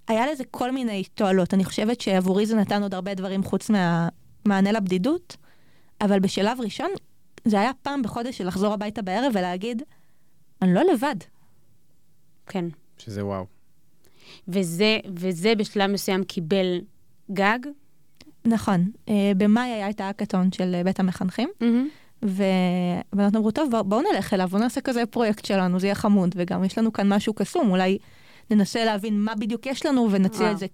היה 0.08 0.32
לזה 0.32 0.44
כל 0.52 0.72
מיני 0.72 1.04
תועלות. 1.04 1.54
אני 1.54 1.66
חושבת 1.66 2.02
שעבורי 2.02 2.46
זה 2.46 2.56
נתן 2.56 2.84
עוד 2.84 2.94
הרבה 2.94 3.14
דברים 3.14 3.44
חוץ 3.44 3.70
מהמענה 3.70 4.72
לבדידות, 4.72 5.38
אבל 6.02 6.20
בשלב 6.20 6.62
ראשון, 6.62 6.90
זה 7.46 7.60
היה 7.60 7.72
פעם 7.82 8.02
בחודש 8.02 8.38
של 8.38 8.48
לחזור 8.48 8.74
הביתה 8.74 9.02
בערב 9.02 9.32
ולהגיד, 9.36 9.82
אני 10.62 10.74
לא 10.74 10.82
לבד. 10.94 11.16
כן. 12.48 12.66
שזה 12.98 13.26
וואו. 13.26 13.46
וזה, 14.48 14.98
וזה 15.16 15.56
בשלב 15.56 15.92
מסוים 15.92 16.24
קיבל 16.24 16.82
גג? 17.32 17.60
נכון. 18.48 18.90
אה, 19.10 19.32
במאי 19.38 19.70
היה 19.70 19.90
את 19.90 20.02
האקתון 20.02 20.52
של 20.52 20.76
אה, 20.76 20.84
בית 20.84 21.00
המחנכים. 21.00 21.50
Mm-hmm. 21.60 22.26
ו... 22.26 22.44
ואנחנו 23.14 23.40
אמרו, 23.40 23.52
טוב, 23.52 23.72
בואו 23.86 24.02
נלך 24.14 24.34
אליו, 24.34 24.48
בואו 24.48 24.62
נעשה 24.62 24.82
כזה 24.82 25.06
פרויקט 25.06 25.46
שלנו, 25.46 25.80
זה 25.80 25.88
יהיה 25.88 25.96
חמוד, 25.96 26.36
וגם 26.38 26.64
יש 26.64 26.78
לנו 26.78 26.94
כאן 26.94 27.14
משהו 27.14 27.34
קסום, 27.34 27.70
אולי 27.70 27.98
ננסה 28.52 28.86
להבין 28.86 29.20
מה 29.20 29.36
בדיוק 29.36 29.66
יש 29.66 29.86
לנו 29.86 30.08
ונציע 30.12 30.52
את 30.52 30.58
זה 30.58 30.66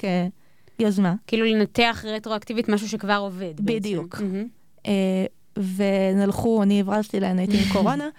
כיוזמה. 0.77 1.13
כאילו 1.27 1.45
לנתח 1.45 2.05
רטרואקטיבית 2.07 2.69
משהו 2.69 2.89
שכבר 2.89 3.17
עובד. 3.17 3.53
בדיוק. 3.59 4.15
Mm-hmm. 4.15 4.87
והן 5.57 6.19
הלכו, 6.19 6.63
אני 6.63 6.79
הברזתי 6.79 7.19
להן, 7.19 7.39
הייתי 7.39 7.57
עם 7.57 7.73
קורונה, 7.73 8.09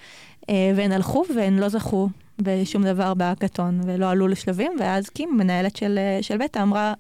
והן 0.48 0.92
הלכו 0.92 1.24
והן 1.36 1.58
לא 1.58 1.68
זכו 1.68 2.08
בשום 2.38 2.84
דבר 2.84 3.14
בהאקתון, 3.14 3.80
ולא 3.84 4.10
עלו 4.10 4.28
לשלבים, 4.28 4.72
ואז 4.80 5.08
קים, 5.08 5.36
מנהלת 5.36 5.76
של, 5.76 5.98
של 6.20 6.36
בטא, 6.36 6.62
אמרה, 6.62 6.94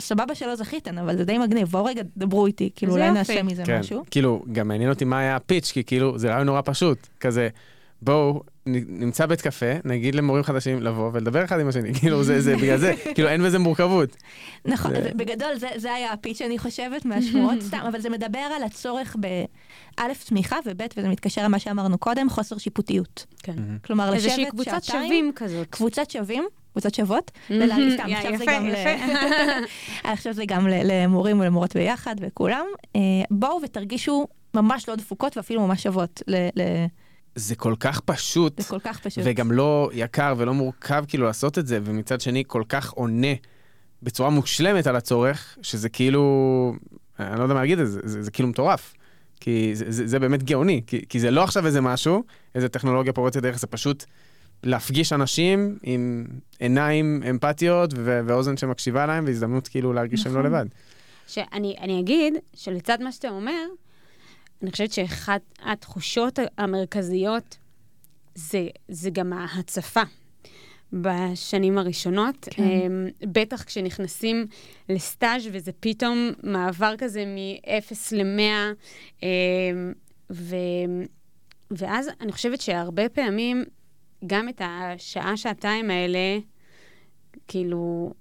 סבבה 0.00 0.34
שלא 0.34 0.56
זכיתן, 0.56 0.98
אבל 0.98 1.16
זה 1.16 1.24
די 1.24 1.38
מגניב, 1.38 1.68
בואו 1.68 1.84
רגע 1.84 2.02
דברו 2.16 2.46
איתי, 2.46 2.70
כאילו 2.76 2.92
אולי 2.92 3.10
נעשה 3.10 3.42
מזה 3.42 3.62
כן, 3.64 3.80
משהו. 3.80 4.02
כאילו, 4.10 4.44
גם 4.52 4.68
מעניין 4.68 4.90
אותי 4.90 5.04
מה 5.04 5.18
היה 5.18 5.36
הפיץ', 5.36 5.70
כי 5.72 5.84
כאילו, 5.84 6.18
זה 6.18 6.30
רעיון 6.30 6.46
נורא 6.46 6.60
פשוט, 6.64 7.06
כזה, 7.20 7.48
בואו 8.02 8.42
נמצא 8.66 9.26
בית 9.26 9.40
קפה, 9.40 9.66
נגיד 9.84 10.14
למורים 10.14 10.42
חדשים 10.42 10.82
לבוא 10.82 11.10
ולדבר 11.12 11.44
אחד 11.44 11.60
עם 11.60 11.68
השני, 11.68 11.94
כאילו 11.98 12.24
זה, 12.24 12.40
זה 12.40 12.56
בגלל 12.56 12.76
זה, 12.76 12.94
כאילו 13.14 13.28
אין 13.28 13.42
בזה 13.42 13.58
מורכבות. 13.58 14.16
נכון, 14.64 14.94
זה... 14.94 15.10
בגדול 15.16 15.54
זה, 15.56 15.68
זה 15.76 15.94
היה 15.94 16.12
הפיץ' 16.12 16.38
שאני 16.38 16.58
חושבת 16.58 17.04
מהשמועות 17.04 17.60
סתם, 17.68 17.80
אבל 17.88 18.00
זה 18.00 18.10
מדבר 18.10 18.38
על 18.38 18.62
הצורך 18.62 19.16
באלף 19.18 20.24
תמיכה 20.24 20.56
וב' 20.66 20.82
וזה 20.96 21.08
מתקשר 21.08 21.44
למה 21.44 21.58
שאמרנו 21.58 21.98
קודם, 21.98 22.30
חוסר 22.30 22.58
שיפוטיות. 22.58 23.26
כן. 23.42 23.56
כלומר, 23.84 24.10
לשבת 24.10 24.22
שעתיים. 24.22 24.46
איזושהי 24.46 24.50
קבוצת 24.50 24.84
שווים 24.84 25.32
כזאת. 25.36 25.66
קבוצת 25.70 26.10
שווים, 26.10 26.44
קבוצות 26.72 26.94
שוות, 26.94 27.30
עכשיו 27.50 28.38
זה 28.38 28.44
גם 28.46 28.66
עכשיו 30.04 30.32
זה 30.32 30.44
גם 30.44 30.66
למורים 30.68 31.40
ולמורות 31.40 31.76
ביחד 31.76 32.16
וכולם. 32.20 32.66
אה, 32.96 33.00
בואו 33.30 33.60
ותרגישו 33.62 34.28
ממש 34.54 34.88
לא 34.88 34.94
דפוקות 34.94 35.36
ואפילו 35.36 35.66
ממש 35.66 35.82
שוות. 35.82 36.22
זה 37.34 37.54
כל 37.54 37.74
כך 37.80 38.00
פשוט. 38.00 38.60
זה 38.60 38.68
כל 38.68 38.78
כך 38.78 39.00
פשוט. 39.00 39.24
וגם 39.26 39.52
לא 39.52 39.90
יקר 39.92 40.34
ולא 40.36 40.54
מורכב 40.54 41.04
כאילו 41.08 41.26
לעשות 41.26 41.58
את 41.58 41.66
זה, 41.66 41.78
ומצד 41.84 42.20
שני 42.20 42.42
כל 42.46 42.62
כך 42.68 42.90
עונה 42.90 43.34
בצורה 44.02 44.30
מושלמת 44.30 44.86
על 44.86 44.96
הצורך, 44.96 45.58
שזה 45.62 45.88
כאילו, 45.88 46.74
אני 47.18 47.38
לא 47.38 47.42
יודע 47.42 47.54
מה 47.54 47.60
להגיד 47.60 47.78
את 47.78 47.90
זה, 47.90 48.00
זה, 48.04 48.22
זה 48.22 48.30
כאילו 48.30 48.48
מטורף. 48.48 48.94
כי 49.40 49.70
זה, 49.74 49.84
זה, 49.88 50.06
זה 50.06 50.18
באמת 50.18 50.42
גאוני, 50.42 50.82
כי, 50.86 51.04
כי 51.08 51.20
זה 51.20 51.30
לא 51.30 51.44
עכשיו 51.44 51.66
איזה 51.66 51.80
משהו, 51.80 52.22
איזה 52.54 52.68
טכנולוגיה 52.68 53.12
פורצת 53.12 53.42
דרך, 53.42 53.58
זה 53.58 53.66
פשוט 53.66 54.04
להפגיש 54.62 55.12
אנשים 55.12 55.78
עם 55.82 56.26
עיניים 56.58 57.22
אמפתיות 57.30 57.90
ו- 57.96 58.20
ואוזן 58.26 58.56
שמקשיבה 58.56 59.06
להם, 59.06 59.24
והזדמנות 59.26 59.68
כאילו 59.68 59.92
להרגיש 59.92 60.20
שהם 60.20 60.34
לא 60.34 60.40
נכון. 60.40 60.52
לבד. 60.52 60.66
שאני 61.26 62.00
אגיד 62.00 62.34
שלצד 62.54 63.02
מה 63.02 63.12
שאתה 63.12 63.28
אומר, 63.28 63.66
אני 64.62 64.70
חושבת 64.70 64.92
שאחת 64.92 65.42
התחושות 65.62 66.38
המרכזיות 66.58 67.58
זה, 68.34 68.68
זה 68.88 69.10
גם 69.10 69.32
ההצפה 69.32 70.02
בשנים 70.92 71.78
הראשונות. 71.78 72.48
כן. 72.50 72.62
אמ, 72.62 73.06
בטח 73.20 73.62
כשנכנסים 73.62 74.46
לסטאז' 74.88 75.48
וזה 75.52 75.72
פתאום 75.80 76.30
מעבר 76.42 76.94
כזה 76.98 77.24
מ-0 77.26 77.94
ל-100. 78.12 79.22
אמ, 79.22 79.92
ו... 80.30 80.56
ואז 81.70 82.08
אני 82.20 82.32
חושבת 82.32 82.60
שהרבה 82.60 83.08
פעמים, 83.08 83.64
גם 84.26 84.48
את 84.48 84.62
השעה, 84.64 85.36
שעתיים 85.36 85.90
האלה, 85.90 86.38
כאילו, 87.48 88.12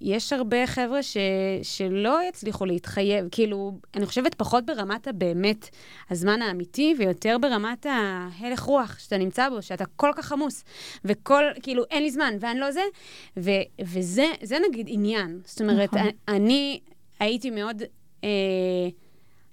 יש 0.00 0.32
הרבה 0.32 0.66
חבר'ה 0.66 1.02
ש, 1.02 1.16
שלא 1.62 2.18
יצליחו 2.28 2.66
להתחייב, 2.66 3.28
כאילו, 3.30 3.78
אני 3.94 4.06
חושבת 4.06 4.34
פחות 4.34 4.66
ברמת 4.66 5.08
הבאמת 5.08 5.68
הזמן 6.10 6.42
האמיתי, 6.42 6.94
ויותר 6.98 7.36
ברמת 7.40 7.86
ההלך 7.86 8.60
רוח 8.60 8.98
שאתה 8.98 9.18
נמצא 9.18 9.48
בו, 9.48 9.62
שאתה 9.62 9.84
כל 9.96 10.10
כך 10.16 10.32
עמוס, 10.32 10.64
וכל, 11.04 11.44
כאילו, 11.62 11.84
אין 11.90 12.02
לי 12.02 12.10
זמן, 12.10 12.34
ואני 12.40 12.60
לא 12.60 12.72
זה, 12.72 12.82
ו, 13.36 13.50
וזה 13.80 14.26
זה 14.42 14.56
נגיד 14.68 14.86
עניין. 14.90 15.40
זאת 15.44 15.60
אומרת, 15.60 15.94
נכון. 15.94 16.08
אני 16.28 16.80
הייתי 17.20 17.50
מאוד, 17.50 17.82
אה, 18.24 18.28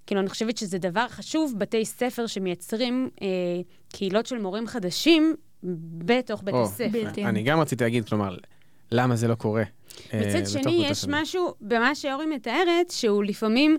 כאילו, 0.08 0.21
אני 0.21 0.30
חושבת 0.30 0.58
שזה 0.58 0.78
דבר 0.78 1.08
חשוב, 1.08 1.54
בתי 1.58 1.86
ספר 1.86 2.28
שמייצרים 2.28 3.10
אה, 3.21 3.28
קהילות 3.89 4.25
של 4.25 4.38
מורים 4.38 4.67
חדשים 4.67 5.36
בתוך 5.63 6.43
בית 6.43 6.56
הספר. 6.56 7.10
אני 7.17 7.43
גם 7.43 7.60
רציתי 7.60 7.84
להגיד, 7.84 8.06
כלומר, 8.06 8.36
למה 8.91 9.15
זה 9.15 9.28
לא 9.28 9.36
קורה. 9.36 9.63
אה, 10.13 10.22
מצד 10.28 10.48
שני, 10.48 10.86
יש 10.89 11.06
משהו 11.08 11.54
במה 11.62 11.95
שאורי 11.95 12.26
מתארת, 12.26 12.91
שהוא 12.91 13.24
לפעמים 13.24 13.78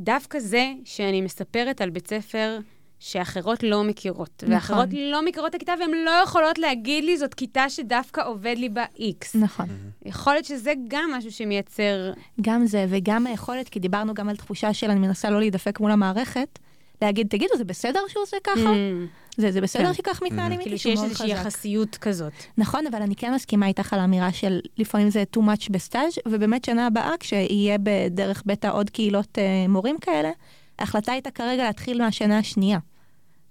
דווקא 0.00 0.38
זה 0.38 0.72
שאני 0.84 1.20
מספרת 1.20 1.80
על 1.80 1.90
בית 1.90 2.08
ספר 2.08 2.58
שאחרות 2.98 3.62
לא 3.62 3.84
מכירות. 3.84 4.42
נכון. 4.42 4.54
ואחרות 4.54 4.88
לא 4.92 5.24
מכירות 5.24 5.50
את 5.50 5.54
הכיתה, 5.54 5.72
והן 5.80 5.90
לא 6.04 6.10
יכולות 6.24 6.58
להגיד 6.58 7.04
לי, 7.04 7.18
זאת 7.18 7.34
כיתה 7.34 7.70
שדווקא 7.70 8.20
עובד 8.26 8.54
לי 8.58 8.68
ב-X. 8.68 9.26
נכון. 9.34 9.66
יכול 10.04 10.32
להיות 10.32 10.44
שזה 10.44 10.72
גם 10.88 11.10
משהו 11.14 11.32
שמייצר... 11.32 12.12
גם 12.40 12.66
זה, 12.66 12.86
וגם 12.88 13.26
היכולת, 13.26 13.68
כי 13.68 13.80
דיברנו 13.80 14.14
גם 14.14 14.28
על 14.28 14.36
תחושה 14.36 14.74
של 14.74 14.90
אני 14.90 15.00
מנסה 15.00 15.30
לא 15.30 15.38
להידפק 15.38 15.80
מול 15.80 15.90
המערכת, 15.90 16.58
להגיד, 17.02 17.26
תגידו, 17.28 17.56
זה 17.56 17.64
בסדר 17.64 18.00
שהוא 18.08 18.22
עושה 18.22 18.36
ככה? 18.44 18.60
Mm. 18.60 19.26
זה, 19.36 19.52
זה 19.52 19.60
בסדר 19.60 19.86
כן. 19.86 19.94
שכך 19.94 20.22
מתנהלים 20.22 20.60
איתי, 20.60 20.78
שהוא 20.78 20.94
מאוד 20.94 21.04
חזק. 21.06 21.16
כאילו 21.16 21.28
שיש 21.28 21.28
איזושהי 21.28 21.40
יחסיות 21.46 21.96
כזאת. 21.96 22.32
נכון, 22.58 22.86
אבל 22.86 23.02
אני 23.02 23.16
כן 23.16 23.34
מסכימה 23.34 23.66
איתך 23.66 23.92
על 23.92 24.00
האמירה 24.00 24.32
של 24.32 24.60
לפעמים 24.78 25.10
זה 25.10 25.24
too 25.36 25.40
much 25.40 25.66
בסטאז', 25.70 26.18
ובאמת 26.28 26.64
שנה 26.64 26.86
הבאה, 26.86 27.12
כשיהיה 27.20 27.76
בדרך 27.82 28.42
בטא 28.46 28.66
עוד 28.72 28.90
קהילות 28.90 29.38
אה, 29.38 29.68
מורים 29.68 29.98
כאלה, 29.98 30.30
ההחלטה 30.78 31.12
הייתה 31.12 31.30
כרגע 31.30 31.64
להתחיל 31.64 32.02
מהשנה 32.02 32.38
השנייה. 32.38 32.78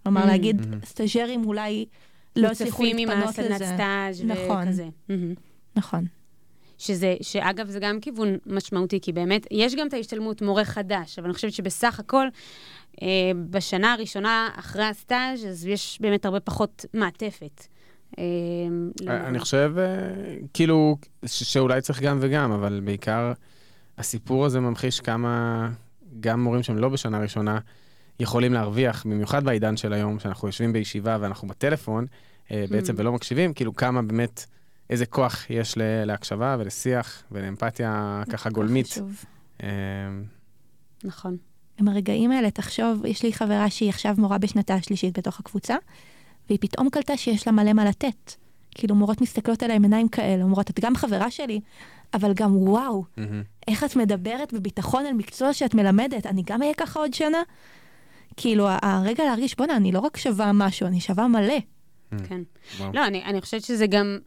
כלומר, 0.03 0.23
mm-hmm. 0.23 0.27
להגיד, 0.27 0.61
mm-hmm. 0.61 0.85
סטאג'רים 0.85 1.45
אולי 1.45 1.85
לא 2.35 2.47
הצליחו 2.47 2.83
להתפנות 2.83 3.09
לזה. 3.09 3.25
מוצפים 3.25 3.47
עם 3.47 3.53
הסדנת 3.53 3.75
סטאז' 3.75 4.25
נכון, 4.25 4.63
וכזה. 4.67 4.87
Mm-hmm. 5.09 5.39
נכון. 5.75 6.05
שזה, 6.77 7.15
שאגב, 7.21 7.69
זה 7.69 7.79
גם 7.79 7.99
כיוון 7.99 8.37
משמעותי, 8.45 8.99
כי 9.01 9.11
באמת, 9.11 9.47
יש 9.51 9.75
גם 9.75 9.87
את 9.87 9.93
ההשתלמות 9.93 10.41
מורה 10.41 10.65
חדש, 10.65 11.19
אבל 11.19 11.27
אני 11.27 11.33
חושבת 11.33 11.53
שבסך 11.53 11.99
הכל, 11.99 12.27
אה, 13.01 13.07
בשנה 13.49 13.93
הראשונה 13.93 14.49
אחרי 14.55 14.83
הסטאז', 14.83 15.45
אז 15.45 15.65
יש 15.65 15.97
באמת 16.01 16.25
הרבה 16.25 16.39
פחות 16.39 16.85
מעטפת. 16.93 17.67
אה, 18.19 18.23
אני 19.07 19.39
חושב, 19.39 19.73
אה, 19.77 19.85
כאילו, 20.53 20.97
שאולי 21.25 21.81
צריך 21.81 22.01
גם 22.01 22.17
וגם, 22.21 22.51
אבל 22.51 22.81
בעיקר 22.83 23.33
הסיפור 23.97 24.45
הזה 24.45 24.59
ממחיש 24.59 24.99
כמה 24.99 25.69
גם 26.19 26.43
מורים 26.43 26.63
שהם 26.63 26.77
לא 26.77 26.89
בשנה 26.89 27.19
ראשונה 27.19 27.59
יכולים 28.19 28.53
להרוויח, 28.53 29.05
במיוחד 29.05 29.43
בעידן 29.43 29.77
של 29.77 29.93
היום, 29.93 30.19
שאנחנו 30.19 30.47
יושבים 30.47 30.73
בישיבה 30.73 31.17
ואנחנו 31.21 31.47
בטלפון, 31.47 32.05
בעצם 32.51 32.93
mm. 32.93 32.99
ולא 32.99 33.11
מקשיבים, 33.11 33.53
כאילו 33.53 33.75
כמה 33.75 34.01
באמת... 34.01 34.45
איזה 34.89 35.05
כוח 35.05 35.49
יש 35.49 35.73
להקשבה 35.77 36.55
ולשיח 36.59 37.23
ולאמפתיה 37.31 38.23
ככה 38.29 38.49
גולמית. 38.49 38.87
חשוב. 38.87 39.25
אמ, 39.63 39.67
נכון. 41.03 41.37
עם 41.79 41.87
הרגעים 41.87 42.31
האלה, 42.31 42.51
תחשוב, 42.51 43.05
יש 43.05 43.23
לי 43.23 43.33
חברה 43.33 43.69
שהיא 43.69 43.89
עכשיו 43.89 44.15
מורה 44.17 44.37
בשנתה 44.37 44.73
השלישית 44.73 45.17
בתוך 45.17 45.39
הקבוצה, 45.39 45.75
והיא 46.49 46.59
פתאום 46.61 46.89
קלטה 46.89 47.17
שיש 47.17 47.47
לה 47.47 47.53
מלא 47.53 47.73
מה 47.73 47.85
לתת. 47.85 48.33
כאילו 48.71 48.95
מורות 48.95 49.21
מסתכלות 49.21 49.63
עליה 49.63 49.75
עם 49.75 49.83
עיניים 49.83 50.07
כאלה, 50.07 50.43
אומרות, 50.43 50.69
את 50.69 50.79
גם 50.79 50.95
חברה 50.95 51.31
שלי, 51.31 51.59
אבל 52.13 52.33
גם 52.33 52.57
וואו, 52.57 53.03
mm-hmm. 53.03 53.21
איך 53.67 53.83
את 53.83 53.95
מדברת 53.95 54.53
בביטחון 54.53 55.05
על 55.05 55.13
מקצוע 55.13 55.53
שאת 55.53 55.73
מלמדת, 55.73 56.25
אני 56.25 56.43
גם 56.45 56.61
אהיה 56.61 56.73
ככה 56.73 56.99
עוד 56.99 57.13
שנה? 57.13 57.41
כאילו, 58.37 58.67
הרגע 58.81 59.23
להרגיש, 59.23 59.55
בואנה, 59.55 59.75
אני 59.75 59.91
לא 59.91 59.99
רק 59.99 60.17
שווה 60.17 60.51
משהו, 60.53 60.87
אני 60.87 60.99
שווה 60.99 61.27
מלא. 61.27 61.59
כן. 62.27 62.41
לא, 62.93 63.07
אני, 63.07 63.23
אני 63.23 63.41
חושבת 63.41 63.63
שזה 63.63 63.87
גם, 63.87 64.17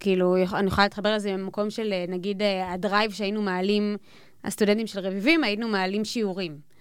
כאילו, 0.00 0.36
אני 0.36 0.66
יכולה 0.66 0.84
להתחבר 0.84 1.14
לזה 1.14 1.32
במקום 1.32 1.70
של, 1.70 1.92
אה, 1.92 2.04
נגיד, 2.08 2.42
אה, 2.42 2.72
הדרייב 2.72 3.10
שהיינו 3.10 3.42
מעלים, 3.42 3.96
הסטודנטים 4.44 4.86
של 4.86 5.00
רביבים, 5.00 5.44
היינו 5.44 5.68
מעלים 5.68 6.04
שיעורים. 6.04 6.71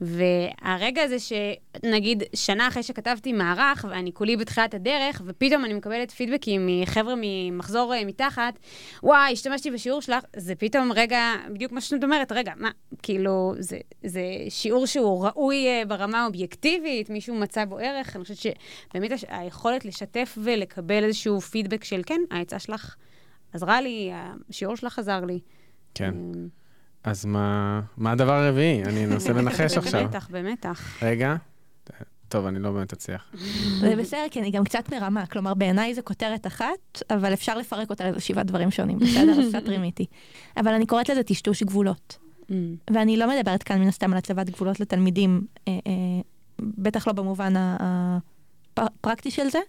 והרגע 0.00 1.02
הזה 1.02 1.16
שנגיד 1.18 2.22
שנה 2.34 2.68
אחרי 2.68 2.82
שכתבתי 2.82 3.32
מערך, 3.32 3.84
ואני 3.88 4.12
כולי 4.12 4.36
בתחילת 4.36 4.74
הדרך, 4.74 5.22
ופתאום 5.24 5.64
אני 5.64 5.74
מקבלת 5.74 6.10
פידבקים 6.10 6.66
מחבר'ה 6.66 7.14
ממחזור 7.16 7.94
אה, 7.94 8.04
מתחת, 8.04 8.58
וואי, 9.02 9.32
השתמשתי 9.32 9.70
בשיעור 9.70 10.02
שלך, 10.02 10.24
זה 10.36 10.54
פתאום 10.54 10.92
רגע, 10.92 11.34
בדיוק 11.54 11.72
מה 11.72 11.80
שאת 11.80 12.04
אומרת, 12.04 12.32
רגע, 12.32 12.52
מה, 12.56 12.70
כאילו, 13.02 13.54
זה, 13.58 13.78
זה 14.04 14.22
שיעור 14.48 14.86
שהוא 14.86 15.26
ראוי 15.26 15.66
אה, 15.66 15.82
ברמה 15.88 16.22
האובייקטיבית, 16.22 17.10
מישהו 17.10 17.34
מצא 17.34 17.64
בו 17.64 17.78
ערך, 17.78 18.16
אני 18.16 18.24
חושבת 18.24 18.36
שבאמת 18.36 19.10
היכולת 19.28 19.84
לשתף 19.84 20.38
ולקבל 20.42 21.04
איזשהו 21.04 21.40
פידבק 21.40 21.84
של, 21.84 22.02
כן, 22.06 22.20
העצה 22.30 22.58
שלך 22.58 22.96
עזרה 23.52 23.80
לי, 23.80 24.10
השיעור 24.50 24.76
שלך 24.76 24.98
עזר 24.98 25.24
לי. 25.24 25.40
כן. 25.94 26.14
אז 27.06 27.24
מה, 27.24 27.80
מה 27.96 28.12
הדבר 28.12 28.32
הרביעי? 28.32 28.84
אני 28.84 29.04
אנסה 29.04 29.32
לנחש 29.32 29.76
עכשיו. 29.78 30.02
במתח, 30.02 30.28
במתח. 30.32 31.02
רגע. 31.02 31.36
טוב, 32.28 32.46
אני 32.46 32.58
לא 32.58 32.70
באמת 32.70 32.92
אצליח. 32.92 33.32
זה 33.80 33.96
בסדר, 33.96 34.26
כי 34.30 34.40
אני 34.40 34.50
גם 34.50 34.64
קצת 34.64 34.92
מרמה. 34.92 35.26
כלומר, 35.26 35.54
בעיניי 35.54 35.94
זה 35.94 36.02
כותרת 36.02 36.46
אחת, 36.46 37.02
אבל 37.10 37.32
אפשר 37.32 37.58
לפרק 37.58 37.90
אותה 37.90 38.04
לאיזה 38.04 38.20
שבעה 38.20 38.44
דברים 38.44 38.70
שונים, 38.70 38.98
בסדר? 38.98 39.40
אז 39.40 39.48
קצת 39.48 39.68
רימיתי. 39.68 40.06
אבל 40.56 40.74
אני 40.74 40.86
קוראת 40.86 41.08
לזה 41.08 41.22
טשטוש 41.22 41.62
גבולות. 41.62 42.18
Mm. 42.42 42.52
ואני 42.90 43.16
לא 43.16 43.28
מדברת 43.28 43.62
כאן 43.62 43.80
מן 43.80 43.88
הסתם 43.88 44.12
על 44.12 44.18
הצבת 44.18 44.50
גבולות 44.50 44.80
לתלמידים, 44.80 45.46
אה, 45.68 45.72
אה, 45.72 46.20
בטח 46.60 47.06
לא 47.06 47.12
במובן 47.12 47.54
הפרקטי 48.76 49.30
של 49.30 49.50
זה, 49.50 49.60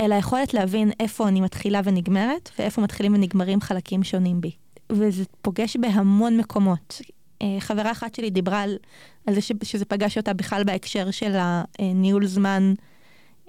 אלא 0.00 0.14
יכולת 0.14 0.54
להבין 0.54 0.90
איפה 1.00 1.28
אני 1.28 1.40
מתחילה 1.40 1.80
ונגמרת, 1.84 2.50
ואיפה 2.58 2.82
מתחילים 2.82 3.14
ונגמרים 3.14 3.60
חלקים 3.60 4.02
שונים 4.02 4.40
בי. 4.40 4.50
וזה 4.90 5.24
פוגש 5.42 5.76
בהמון 5.76 6.36
מקומות. 6.36 7.00
אה, 7.42 7.56
חברה 7.60 7.90
אחת 7.90 8.14
שלי 8.14 8.30
דיברה 8.30 8.62
על, 8.62 8.76
על 9.26 9.34
זה 9.34 9.40
ש, 9.40 9.52
שזה 9.62 9.84
פגש 9.84 10.18
אותה 10.18 10.32
בכלל 10.32 10.64
בהקשר 10.64 11.10
של 11.10 11.36
הניהול 11.78 12.26
זמן 12.26 12.74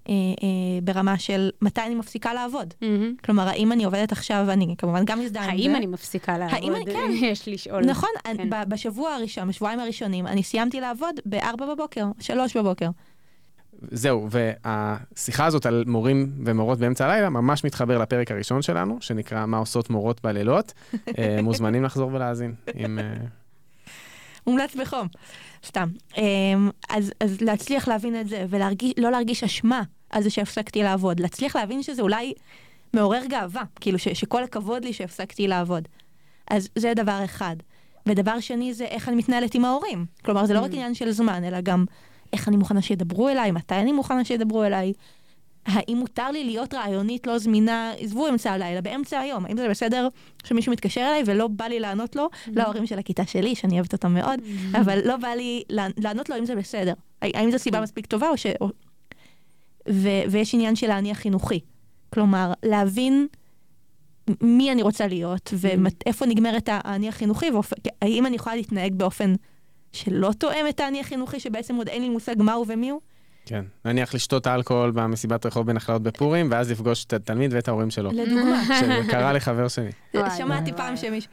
אה, 0.10 0.14
אה, 0.14 0.82
ברמה 0.84 1.20
של 1.20 1.50
מתי 1.62 1.82
אני 1.82 1.96
מפסיקה 1.96 2.34
לעבוד. 2.34 2.74
Mm-hmm. 2.74 3.26
כלומר, 3.26 3.48
האם 3.48 3.72
אני 3.72 3.84
עובדת 3.84 4.12
עכשיו, 4.12 4.46
אני 4.50 4.76
כמובן 4.78 5.06
גם 5.06 5.20
מזדהה 5.20 5.44
עם 5.44 5.58
זה. 5.58 5.64
האם 5.64 5.76
אני 5.76 5.86
מפסיקה 5.86 6.38
לעבוד? 6.38 6.56
האם 6.56 6.76
אני, 6.76 6.86
כן. 6.86 7.12
יש 7.32 7.48
לשאול. 7.48 7.86
נכון, 7.86 8.10
כן. 8.24 8.50
בשבוע 8.68 9.10
הראשון, 9.12 9.48
בשבועיים 9.48 9.80
הראשונים, 9.80 10.28
אני 10.28 10.44
סיימתי 10.44 10.82
לעבוד 10.82 11.20
ב-4 11.26 11.66
בבוקר, 11.74 12.06
3 12.20 12.58
בבוקר. 12.58 12.90
זהו, 13.92 14.28
והשיחה 14.32 15.46
הזאת 15.46 15.66
על 15.66 15.84
מורים 15.88 16.32
ומורות 16.46 16.80
באמצע 16.80 17.06
הלילה 17.06 17.30
ממש 17.30 17.64
מתחבר 17.64 17.98
לפרק 17.98 18.32
הראשון 18.32 18.62
שלנו, 18.62 18.98
שנקרא 19.02 19.46
מה 19.46 19.58
עושות 19.58 19.90
מורות 19.90 20.22
בלילות. 20.24 20.74
אה, 21.18 21.42
מוזמנים 21.42 21.84
לחזור 21.84 22.14
ולהאזין. 22.14 22.54
עם... 22.76 23.00
אה, 23.00 23.14
מומלץ 24.48 24.76
בחום, 24.76 25.08
סתם. 25.66 25.90
אמ, 26.18 26.70
אז, 26.90 27.12
אז 27.20 27.42
להצליח 27.42 27.88
להבין 27.88 28.20
את 28.20 28.28
זה 28.28 28.46
ולא 28.50 29.12
להרגיש 29.12 29.44
אשמה 29.44 29.82
על 30.10 30.24
זה 30.24 30.30
שהפסקתי 30.30 30.84
לעבוד, 30.84 31.20
להצליח 31.20 31.56
להבין 31.56 31.84
שזה 31.84 32.02
אולי 32.02 32.34
מעורר 32.94 33.26
גאווה, 33.26 33.64
כאילו 33.80 34.00
ש, 34.00 34.08
שכל 34.08 34.44
הכבוד 34.44 34.86
לי 34.86 34.94
שהפסקתי 34.94 35.48
לעבוד. 35.48 35.88
אז 36.50 36.70
זה 36.76 36.94
דבר 36.96 37.22
אחד. 37.26 37.56
ודבר 38.06 38.40
שני 38.40 38.74
זה 38.74 38.86
איך 38.86 39.10
אני 39.10 39.16
מתנהלת 39.16 39.56
עם 39.56 39.66
ההורים. 39.66 40.06
כלומר, 40.26 40.46
זה 40.46 40.54
לא 40.54 40.60
רק 40.60 40.72
mm. 40.72 40.74
עניין 40.74 40.94
של 40.94 41.12
זמן, 41.12 41.44
אלא 41.44 41.62
גם 41.62 41.86
איך 42.34 42.48
אני 42.48 42.58
מוכנה 42.58 42.82
שידברו 42.82 43.30
אליי, 43.30 43.52
מתי 43.52 43.76
אני 43.76 43.92
מוכנה 43.92 44.26
שידברו 44.26 44.64
אליי, 44.64 44.94
האם 45.66 45.98
מותר 45.98 46.32
לי 46.32 46.44
להיות 46.44 46.74
רעיונית 46.74 47.28
לא 47.28 47.38
זמינה, 47.38 47.92
עזבו 48.00 48.30
אמצע 48.30 48.52
הלילה, 48.52 48.82
באמצע 48.82 49.20
היום, 49.20 49.46
האם 49.46 49.58
זה 49.58 49.70
בסדר 49.70 50.08
שמישהו 50.44 50.72
מתקשר 50.72 51.02
אליי 51.02 51.24
ולא 51.26 51.48
בא 51.48 51.66
לי 51.66 51.80
לענות 51.80 52.16
לו, 52.16 52.30
mm-hmm. 52.32 52.50
להורים 52.56 52.86
של 52.86 53.00
הכיתה 53.00 53.26
שלי, 53.26 53.56
שאני 53.56 53.74
אוהבת 53.74 53.94
אותם 53.94 54.14
מאוד, 54.14 54.40
mm-hmm. 54.40 54.78
אבל 54.78 55.08
לא 55.08 55.18
בא 55.18 55.28
לי 55.28 55.64
לענות 55.70 56.30
לו 56.30 56.38
אם 56.38 56.46
זה 56.46 56.56
בסדר. 56.56 56.94
האם 57.22 57.52
זו 57.52 57.60
סיבה 57.60 57.78
כן. 57.78 57.84
מספיק 57.84 58.06
טובה 58.06 58.30
או 58.30 58.38
ש... 58.38 58.46
ו... 59.90 60.10
ויש 60.30 60.54
עניין 60.54 60.76
של 60.76 60.92
האני 60.92 61.12
החינוכי. 61.12 61.60
כלומר, 62.14 62.54
להבין 62.64 63.28
מי 64.42 64.72
אני 64.72 64.82
רוצה 64.82 65.08
להיות, 65.08 65.54
ואיפה 65.58 66.26
נגמרת 66.26 66.70
האני 66.72 67.10
החינוכי, 67.10 67.46
והאם 68.02 68.26
אני 68.26 68.36
יכולה 68.36 68.56
להתנהג 68.56 68.94
באופן 68.96 69.36
שלא 69.94 70.32
תואם 70.38 70.66
את 70.70 70.80
האני 70.80 71.00
החינוכי, 71.00 71.40
שבעצם 71.40 71.76
עוד 71.76 71.88
אין 71.88 72.02
לי 72.02 72.10
מושג 72.10 72.36
מהו 72.38 72.66
ומי 72.68 72.90
הוא? 72.90 73.02
כן, 73.46 73.66
נניח 73.86 74.16
לשתות 74.16 74.48
אלכוהול 74.48 74.92
במסיבת 74.92 75.46
רחוב 75.46 75.68
בנחלות 75.68 76.04
בפורים, 76.04 76.48
ואז 76.52 76.72
לפגוש 76.72 77.06
את 77.06 77.14
התלמיד 77.14 77.54
ואת 77.54 77.68
ההורים 77.68 77.90
שלו. 77.90 78.12
לדוגמה. 78.12 78.64
שקרה 78.80 79.34
לחבר 79.34 79.68
שלי. 79.68 79.92
שמעתי 80.38 80.74
פעם 80.74 80.98
שמישהו... 80.98 81.32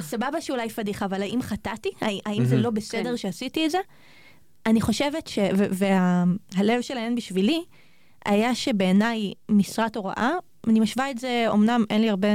סבבה 0.00 0.40
שאולי 0.40 0.68
פדיחה, 0.68 1.04
אבל 1.04 1.22
האם 1.22 1.42
חטאתי? 1.42 1.90
האם 2.00 2.44
זה 2.44 2.56
לא 2.56 2.70
בסדר 2.70 3.10
כן. 3.10 3.16
שעשיתי 3.16 3.66
את 3.66 3.70
זה? 3.70 3.78
אני 4.66 4.80
חושבת 4.80 5.26
ש... 5.26 5.38
והלב 5.52 6.80
של 6.80 6.94
העניין 6.94 7.14
בשבילי, 7.14 7.64
היה 8.24 8.54
שבעיניי 8.54 9.32
משרת 9.48 9.96
הוראה, 9.96 10.30
אני 10.66 10.80
משווה 10.80 11.10
את 11.10 11.18
זה, 11.18 11.46
אמנם 11.52 11.84
אין 11.90 12.00
לי 12.00 12.10
הרבה 12.10 12.28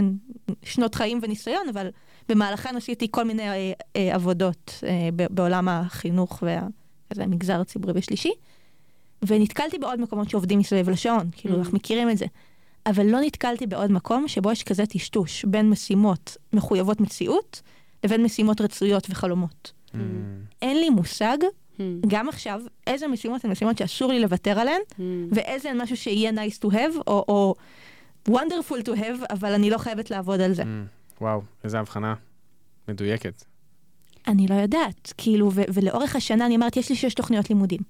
שנות 0.63 0.95
חיים 0.95 1.19
וניסיון, 1.21 1.69
אבל 1.69 1.89
במהלכן 2.29 2.75
עשיתי 2.75 3.07
כל 3.11 3.23
מיני 3.23 3.49
אה, 3.49 3.71
אה, 3.95 4.15
עבודות 4.15 4.83
אה, 4.83 5.09
בעולם 5.31 5.67
החינוך 5.67 6.43
והמגזר 7.15 7.61
הציבורי 7.61 7.93
בשלישי, 7.93 8.31
ונתקלתי 9.27 9.77
בעוד 9.77 10.01
מקומות 10.01 10.29
שעובדים 10.29 10.59
מסביב 10.59 10.89
לשעון, 10.89 11.29
כאילו, 11.31 11.55
mm. 11.55 11.57
אנחנו 11.57 11.75
מכירים 11.75 12.09
את 12.09 12.17
זה. 12.17 12.25
אבל 12.85 13.05
לא 13.05 13.19
נתקלתי 13.21 13.67
בעוד 13.67 13.91
מקום 13.91 14.27
שבו 14.27 14.51
יש 14.51 14.63
כזה 14.63 14.85
טשטוש 14.85 15.45
בין 15.45 15.69
משימות 15.69 16.37
מחויבות 16.53 17.01
מציאות 17.01 17.61
לבין 18.03 18.23
משימות 18.23 18.61
רצויות 18.61 19.07
וחלומות. 19.09 19.71
Mm. 19.93 19.97
אין 20.61 20.77
לי 20.77 20.89
מושג, 20.89 21.37
mm. 21.41 21.81
גם 22.07 22.29
עכשיו, 22.29 22.61
איזה 22.87 23.07
משימות 23.07 23.45
הן 23.45 23.51
משימות 23.51 23.77
שאסור 23.77 24.11
לי 24.11 24.19
לוותר 24.19 24.59
עליהן, 24.59 24.81
mm. 24.91 25.01
ואיזה 25.31 25.69
הן 25.69 25.81
משהו 25.81 25.97
שיהיה 25.97 26.31
nice 26.31 26.65
to 26.65 26.73
have, 26.73 26.97
או, 27.07 27.25
או 27.27 27.55
wonderful 28.29 28.85
to 28.85 28.91
have, 28.97 29.25
אבל 29.29 29.53
אני 29.53 29.69
לא 29.69 29.77
חייבת 29.77 30.11
לעבוד 30.11 30.41
על 30.41 30.53
זה. 30.53 30.63
Mm. 30.63 30.65
וואו, 31.21 31.41
איזה 31.63 31.79
הבחנה 31.79 32.13
מדויקת. 32.87 33.43
אני 34.27 34.47
לא 34.47 34.55
יודעת, 34.55 35.13
כאילו, 35.17 35.51
ו- 35.53 35.61
ולאורך 35.73 36.15
השנה 36.15 36.45
אני 36.45 36.55
אומרת, 36.55 36.77
יש 36.77 36.89
לי 36.89 36.95
שש 36.95 37.13
תוכניות 37.13 37.49
לימודים. 37.49 37.81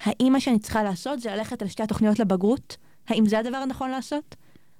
האם 0.00 0.32
מה 0.32 0.40
שאני 0.40 0.58
צריכה 0.58 0.82
לעשות 0.82 1.20
זה 1.20 1.30
ללכת 1.30 1.62
על 1.62 1.68
שתי 1.68 1.82
התוכניות 1.82 2.18
לבגרות? 2.18 2.76
האם 3.08 3.26
זה 3.26 3.38
הדבר 3.38 3.56
הנכון 3.56 3.90
לעשות? 3.90 4.36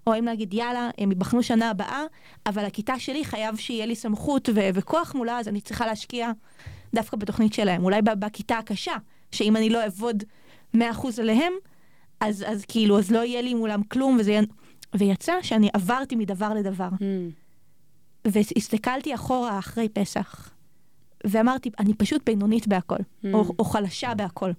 או 0.07 0.13
האם 0.13 0.25
להגיד, 0.25 0.55
יאללה, 0.55 0.91
הם 0.99 1.11
ייבחנו 1.11 1.43
שנה 1.43 1.71
הבאה, 1.71 2.03
אבל 2.47 2.65
הכיתה 2.65 2.99
שלי 2.99 3.25
חייב 3.25 3.57
שיהיה 3.57 3.87
לי 3.87 3.97
סמכות 3.97 4.49
ו- 4.55 4.69
וכוח 4.75 5.15
מולה, 5.15 5.39
אז 5.39 5.49
אני 5.49 5.61
צריכה 5.61 5.87
להשקיע 5.87 6.31
דווקא 6.95 7.17
בתוכנית 7.17 7.53
שלהם. 7.53 7.85
אולי 7.85 8.03
בכיתה 8.03 8.59
הקשה, 8.59 8.95
שאם 9.33 9.57
אני 9.57 9.71
לא 9.71 9.83
אעבוד 9.83 10.25
100% 10.77 10.79
עליהם, 11.19 11.53
אז, 12.21 12.45
אז 12.49 12.65
כאילו, 12.69 12.99
אז 12.99 13.11
לא 13.11 13.25
יהיה 13.25 13.43
לי 13.43 13.55
מולם 13.55 13.83
כלום, 13.83 14.17
וזה 14.21 14.31
יהיה... 14.31 14.43
ויצא 14.97 15.33
שאני 15.43 15.69
עברתי 15.73 16.17
מדבר 16.17 16.55
לדבר. 16.55 16.89
Mm. 16.89 17.03
והסתכלתי 18.25 19.15
אחורה 19.15 19.59
אחרי 19.59 19.89
פסח, 19.89 20.51
ואמרתי, 21.27 21.71
אני 21.79 21.95
פשוט 21.95 22.23
בינונית 22.27 22.69
בהכל, 22.69 22.97
mm. 22.97 23.27
או, 23.35 23.55
או 23.59 23.65
חלשה 23.65 24.15
בהכל. 24.15 24.51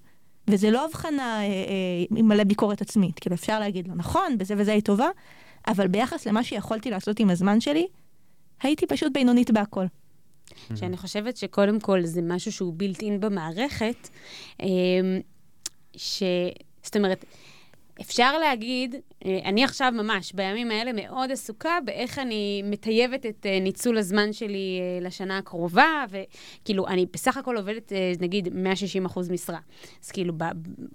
וזה 0.47 0.71
לא 0.71 0.85
הבחנה 0.85 1.39
אה, 1.41 1.45
אה, 1.45 2.17
עם 2.17 2.27
מלא 2.27 2.43
ביקורת 2.43 2.81
עצמית, 2.81 3.19
כאילו 3.19 3.35
אפשר 3.35 3.59
להגיד 3.59 3.87
לו, 3.87 3.95
נכון, 3.95 4.37
בזה 4.37 4.53
וזה 4.57 4.73
היא 4.73 4.81
טובה, 4.81 5.07
אבל 5.67 5.87
ביחס 5.87 6.27
למה 6.27 6.43
שיכולתי 6.43 6.91
לעשות 6.91 7.19
עם 7.19 7.29
הזמן 7.29 7.61
שלי, 7.61 7.87
הייתי 8.61 8.87
פשוט 8.87 9.13
בינונית 9.13 9.51
בהכל. 9.51 9.85
שאני 10.75 10.97
חושבת 10.97 11.37
שקודם 11.37 11.79
כל 11.79 12.05
זה 12.05 12.21
משהו 12.21 12.51
שהוא 12.51 12.73
בילט 12.73 13.01
אין 13.01 13.19
במערכת, 13.19 14.09
אה, 14.61 14.67
ש... 15.95 16.23
זאת 16.83 16.95
אומרת, 16.95 17.25
אפשר 18.01 18.37
להגיד, 18.37 18.95
אני 19.25 19.63
עכשיו 19.63 19.91
ממש 19.95 20.33
בימים 20.33 20.71
האלה 20.71 20.93
מאוד 20.93 21.31
עסוקה 21.31 21.77
באיך 21.85 22.19
אני 22.19 22.63
מטייבת 22.65 23.25
את 23.25 23.45
אה, 23.45 23.59
ניצול 23.59 23.97
הזמן 23.97 24.33
שלי 24.33 24.79
אה, 24.81 25.05
לשנה 25.07 25.37
הקרובה, 25.37 26.05
וכאילו, 26.09 26.87
אני 26.87 27.05
בסך 27.13 27.37
הכל 27.37 27.57
עובדת, 27.57 27.91
נגיד, 28.19 28.49
160 28.53 29.05
אחוז 29.05 29.29
משרה. 29.29 29.59
אז 30.03 30.11
כאילו, 30.11 30.33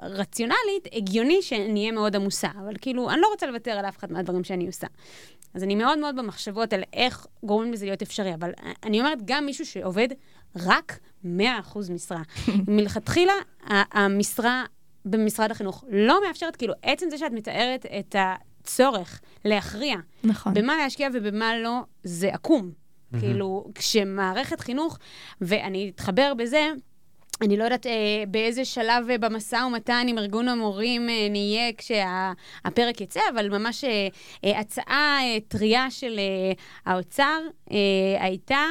רציונלית, 0.02 0.88
הגיוני 0.92 1.42
שאני 1.42 1.80
אהיה 1.80 1.92
מאוד 1.92 2.16
עמוסה, 2.16 2.48
אבל 2.64 2.74
כאילו, 2.80 3.10
אני 3.10 3.20
לא 3.20 3.26
רוצה 3.32 3.46
לוותר 3.46 3.70
על 3.70 3.84
אף 3.84 3.98
אחד 3.98 4.12
מהדברים 4.12 4.44
שאני 4.44 4.66
עושה. 4.66 4.86
אז 5.54 5.62
אני 5.62 5.74
מאוד 5.74 5.98
מאוד 5.98 6.16
במחשבות 6.16 6.72
על 6.72 6.82
איך 6.92 7.26
גורמים 7.42 7.72
לזה 7.72 7.86
להיות 7.86 8.02
אפשרי, 8.02 8.34
אבל 8.34 8.50
אני 8.84 9.00
אומרת, 9.00 9.18
גם 9.24 9.46
מישהו 9.46 9.66
שעובד 9.66 10.08
רק 10.56 10.98
100% 11.24 11.28
משרה. 11.90 12.22
מלכתחילה, 12.68 13.32
המשרה 13.68 14.64
במשרד 15.04 15.50
החינוך 15.50 15.84
לא 15.88 16.20
מאפשרת, 16.26 16.56
כאילו, 16.56 16.74
עצם 16.82 17.06
זה 17.10 17.18
שאת 17.18 17.32
מתארת 17.32 17.86
את 17.98 18.16
הצורך 18.18 19.20
להכריע 19.44 19.96
נכון. 20.24 20.54
במה 20.54 20.76
להשקיע 20.76 21.08
ובמה 21.12 21.58
לא, 21.58 21.80
זה 22.02 22.28
עקום. 22.28 22.70
Mm-hmm. 22.70 23.20
כאילו, 23.20 23.64
כשמערכת 23.74 24.60
חינוך, 24.60 24.98
ואני 25.40 25.90
אתחבר 25.94 26.34
בזה, 26.34 26.68
אני 27.42 27.56
לא 27.56 27.64
יודעת 27.64 27.86
אה, 27.86 27.92
באיזה 28.28 28.64
שלב 28.64 29.10
אה, 29.10 29.18
במשא 29.18 29.56
ומתן 29.56 30.06
עם 30.08 30.18
ארגון 30.18 30.48
המורים 30.48 31.08
אה, 31.08 31.28
נהיה 31.30 31.72
כשהפרק 31.78 33.00
יצא, 33.00 33.20
אבל 33.34 33.58
ממש 33.58 33.84
אה, 33.84 34.08
אה, 34.44 34.60
הצעה 34.60 35.18
אה, 35.22 35.38
טריה 35.48 35.90
של 35.90 36.18
אה, 36.18 36.52
האוצר 36.92 37.40
אה, 37.70 37.76
הייתה 38.20 38.66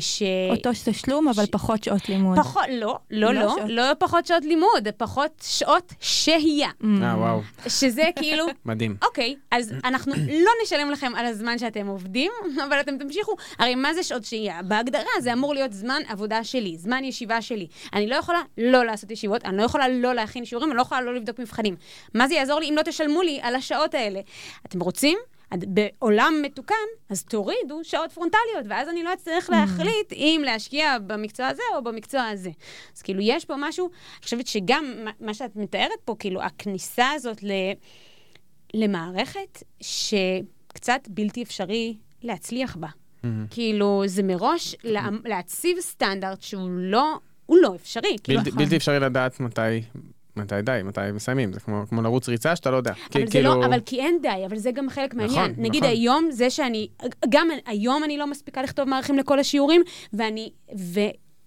ש... 0.00 0.22
אותו 0.50 0.70
תשלום, 0.84 1.28
אבל 1.28 1.44
פחות 1.50 1.84
שעות 1.84 2.08
לימוד. 2.08 2.38
פחות, 2.38 2.62
לא, 2.68 2.98
לא, 3.10 3.34
לא 3.34 3.42
לא, 3.42 3.54
שעות. 3.56 3.70
לא 3.70 3.82
פחות 3.98 4.26
שעות 4.26 4.44
לימוד, 4.44 4.88
פחות 4.96 5.44
שעות 5.48 5.94
שהייה. 6.00 6.68
Mm. 6.68 6.84
אה, 7.02 7.18
וואו, 7.18 7.40
שזה 7.68 8.02
כאילו, 8.16 8.46
מדהים. 8.64 8.96
אוקיי, 9.02 9.36
אז 9.50 9.74
אנחנו 9.84 10.12
לא 10.28 10.50
נשלם 10.62 10.90
לכם 10.90 11.12
על 11.16 11.26
הזמן 11.26 11.58
שאתם 11.58 11.86
עובדים, 11.86 12.32
אבל 12.66 12.80
אתם 12.80 12.98
תמשיכו. 12.98 13.32
הרי 13.58 13.74
מה 13.74 13.94
זה 13.94 14.02
שעות 14.02 14.24
שהייה? 14.24 14.62
בהגדרה 14.62 15.10
זה 15.20 15.32
אמור 15.32 15.54
להיות 15.54 15.72
זמן 15.72 16.02
עבודה 16.08 16.44
שלי, 16.44 16.76
זמן 16.78 17.04
ישיבה 17.04 17.42
שלי. 17.42 17.66
אני 17.92 18.06
לא 18.06 18.16
יכולה 18.16 18.40
לא 18.58 18.84
לעשות 18.84 19.10
ישיבות, 19.10 19.44
אני 19.44 19.56
לא 19.56 19.62
יכולה 19.62 19.88
לא 19.88 20.14
להכין 20.14 20.44
שיעורים, 20.44 20.70
אני 20.70 20.76
לא 20.76 20.82
יכולה 20.82 21.00
לא 21.00 21.14
לבדוק 21.14 21.38
מבחנים. 21.38 21.76
מה 22.14 22.28
זה 22.28 22.34
יעזור 22.34 22.60
לי 22.60 22.70
אם 22.70 22.74
לא 22.76 22.82
תשלמו 22.82 23.22
לי 23.22 23.40
על 23.42 23.54
השעות 23.54 23.94
האלה? 23.94 24.20
אתם 24.66 24.80
רוצים? 24.80 25.18
בעולם 25.58 26.34
מתוקן, 26.42 26.74
אז 27.08 27.24
תורידו 27.24 27.80
שעות 27.82 28.12
פרונטליות, 28.12 28.66
ואז 28.68 28.88
אני 28.88 29.02
לא 29.02 29.12
אצטרך 29.12 29.50
להחליט 29.50 30.12
אם 30.12 30.42
להשקיע 30.46 30.98
במקצוע 31.06 31.46
הזה 31.46 31.62
או 31.76 31.84
במקצוע 31.84 32.22
הזה. 32.26 32.50
אז 32.96 33.02
כאילו, 33.02 33.20
יש 33.22 33.44
פה 33.44 33.54
משהו, 33.58 33.86
אני 33.86 34.24
חושבת 34.24 34.46
שגם 34.46 34.84
מה- 35.20 35.34
שאת 35.34 35.56
מתארת 35.56 36.00
פה, 36.04 36.16
כאילו, 36.18 36.42
הכניסה 36.42 37.10
הזאת 37.10 37.42
ל... 37.42 37.50
למערכת 38.74 39.62
שקצת 39.80 41.00
בלתי 41.08 41.42
אפשרי 41.42 41.96
להצליח 42.22 42.76
בה. 42.76 42.88
מהמם. 43.22 43.46
כאילו, 43.50 44.02
זה 44.06 44.22
מראש 44.22 44.76
לה, 44.84 45.08
להציב 45.24 45.80
סטנדרט 45.80 46.42
שהוא 46.42 46.70
לא, 46.70 47.18
הוא 47.46 47.58
לא 47.62 47.74
אפשרי. 47.74 48.16
כאילו, 48.24 48.38
בלתי- 48.40 48.50
בלתי 48.56 48.76
אפשרי 48.76 49.00
לדעת 49.00 49.40
מתי, 49.40 49.60
מתי 50.36 50.62
די, 50.62 50.80
מתי 50.84 51.00
מסיימים. 51.14 51.52
זה 51.52 51.60
כמו 51.60 51.82
כמו 51.88 52.02
לרוץ 52.02 52.28
ריצה 52.28 52.56
שאתה 52.56 52.70
לא 52.70 52.76
יודע. 52.76 52.92
כי- 52.94 53.18
אבל 53.18 53.26
זה 53.26 53.32
כאילו- 53.32 53.60
לא, 53.60 53.66
אבל 53.66 53.80
כי 53.86 54.00
אין 54.00 54.18
די, 54.22 54.46
אבל 54.46 54.56
זה 54.56 54.70
גם 54.70 54.90
חלק 54.90 55.14
נכון, 55.14 55.34
מהעניין. 55.34 55.54
נגיד 55.58 55.82
נכון. 55.84 55.96
היום, 55.96 56.28
זה 56.30 56.50
שאני, 56.50 56.88
גם 57.28 57.48
היום 57.66 58.04
אני 58.04 58.18
לא 58.18 58.26
מספיקה 58.26 58.62
לכתוב 58.62 58.88
מערכים 58.88 59.18
לכל 59.18 59.38
השיעורים, 59.38 59.82
ואני, 60.12 60.50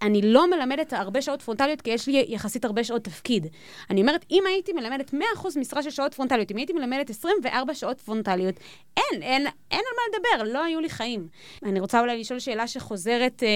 ואני 0.01 0.21
לא 0.21 0.49
מלמדת 0.49 0.93
הרבה 0.93 1.21
שעות 1.21 1.41
פרונטליות, 1.41 1.81
כי 1.81 1.89
יש 1.89 2.07
לי 2.07 2.25
יחסית 2.29 2.65
הרבה 2.65 2.83
שעות 2.83 3.03
תפקיד. 3.03 3.47
אני 3.89 4.01
אומרת, 4.01 4.25
אם 4.31 4.43
הייתי 4.47 4.73
מלמדת 4.73 5.13
100% 5.13 5.17
משרה 5.59 5.83
של 5.83 5.89
שעות 5.89 6.13
פרונטליות, 6.13 6.51
אם 6.51 6.57
הייתי 6.57 6.73
מלמדת 6.73 7.09
24 7.09 7.73
שעות 7.73 7.99
פרונטליות, 8.01 8.55
אין, 8.97 9.21
אין, 9.21 9.47
אין 9.71 9.81
על 9.85 9.95
מה 9.95 10.17
לדבר, 10.39 10.53
לא 10.53 10.63
היו 10.63 10.79
לי 10.79 10.89
חיים. 10.89 11.27
אני 11.63 11.79
רוצה 11.79 11.99
אולי 11.99 12.19
לשאול 12.19 12.39
שאלה 12.39 12.67
שחוזרת 12.67 13.43
אה, 13.43 13.47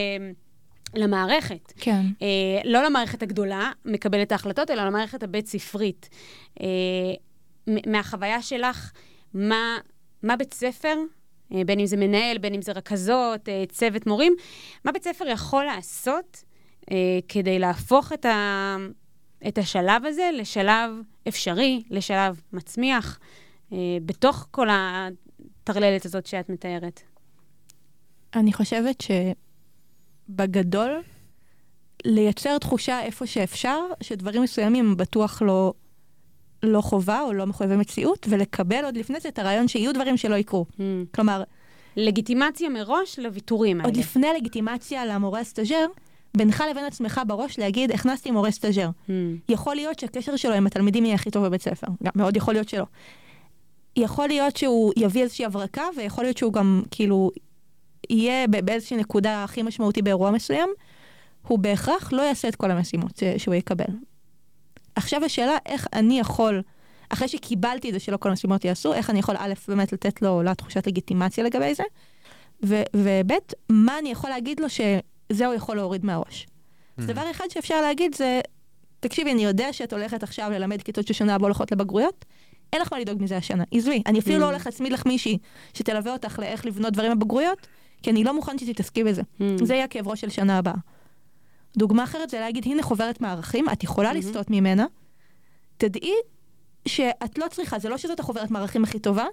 למערכת. 0.93 1.73
כן. 1.77 2.01
אה, 2.21 2.61
לא 2.65 2.83
למערכת 2.83 3.23
הגדולה, 3.23 3.71
מקבלת 3.85 4.31
ההחלטות, 4.31 4.71
אלא 4.71 4.85
למערכת 4.85 5.23
הבית-ספרית. 5.23 6.09
אה, 6.61 6.65
מהחוויה 7.87 8.41
שלך, 8.41 8.91
מה, 9.33 9.77
מה 10.23 10.35
בית 10.35 10.53
ספר, 10.53 10.95
אה, 11.53 11.61
בין 11.65 11.79
אם 11.79 11.85
זה 11.85 11.97
מנהל, 11.97 12.37
בין 12.37 12.53
אם 12.53 12.61
זה 12.61 12.71
רכזות, 12.71 13.49
אה, 13.49 13.63
צוות 13.69 14.07
מורים, 14.07 14.35
מה 14.85 14.91
בית 14.91 15.03
ספר 15.03 15.27
יכול 15.27 15.63
לעשות 15.63 16.43
אה, 16.91 17.19
כדי 17.27 17.59
להפוך 17.59 18.13
את, 18.13 18.25
ה, 18.25 18.75
את 19.47 19.57
השלב 19.57 20.05
הזה 20.05 20.29
לשלב 20.33 20.91
אפשרי, 21.27 21.83
לשלב 21.89 22.41
מצמיח, 22.53 23.19
אה, 23.73 23.77
בתוך 24.05 24.47
כל 24.51 24.67
הטרללת 24.71 26.05
הזאת 26.05 26.25
שאת 26.25 26.49
מתארת? 26.49 27.01
אני 28.35 28.53
חושבת 28.53 29.01
שבגדול, 30.30 31.01
לייצר 32.05 32.57
תחושה 32.57 33.01
איפה 33.01 33.25
שאפשר, 33.25 33.80
שדברים 34.01 34.41
מסוימים 34.41 34.86
הם 34.86 34.97
בטוח 34.97 35.41
לא, 35.41 35.73
לא 36.63 36.82
חובה 36.82 37.21
או 37.21 37.34
לא 37.34 37.45
מחויבי 37.45 37.75
מציאות, 37.75 38.27
ולקבל 38.30 38.86
עוד 38.86 38.97
לפני 38.97 39.19
זה 39.19 39.30
את 39.30 39.39
הרעיון 39.39 39.67
שיהיו 39.67 39.93
דברים 39.93 40.17
שלא 40.17 40.36
יקרו. 40.36 40.65
Hmm. 40.71 40.82
כלומר, 41.15 41.43
לגיטימציה 41.97 42.69
מראש 42.69 43.19
לוויתורים 43.19 43.77
האלה. 43.77 43.89
עוד 43.89 43.97
לפני 43.97 44.27
לגיטימציה 44.38 45.05
למורה 45.05 45.39
הסטאג'ר, 45.39 45.86
בינך 46.38 46.63
לבין 46.71 46.86
עצמך 46.86 47.21
בראש 47.27 47.59
להגיד, 47.59 47.91
הכנסתי 47.91 48.32
מורה 48.32 48.51
סטאג'ר. 48.51 48.89
Hmm. 49.07 49.11
יכול 49.49 49.75
להיות 49.75 49.99
שהקשר 49.99 50.36
שלו 50.36 50.53
עם 50.53 50.67
התלמידים 50.67 51.05
יהיה 51.05 51.15
הכי 51.15 51.32
טוב 51.32 51.45
בבית 51.45 51.61
ספר, 51.61 51.88
גם 52.03 52.11
מאוד 52.15 52.38
יכול 52.38 52.53
להיות 52.53 52.69
שלא. 52.69 52.86
יכול 53.95 54.27
להיות 54.27 54.57
שהוא 54.57 54.93
יביא 54.97 55.23
איזושהי 55.23 55.45
הברקה, 55.45 55.84
ויכול 55.97 56.23
להיות 56.23 56.38
שהוא 56.38 56.53
גם 56.53 56.82
כאילו 56.91 57.32
יהיה 58.10 58.47
באיזושהי 58.47 58.97
נקודה 58.97 59.43
הכי 59.43 59.62
משמעותי 59.64 60.01
באירוע 60.01 60.32
מסוים, 60.32 60.70
הוא 61.47 61.60
בהכרח 61.60 62.14
לא 62.14 62.22
יעשה 62.22 62.47
את 62.47 62.55
כל 62.55 62.72
המשימות 62.72 63.24
שהוא 63.38 63.55
יקבל. 63.55 63.86
עכשיו 64.95 65.26
השאלה 65.26 65.57
איך 65.66 65.88
אני 65.93 66.20
יכול, 66.20 66.62
אחרי 67.10 67.28
שקיבלתי 67.28 67.88
את 67.89 67.93
זה 67.93 67.99
שלא 67.99 68.18
כל 68.18 68.30
המשימות 68.30 68.66
יעשו, 68.66 68.93
איך 68.93 69.10
אני 69.10 69.20
יכול 69.20 69.36
א', 69.38 69.53
באמת 69.68 69.93
לתת 69.93 70.22
לו 70.22 70.43
לה 70.43 70.55
תחושת 70.55 70.88
לגיטימציה 70.88 71.43
לגבי 71.43 71.76
זה, 71.76 71.84
וב', 72.64 73.32
מה 73.70 73.99
אני 73.99 74.12
יכול 74.12 74.30
להגיד 74.30 74.60
לו 74.60 74.68
שזה 74.70 75.45
הוא 75.45 75.53
יכול 75.53 75.76
להוריד 75.76 76.05
מהראש. 76.05 76.47
אז 76.97 77.05
דבר 77.05 77.32
אחד 77.32 77.45
שאפשר 77.49 77.82
להגיד 77.82 78.16
זה, 78.16 78.41
תקשיבי, 78.99 79.32
אני 79.32 79.43
יודע 79.45 79.74
שאת 79.74 79.93
הולכת 79.93 80.24
עכשיו 80.24 80.49
ללמד 80.51 80.82
כיתות 80.82 81.07
ששנה 81.07 81.36
הבאה 81.36 81.47
הולכות 81.47 81.72
לבגרויות, 81.72 82.26
אין 82.74 82.82
לך 82.82 82.93
מה 82.93 82.99
לדאוג 82.99 83.24
מזה 83.24 83.38
השנה. 83.38 83.64
עזבי, 83.72 84.03
אני 84.05 84.20
אפילו 84.20 84.38
Mm. 84.38 84.39
לא 84.39 84.45
הולך 84.45 84.66
להצמיד 84.66 84.91
לך 84.91 85.05
מישהי 85.05 85.38
שתלווה 85.74 86.14
אותך 86.14 86.39
לאיך 86.39 86.66
לבנות 86.66 86.93
דברים 86.93 87.20
בבגרויות, 87.20 87.68
כי 88.03 88.09
אני 88.09 88.23
לא 88.23 88.35
מוכן 88.35 88.57
שתתעסקי 88.57 89.03
בזה. 89.03 89.21
Hmm. 89.21 89.43
זה 89.63 89.73
יהיה 89.73 89.87
כאב 89.87 90.07
ראש 90.07 90.21
של 90.21 90.29
שנה 90.29 90.57
הבאה. 90.57 90.73
דוגמה 91.77 92.03
אחרת 92.03 92.29
זה 92.29 92.39
להגיד, 92.39 92.65
הנה 92.65 92.83
חוברת 92.83 93.21
מערכים, 93.21 93.69
את 93.69 93.83
יכולה 93.83 94.07
מהמם. 94.09 94.19
לסטות 94.19 94.49
ממנה, 94.49 94.85
תדעי 95.77 96.13
שאת 96.85 97.37
לא 97.37 97.45
צריכה, 97.51 97.79
זה 97.79 97.89
לא 97.89 97.97
שזאת 97.97 98.19
החוברת 98.19 98.51
מערכים 98.51 98.83
הכי 98.83 98.99
טובה, 98.99 99.25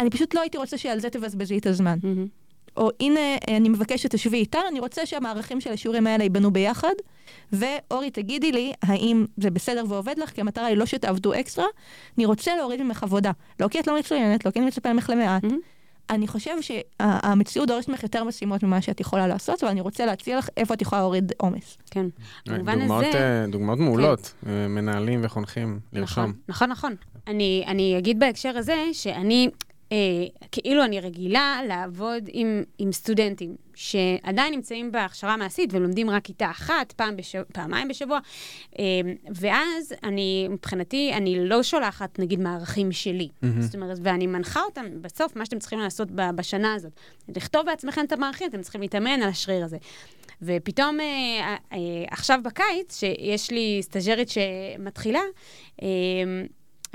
אני 0.00 0.10
פשוט 0.10 0.34
לא 0.34 0.40
הייתי 0.40 0.58
רוצה 0.58 0.78
שעל 0.78 1.00
זה 1.00 1.10
תבזבזי 1.10 1.58
את 1.58 1.66
הזמן. 1.66 1.98
Hmm. 2.02 2.06
או 2.76 2.90
הנה, 3.00 3.20
אני 3.48 3.68
מבקשת 3.68 4.02
שתשבי 4.02 4.36
איתה, 4.36 4.58
אני 4.68 4.80
רוצה 4.80 5.06
שהמערכים 5.06 5.60
של 5.60 5.72
השיעורים 5.72 6.06
האלה 6.06 6.24
ייבנו 6.24 6.50
ביחד, 6.50 6.92
ואורי, 7.52 8.10
תגידי 8.10 8.52
לי, 8.52 8.72
האם 8.82 9.24
זה 9.36 9.50
בסדר 9.50 9.84
ועובד 9.88 10.18
לך? 10.18 10.30
כי 10.30 10.40
המטרה 10.40 10.66
היא 10.66 10.76
לא 10.76 10.86
שתעבדו 10.86 11.34
אקסטרה, 11.34 11.66
אני 12.18 12.26
רוצה 12.26 12.56
להוריד 12.56 12.82
ממך 12.82 13.02
עבודה. 13.02 13.30
לא 13.60 13.68
כי 13.68 13.80
את 13.80 13.86
לא 13.86 13.98
מצוינת, 13.98 14.46
לא 14.46 14.50
כי 14.50 14.58
אני 14.58 14.66
מצפה 14.66 14.92
ממך 14.92 15.10
למעט. 15.10 15.44
Mhm. 15.44 15.54
אני 16.10 16.26
חושב 16.26 16.52
שהמציאות 16.60 17.68
דורשת 17.68 17.88
ממך 17.88 18.02
יותר 18.02 18.24
משימות 18.24 18.62
ממה 18.62 18.82
שאת 18.82 19.00
יכולה 19.00 19.26
לעשות, 19.26 19.62
ואני 19.62 19.80
רוצה 19.80 20.06
להציע 20.06 20.38
לך 20.38 20.48
איפה 20.56 20.74
את 20.74 20.82
יכולה 20.82 21.00
להוריד 21.00 21.32
עומס. 21.36 21.78
כן. 21.90 22.06
במובן 22.46 22.78
דוגמאות, 22.80 23.04
הזה... 23.04 23.18
אה, 23.18 23.46
דוגמאות 23.46 23.78
מעולות, 23.78 24.34
אה, 24.46 24.68
מנהלים 24.68 25.20
וחונכים, 25.22 25.80
לרשום. 25.92 26.24
נכון, 26.24 26.34
נכון, 26.48 26.70
נכון. 26.70 26.94
אני, 27.26 27.64
אני 27.66 27.98
אגיד 27.98 28.20
בהקשר 28.20 28.56
הזה 28.56 28.84
שאני, 28.92 29.48
אה, 29.92 29.96
כאילו 30.52 30.84
אני 30.84 31.00
רגילה 31.00 31.60
לעבוד 31.68 32.24
עם, 32.32 32.62
עם 32.78 32.92
סטודנטים 32.92 33.56
שעדיין 33.74 34.54
נמצאים 34.54 34.92
בהכשרה 34.92 35.34
המעשית 35.34 35.70
ולומדים 35.72 36.10
רק 36.10 36.24
כיתה 36.24 36.50
אחת, 36.50 36.92
פעם 36.92 37.16
בשבוע, 37.16 37.44
פעמיים 37.52 37.88
בשבוע, 37.88 38.18
אה, 38.78 38.84
ואז 39.34 39.94
אני, 40.02 40.48
מבחינתי, 40.50 41.12
אני 41.14 41.48
לא 41.48 41.62
שולחת, 41.62 42.18
נגיד, 42.18 42.40
מערכים 42.40 42.92
שלי. 42.92 43.28
מהמם. 43.42 43.60
זאת 43.60 43.74
אומרת, 43.74 43.98
ואני 44.02 44.26
מנחה 44.26 44.60
אותם, 44.60 44.84
בסוף, 45.00 45.36
מה 45.36 45.44
שאתם 45.44 45.58
צריכים 45.58 45.78
לעשות 45.78 46.10
ב- 46.10 46.30
בשנה 46.36 46.74
הזאת. 46.74 46.92
לכתוב 47.36 47.66
בעצמכם 47.66 48.04
את 48.04 48.12
המערכים, 48.12 48.48
אתם 48.48 48.62
צריכים 48.62 48.80
להתאמן 48.80 49.22
על 49.22 49.28
השריר 49.28 49.64
הזה. 49.64 49.76
ופתאום, 50.42 51.00
אה, 51.00 51.56
אה, 51.72 51.78
עכשיו 52.10 52.40
בקיץ, 52.44 53.00
שיש 53.00 53.50
לי 53.50 53.78
סטאג'רית 53.82 54.28
שמתחילה, 54.28 55.20
אה, 55.82 55.88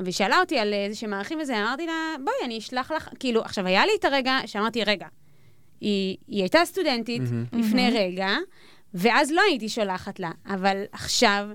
והיא 0.04 0.14
שאלה 0.14 0.40
אותי 0.40 0.60
על 0.60 0.74
איזה 0.74 0.96
שהם 0.96 1.10
מערכים 1.10 1.40
וזה, 1.42 1.58
אמרתי 1.62 1.86
לה, 1.86 1.94
בואי, 2.24 2.36
אני 2.46 2.58
אשלח 2.58 2.92
לך, 2.92 3.10
כאילו, 3.20 3.42
עכשיו, 3.42 3.66
היה 3.68 3.86
לי 3.86 3.92
את 4.00 4.06
הרגע 4.06 4.38
שאמרתי, 4.46 4.84
רגע, 4.84 5.08
היא, 5.82 6.18
היא 6.28 6.42
הייתה 6.42 6.60
סטודנטית 6.66 7.22
מהמם. 7.22 7.46
לפני 7.54 7.84
מהמם. 7.84 7.96
רגע, 7.98 8.30
ואז 8.94 9.32
לא 9.32 9.42
הייתי 9.50 9.70
שולחת 9.70 10.20
לה, 10.20 10.32
אבל 10.48 10.84
עכשיו, 10.92 11.48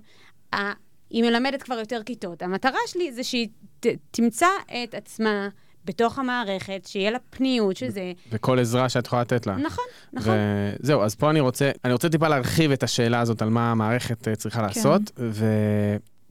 ה- 0.54 0.72
היא 1.10 1.22
מלמדת 1.22 1.62
כבר 1.62 1.74
יותר 1.78 2.02
כיתות. 2.06 2.42
המטרה 2.42 2.78
שלי 2.86 3.12
זה 3.12 3.24
שהיא 3.24 3.48
ת, 3.80 3.86
תמצא 4.10 4.46
את 4.84 4.94
עצמה 4.94 5.48
בתוך 5.84 6.18
המערכת, 6.18 6.82
שיהיה 6.86 7.10
לה 7.10 7.18
פניות, 7.30 7.76
שזה... 7.76 8.12
וכל 8.30 8.58
עזרה 8.58 8.88
שאת 8.88 9.06
יכולה 9.06 9.22
לתת 9.22 9.46
לה. 9.46 9.56
נכון, 9.56 9.84
נכון. 10.12 10.34
וזהו, 10.82 11.02
אז 11.02 11.14
פה 11.14 11.30
אני 11.30 11.40
רוצה, 11.40 11.70
אני 11.84 11.92
רוצה 11.92 12.08
טיפה 12.08 12.28
להרחיב 12.28 12.70
את 12.72 12.82
השאלה 12.82 13.20
הזאת 13.20 13.42
על 13.42 13.48
מה 13.48 13.70
המערכת 13.70 14.28
אה, 14.28 14.36
צריכה 14.36 14.62
לעשות, 14.62 15.02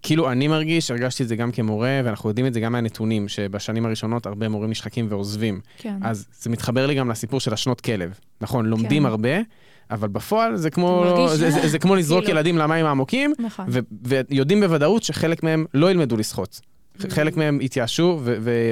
וכאילו 0.05 0.31
אני 0.31 0.47
מרגיש, 0.47 0.91
הרגשתי 0.91 1.23
את 1.23 1.27
זה 1.27 1.35
גם 1.35 1.51
כמורה, 1.51 2.01
ואנחנו 2.05 2.29
יודעים 2.29 2.47
את 2.47 2.53
זה 2.53 2.59
גם 2.59 2.71
מהנתונים, 2.71 3.27
שבשנים 3.27 3.85
הראשונות 3.85 4.25
הרבה 4.25 4.49
מורים 4.49 4.69
נשחקים 4.69 5.05
ועוזבים. 5.09 5.59
כן. 5.77 5.97
אז 6.03 6.25
זה 6.39 6.49
מתחבר 6.49 6.85
לי 6.87 6.95
גם 6.95 7.09
לסיפור 7.09 7.39
של 7.39 7.53
השנות 7.53 7.81
כלב. 7.81 8.19
נכון, 8.41 8.65
לומדים 8.65 9.01
כן. 9.03 9.09
הרבה, 9.09 9.29
אבל 9.91 10.07
בפועל 10.07 10.55
זה 10.55 10.69
כמו, 10.69 11.01
מרגיש- 11.05 11.31
זה, 11.37 11.51
זה, 11.51 11.67
זה 11.67 11.79
כמו 11.79 11.95
לזרוק 11.99 12.23
כאילו. 12.23 12.37
ילדים 12.37 12.57
למים 12.57 12.85
העמוקים, 12.85 13.33
נכון. 13.39 13.65
ו- 13.69 13.79
ויודעים 14.29 14.59
בוודאות 14.61 15.03
שחלק 15.03 15.43
מהם 15.43 15.65
לא 15.73 15.91
ילמדו 15.91 16.17
לשחות. 16.17 16.61
ח- 17.01 17.05
חלק 17.13 17.37
מהם 17.37 17.61
יתייאשו 17.61 18.19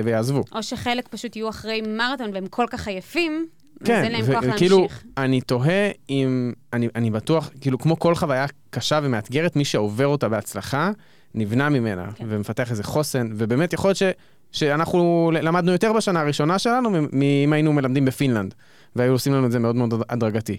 ויעזבו. 0.03 0.43
או 0.55 0.63
שחלק 0.63 1.07
פשוט 1.07 1.35
יהיו 1.35 1.49
אחרי 1.49 1.81
מרתון 1.81 2.29
והם 2.33 2.47
כל 2.47 2.65
כך 2.69 2.87
עייפים, 2.87 3.45
אז 3.81 3.87
כן, 3.87 4.03
אין 4.03 4.11
להם 4.11 4.25
כוח 4.25 4.43
וכאילו, 4.55 4.79
להמשיך. 4.79 5.03
אני 5.17 5.41
תוהה 5.41 5.89
אם, 6.09 6.53
אני, 6.73 6.87
אני 6.95 7.11
בטוח, 7.11 7.49
כאילו, 7.61 7.77
כמו 7.79 7.99
כל 7.99 8.15
חוויה 8.15 8.45
קשה 8.69 8.99
ומאתגרת, 9.03 9.55
מי 9.55 9.65
שעובר 9.65 10.07
אותה 10.07 10.29
בהצלחה, 10.29 10.91
נבנה 11.35 11.69
ממנה, 11.69 12.11
כן. 12.15 12.25
ומפתח 12.29 12.71
איזה 12.71 12.83
חוסן, 12.83 13.29
ובאמת 13.35 13.73
יכול 13.73 13.89
להיות 13.89 13.97
ש, 13.97 14.03
שאנחנו 14.51 15.31
למדנו 15.41 15.71
יותר 15.71 15.93
בשנה 15.93 16.21
הראשונה 16.21 16.59
שלנו, 16.59 16.89
מאם 17.11 17.53
היינו 17.53 17.73
מלמדים 17.73 18.05
בפינלנד, 18.05 18.53
והיו 18.95 19.11
עושים 19.11 19.33
לנו 19.33 19.45
את 19.45 19.51
זה 19.51 19.59
מאוד 19.59 19.75
מאוד 19.75 19.93
הדרגתי. 20.09 20.57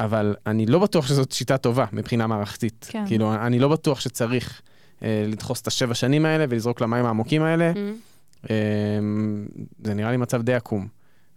אבל 0.00 0.36
אני 0.46 0.66
לא 0.66 0.78
בטוח 0.78 1.06
שזאת 1.06 1.32
שיטה 1.32 1.58
טובה 1.58 1.84
מבחינה 1.92 2.26
מערכתית. 2.26 2.86
כן. 2.90 3.04
כאילו, 3.06 3.34
אני 3.34 3.58
לא 3.58 3.68
בטוח 3.68 4.00
שצריך 4.00 4.62
אה, 5.02 5.24
לדחוס 5.28 5.60
את 5.60 5.66
השבע 5.66 5.94
שנים 5.94 6.26
האלה 6.26 6.44
ולזרוק 6.48 6.80
למים 6.80 7.04
העמוקים 7.04 7.42
האלה. 7.42 7.72
Mm. 7.74 8.50
אה, 8.50 8.56
זה 9.84 9.94
נראה 9.94 10.10
לי 10.10 10.16
מצב 10.16 10.42
די 10.42 10.54
עקום. 10.54 10.88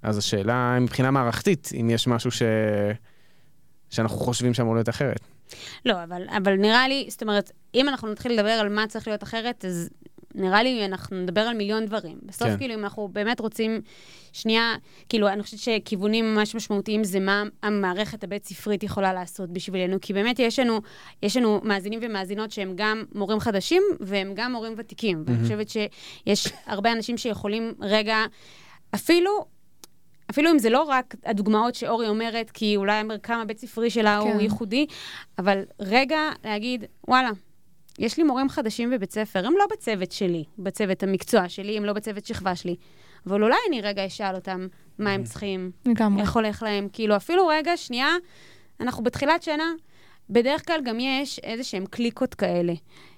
אז 0.01 0.18
השאלה 0.18 0.78
מבחינה 0.82 1.11
מערכתית, 1.11 1.72
אם 1.82 1.89
יש 1.89 2.07
משהו 2.07 2.32
ש... 2.32 2.41
שאנחנו 3.89 4.18
חושבים 4.18 4.53
שאמור 4.53 4.76
להיות 4.76 4.89
אחרת. 4.89 5.20
לא, 5.86 6.04
אבל, 6.04 6.22
אבל 6.38 6.56
נראה 6.56 6.88
לי, 6.88 7.06
זאת 7.10 7.22
אומרת, 7.22 7.52
אם 7.76 7.89
אנחנו 7.89 8.12
נתחיל 8.12 8.34
לדבר 8.34 8.50
על 8.50 8.70
מה 8.70 8.88
צריך 8.88 9.08
להיות 9.08 9.24
אחרת, 9.24 9.66
אז 9.66 9.89
נראה 10.36 10.64
לי 10.64 10.86
אנחנו 10.86 11.18
נדבר 11.18 11.41
על 11.41 11.58
מיליון 11.58 11.86
דברים. 11.86 12.20
בסוף, 12.24 12.48
כן. 12.48 12.58
כאילו, 12.58 12.74
אם 12.74 12.84
אנחנו 12.84 13.08
באמת 13.08 13.39
רוצים, 13.39 13.82
שנייה, 14.34 14.76
כאילו, 15.10 15.28
אני 15.28 15.43
חושבת 15.43 15.60
שכיוונים 15.60 16.36
ממש 16.36 16.56
משמעותיים 16.56 17.04
זה 17.04 17.20
מה 17.20 17.43
המערכת 17.64 18.24
הבית-ספרית 18.24 18.84
יכולה 18.84 19.14
לעשות 19.14 19.50
בשבילנו, 19.50 19.98
כי 20.02 20.14
באמת 20.14 20.39
יש 20.39 20.60
לנו, 20.60 20.82
יש 21.24 21.38
לנו 21.38 21.62
מאזינים 21.64 22.00
ומאזינות 22.04 22.52
שהם 22.52 22.74
גם 22.76 23.04
מורים 23.16 23.39
חדשים 23.39 23.84
והם 24.00 24.32
גם 24.36 24.52
מורים 24.52 24.74
ותיקים. 24.78 25.24
ואני 25.28 25.43
חושבת 25.43 25.70
שיש 25.70 26.48
הרבה 26.66 26.91
אנשים 26.91 27.18
שיכולים 27.18 27.74
רגע, 27.82 28.18
אפילו... 28.96 29.55
אפילו 30.30 30.51
אם 30.51 30.59
זה 30.59 30.69
לא 30.69 30.84
רק 30.84 31.15
הדוגמאות 31.26 31.76
שאורי 31.76 32.07
אומרת, 32.07 32.51
כי 32.51 32.76
אולי 32.76 32.93
המרקם 32.93 33.39
הבית 33.41 33.57
ספרי 33.59 33.89
שלה 33.89 34.19
כן. 34.23 34.32
הוא 34.32 34.41
ייחודי, 34.41 34.86
אבל 35.39 35.61
רגע 35.80 36.19
להגיד, 36.43 36.86
וואלה, 37.07 37.30
יש 37.99 38.17
לי 38.17 38.23
מורים 38.23 38.49
חדשים 38.49 38.91
בבית 38.91 39.11
ספר, 39.11 39.47
הם 39.47 39.53
לא 39.57 39.65
בצוות 39.71 40.11
שלי, 40.11 40.43
בצוות 40.59 41.03
המקצוע 41.03 41.49
שלי, 41.49 41.78
הם 41.78 41.86
לא 41.86 41.93
בצוות 41.93 42.26
שכבה 42.26 42.55
שלי, 42.55 42.76
אבל 43.28 43.43
אולי 43.43 43.57
אני 43.69 43.82
רגע 43.82 44.05
אשאל 44.05 44.36
אותם 44.36 44.67
מה 44.99 45.11
הם 45.11 45.23
צריכים, 45.23 45.71
לגמרי. 45.86 46.21
איך 46.21 46.36
הולך 46.36 46.63
להם, 46.63 46.88
כאילו 46.93 47.15
אפילו 47.15 47.47
רגע, 47.47 47.78
שנייה, 47.78 48.15
אנחנו 48.80 49.03
בתחילת 49.03 49.43
שנה, 49.43 49.73
בדרך 50.30 50.67
כלל 50.67 50.82
גם 50.84 50.99
יש 50.99 51.39
איזה 51.39 51.63
שהם 51.63 51.86
קליקות 51.86 52.34
כאלה. 52.34 52.73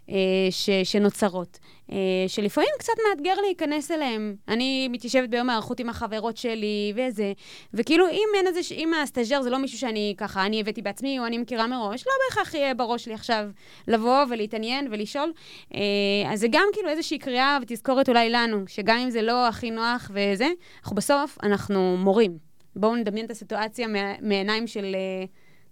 אה, 0.10 0.48
ש, 0.50 0.70
שנוצרות, 0.84 1.60
אה, 1.92 1.98
שלפעמים 2.28 2.70
קצת 2.80 2.94
מאתגר 3.10 3.42
להיכנס 3.42 3.92
אליהם. 3.92 4.36
אני 4.48 4.88
מתיישבת 4.88 5.30
ביום 5.30 5.50
הערכות 5.50 5.80
עם 5.80 5.90
החברות 5.90 6.38
שלי 6.38 6.94
וזה, 6.96 7.34
וכאילו 7.74 8.08
אם 8.08 8.28
אין 8.36 8.48
איזה, 8.48 8.60
אם 8.76 8.94
הסטאג'ר 8.94 9.42
זה 9.42 9.50
לא 9.50 9.58
מישהו 9.58 9.78
שאני 9.78 10.16
ככה, 10.18 10.46
אני 10.46 10.60
הבאתי 10.60 10.82
בעצמי 10.82 11.20
או 11.20 11.26
אני 11.26 11.38
מכירה 11.38 11.68
מראש, 11.68 12.08
לא 12.08 12.14
בהכרח 12.30 12.54
יהיה 12.54 12.74
בראש 12.74 13.06
שלי 13.06 13.14
עכשיו 13.14 13.50
לבוא 13.88 14.24
ולהתעניין 14.30 14.88
ולשאול. 14.92 15.34
אה, 15.74 15.80
אז 16.34 16.40
זה 16.40 16.48
גם 16.52 16.66
כאילו 16.74 16.90
איזושהי 16.90 17.20
קריאה 17.20 17.58
ותזכורת 17.62 18.10
אולי 18.10 18.30
לנו, 18.30 18.64
שגם 18.68 18.98
אם 18.98 19.10
זה 19.10 19.22
לא 19.22 19.48
הכי 19.48 19.72
נוח 19.72 20.12
וזה, 20.14 20.48
אנחנו 20.82 20.96
בסוף, 20.96 21.38
אנחנו 21.44 21.98
מורים. 21.98 22.38
בואו 22.76 22.96
נדמיין 22.96 23.26
את 23.26 23.32
הסיטואציה 23.32 23.88
מה, 23.88 24.14
מעיניים 24.22 24.68
של... 24.68 24.96
אה, 24.96 25.26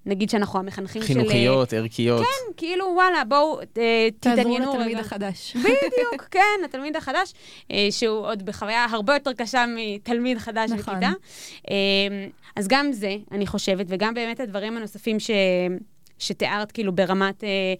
נגיד 0.06 0.30
שאנחנו 0.30 0.60
המחנכים 0.60 1.02
של... 1.02 1.08
אה, 1.08 1.16
חינוכיות, 1.16 1.74
ערכיות. 1.74 2.22
כן, 2.22 2.54
כאילו, 2.58 2.86
וואלה, 2.96 3.24
בואו, 3.24 3.60
אה, 3.60 4.08
תעזרו 4.20 4.42
תתעניינו 4.42 4.74
לתלמיד 4.74 4.98
רגע. 4.98 5.00
החדש. 5.00 5.56
בדיוק, 5.64 6.24
כן, 6.32 6.60
התלמיד 6.66 6.96
החדש, 6.96 7.34
אה, 7.72 7.88
שהוא 7.92 8.28
עוד 8.28 8.46
בחוויה 8.46 8.86
הרבה 8.92 9.14
יותר 9.14 9.34
קשה 9.34 9.66
מתלמיד 9.76 10.38
חדש 10.38 10.72
נכון. 10.72 10.94
בכיתה. 10.94 11.12
אה, 11.70 12.28
אז 12.56 12.68
גם 12.68 12.92
זה, 12.92 13.16
אני 13.32 13.48
חושבת, 13.48 13.86
וגם 13.90 14.14
באמת 14.14 14.40
הדברים 14.40 14.78
הנוספים 14.78 15.20
ש, 15.20 15.32
שתיארת, 16.20 16.72
כאילו, 16.72 16.96
ברמת 16.96 17.44
אה, 17.44 17.74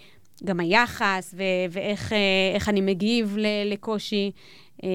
גם 0.44 0.60
היחס, 0.60 1.34
ו, 1.38 1.44
ואיך 1.70 2.14
אה, 2.14 2.18
איך 2.56 2.70
אני 2.70 2.82
מגיב 2.82 3.36
ל, 3.38 3.46
לקושי. 3.66 4.32
אה, 4.84 4.90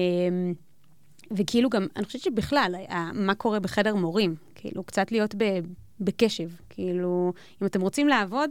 וכאילו 1.37 1.69
גם, 1.69 1.87
אני 1.95 2.05
חושבת 2.05 2.21
שבכלל, 2.21 2.75
מה 3.13 3.35
קורה 3.35 3.59
בחדר 3.59 3.95
מורים, 3.95 4.35
כאילו, 4.55 4.83
קצת 4.83 5.11
להיות 5.11 5.35
ב, 5.37 5.43
בקשב. 6.01 6.49
כאילו, 6.69 7.33
אם 7.61 7.67
אתם 7.67 7.81
רוצים 7.81 8.07
לעבוד, 8.07 8.49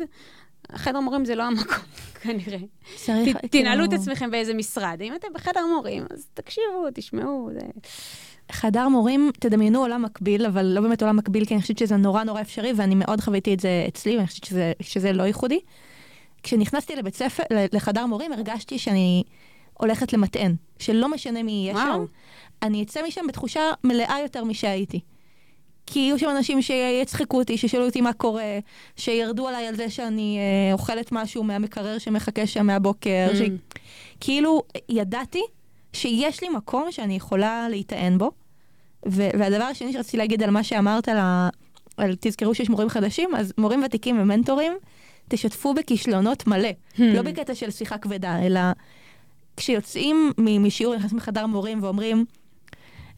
חדר 0.74 1.00
מורים 1.00 1.24
זה 1.24 1.34
לא 1.34 1.42
המקום, 1.42 1.84
כנראה. 2.22 2.58
צריך, 2.96 3.36
ת- 3.36 3.44
תנהלו 3.46 3.84
את 3.84 3.92
עצמכם 3.92 4.30
באיזה 4.30 4.54
משרד. 4.54 4.98
אם 5.02 5.14
אתם 5.14 5.28
בחדר 5.34 5.66
מורים, 5.74 6.04
אז 6.10 6.26
תקשיבו, 6.34 6.86
תשמעו. 6.94 7.50
זה... 7.52 7.60
חדר 8.52 8.88
מורים, 8.88 9.30
תדמיינו 9.40 9.78
עולם 9.80 10.02
מקביל, 10.02 10.46
אבל 10.46 10.66
לא 10.66 10.80
באמת 10.80 11.02
עולם 11.02 11.16
מקביל, 11.16 11.44
כי 11.44 11.54
אני 11.54 11.62
חושבת 11.62 11.78
שזה 11.78 11.96
נורא 11.96 12.24
נורא 12.24 12.40
אפשרי, 12.40 12.72
ואני 12.76 12.94
מאוד 12.94 13.20
חוויתי 13.20 13.54
את 13.54 13.60
זה 13.60 13.84
אצלי, 13.88 14.16
ואני 14.16 14.26
חושבת 14.26 14.44
שזה, 14.44 14.72
שזה 14.80 15.12
לא 15.12 15.22
ייחודי. 15.22 15.60
כשנכנסתי 16.42 16.96
לבית 16.96 17.14
ספר, 17.14 17.42
לחדר 17.72 18.06
מורים, 18.06 18.32
הרגשתי 18.32 18.78
שאני 18.78 19.22
הולכת 19.78 20.12
למטען, 20.12 20.54
שלא 20.78 21.08
משנה 21.08 21.42
מי 21.42 21.52
יהיה 21.52 21.74
וואו. 21.74 21.92
שם, 21.94 22.04
אני 22.62 22.82
אצא 22.82 23.06
משם 23.06 23.26
בתחושה 23.28 23.60
מלאה 23.84 24.16
יותר 24.22 24.44
משהייתי. 24.44 25.00
כי 25.92 25.98
יהיו 25.98 26.18
שם 26.18 26.28
אנשים 26.36 26.62
שיצחקו 26.62 27.38
אותי, 27.38 27.58
שישאלו 27.58 27.86
אותי 27.86 28.00
מה 28.00 28.12
קורה, 28.12 28.58
שירדו 28.96 29.48
עליי 29.48 29.66
על 29.66 29.74
זה 29.74 29.90
שאני 29.90 30.38
אה, 30.38 30.72
אוכלת 30.72 31.12
משהו 31.12 31.44
מהמקרר 31.44 31.98
שמחכה 31.98 32.46
שם 32.46 32.66
מהבוקר. 32.66 33.28
Mm. 33.32 33.36
ש... 33.36 33.40
כאילו, 34.20 34.62
ידעתי 34.88 35.42
שיש 35.92 36.42
לי 36.42 36.48
מקום 36.48 36.92
שאני 36.92 37.16
יכולה 37.16 37.68
להיטען 37.68 38.18
בו. 38.18 38.30
ו- 39.08 39.28
והדבר 39.38 39.64
השני 39.64 39.92
שרציתי 39.92 40.16
להגיד 40.16 40.42
על 40.42 40.50
מה 40.50 40.62
שאמרת, 40.62 41.08
על, 41.08 41.16
ה- 41.16 41.48
על 41.96 42.14
תזכרו 42.20 42.54
שיש 42.54 42.70
מורים 42.70 42.88
חדשים, 42.88 43.34
אז 43.36 43.52
מורים 43.58 43.82
ותיקים 43.84 44.20
ומנטורים, 44.20 44.72
תשתפו 45.28 45.74
בכישלונות 45.74 46.46
מלא. 46.46 46.68
Hmm. 46.68 47.02
לא 47.02 47.22
בקטע 47.22 47.54
של 47.54 47.70
שיחה 47.70 47.98
כבדה, 47.98 48.46
אלא 48.46 48.60
כשיוצאים 49.56 50.32
משיעור, 50.38 50.96
נכנסים 50.96 51.18
לחדר 51.18 51.46
מורים 51.46 51.82
ואומרים, 51.82 52.24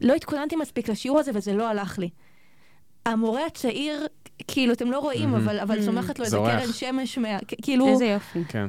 לא 0.01 0.13
התכוננתי 0.13 0.55
מספיק 0.55 0.89
לשיעור 0.89 1.19
הזה 1.19 1.31
וזה 1.33 1.53
לא 1.53 1.69
הלך 1.69 1.99
לי. 1.99 2.09
המורה 3.05 3.45
הצעיר, 3.45 4.07
כאילו, 4.47 4.73
אתם 4.73 4.91
לא 4.91 4.99
רואים. 4.99 5.35
אבל, 5.35 5.59
אבל 5.59 5.79
Hmm. 5.79 5.85
צומחת 5.85 6.19
לו 6.19 6.25
איזה. 6.25 6.37
קרן 6.37 6.71
שמש, 6.73 7.17
מה, 7.17 7.27
כאילו, 7.61 7.87
איזה 7.87 8.05
יופי. 8.05 8.39
כן. 8.47 8.67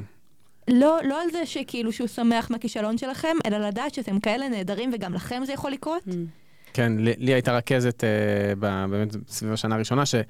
לא, 0.67 0.99
לא 1.03 1.21
על 1.21 1.31
זה 1.31 1.45
שכאילו 1.45 1.91
שהוא 1.91 2.07
שמח 2.07 2.51
מהכישלון 2.51 2.97
שלכם, 2.97 3.37
אלא 3.45 3.57
לדעת 3.57 3.93
שאתם 3.93 4.19
כאלה 4.19 4.49
נהדרים 4.49 4.91
וגם 4.93 5.13
לכם 5.13 5.41
זה 5.45 5.53
יכול 5.53 5.71
לקרות. 5.71 6.03
Mm. 6.07 6.11
כן, 6.73 6.93
לי, 6.99 7.13
לי 7.17 7.33
הייתה 7.33 7.57
רכזת 7.57 8.03
אה, 8.03 8.09
ב, 8.59 8.85
באמת 8.89 9.15
סביב 9.27 9.53
השנה 9.53 9.75
הראשונה, 9.75 10.05
שהיא 10.05 10.25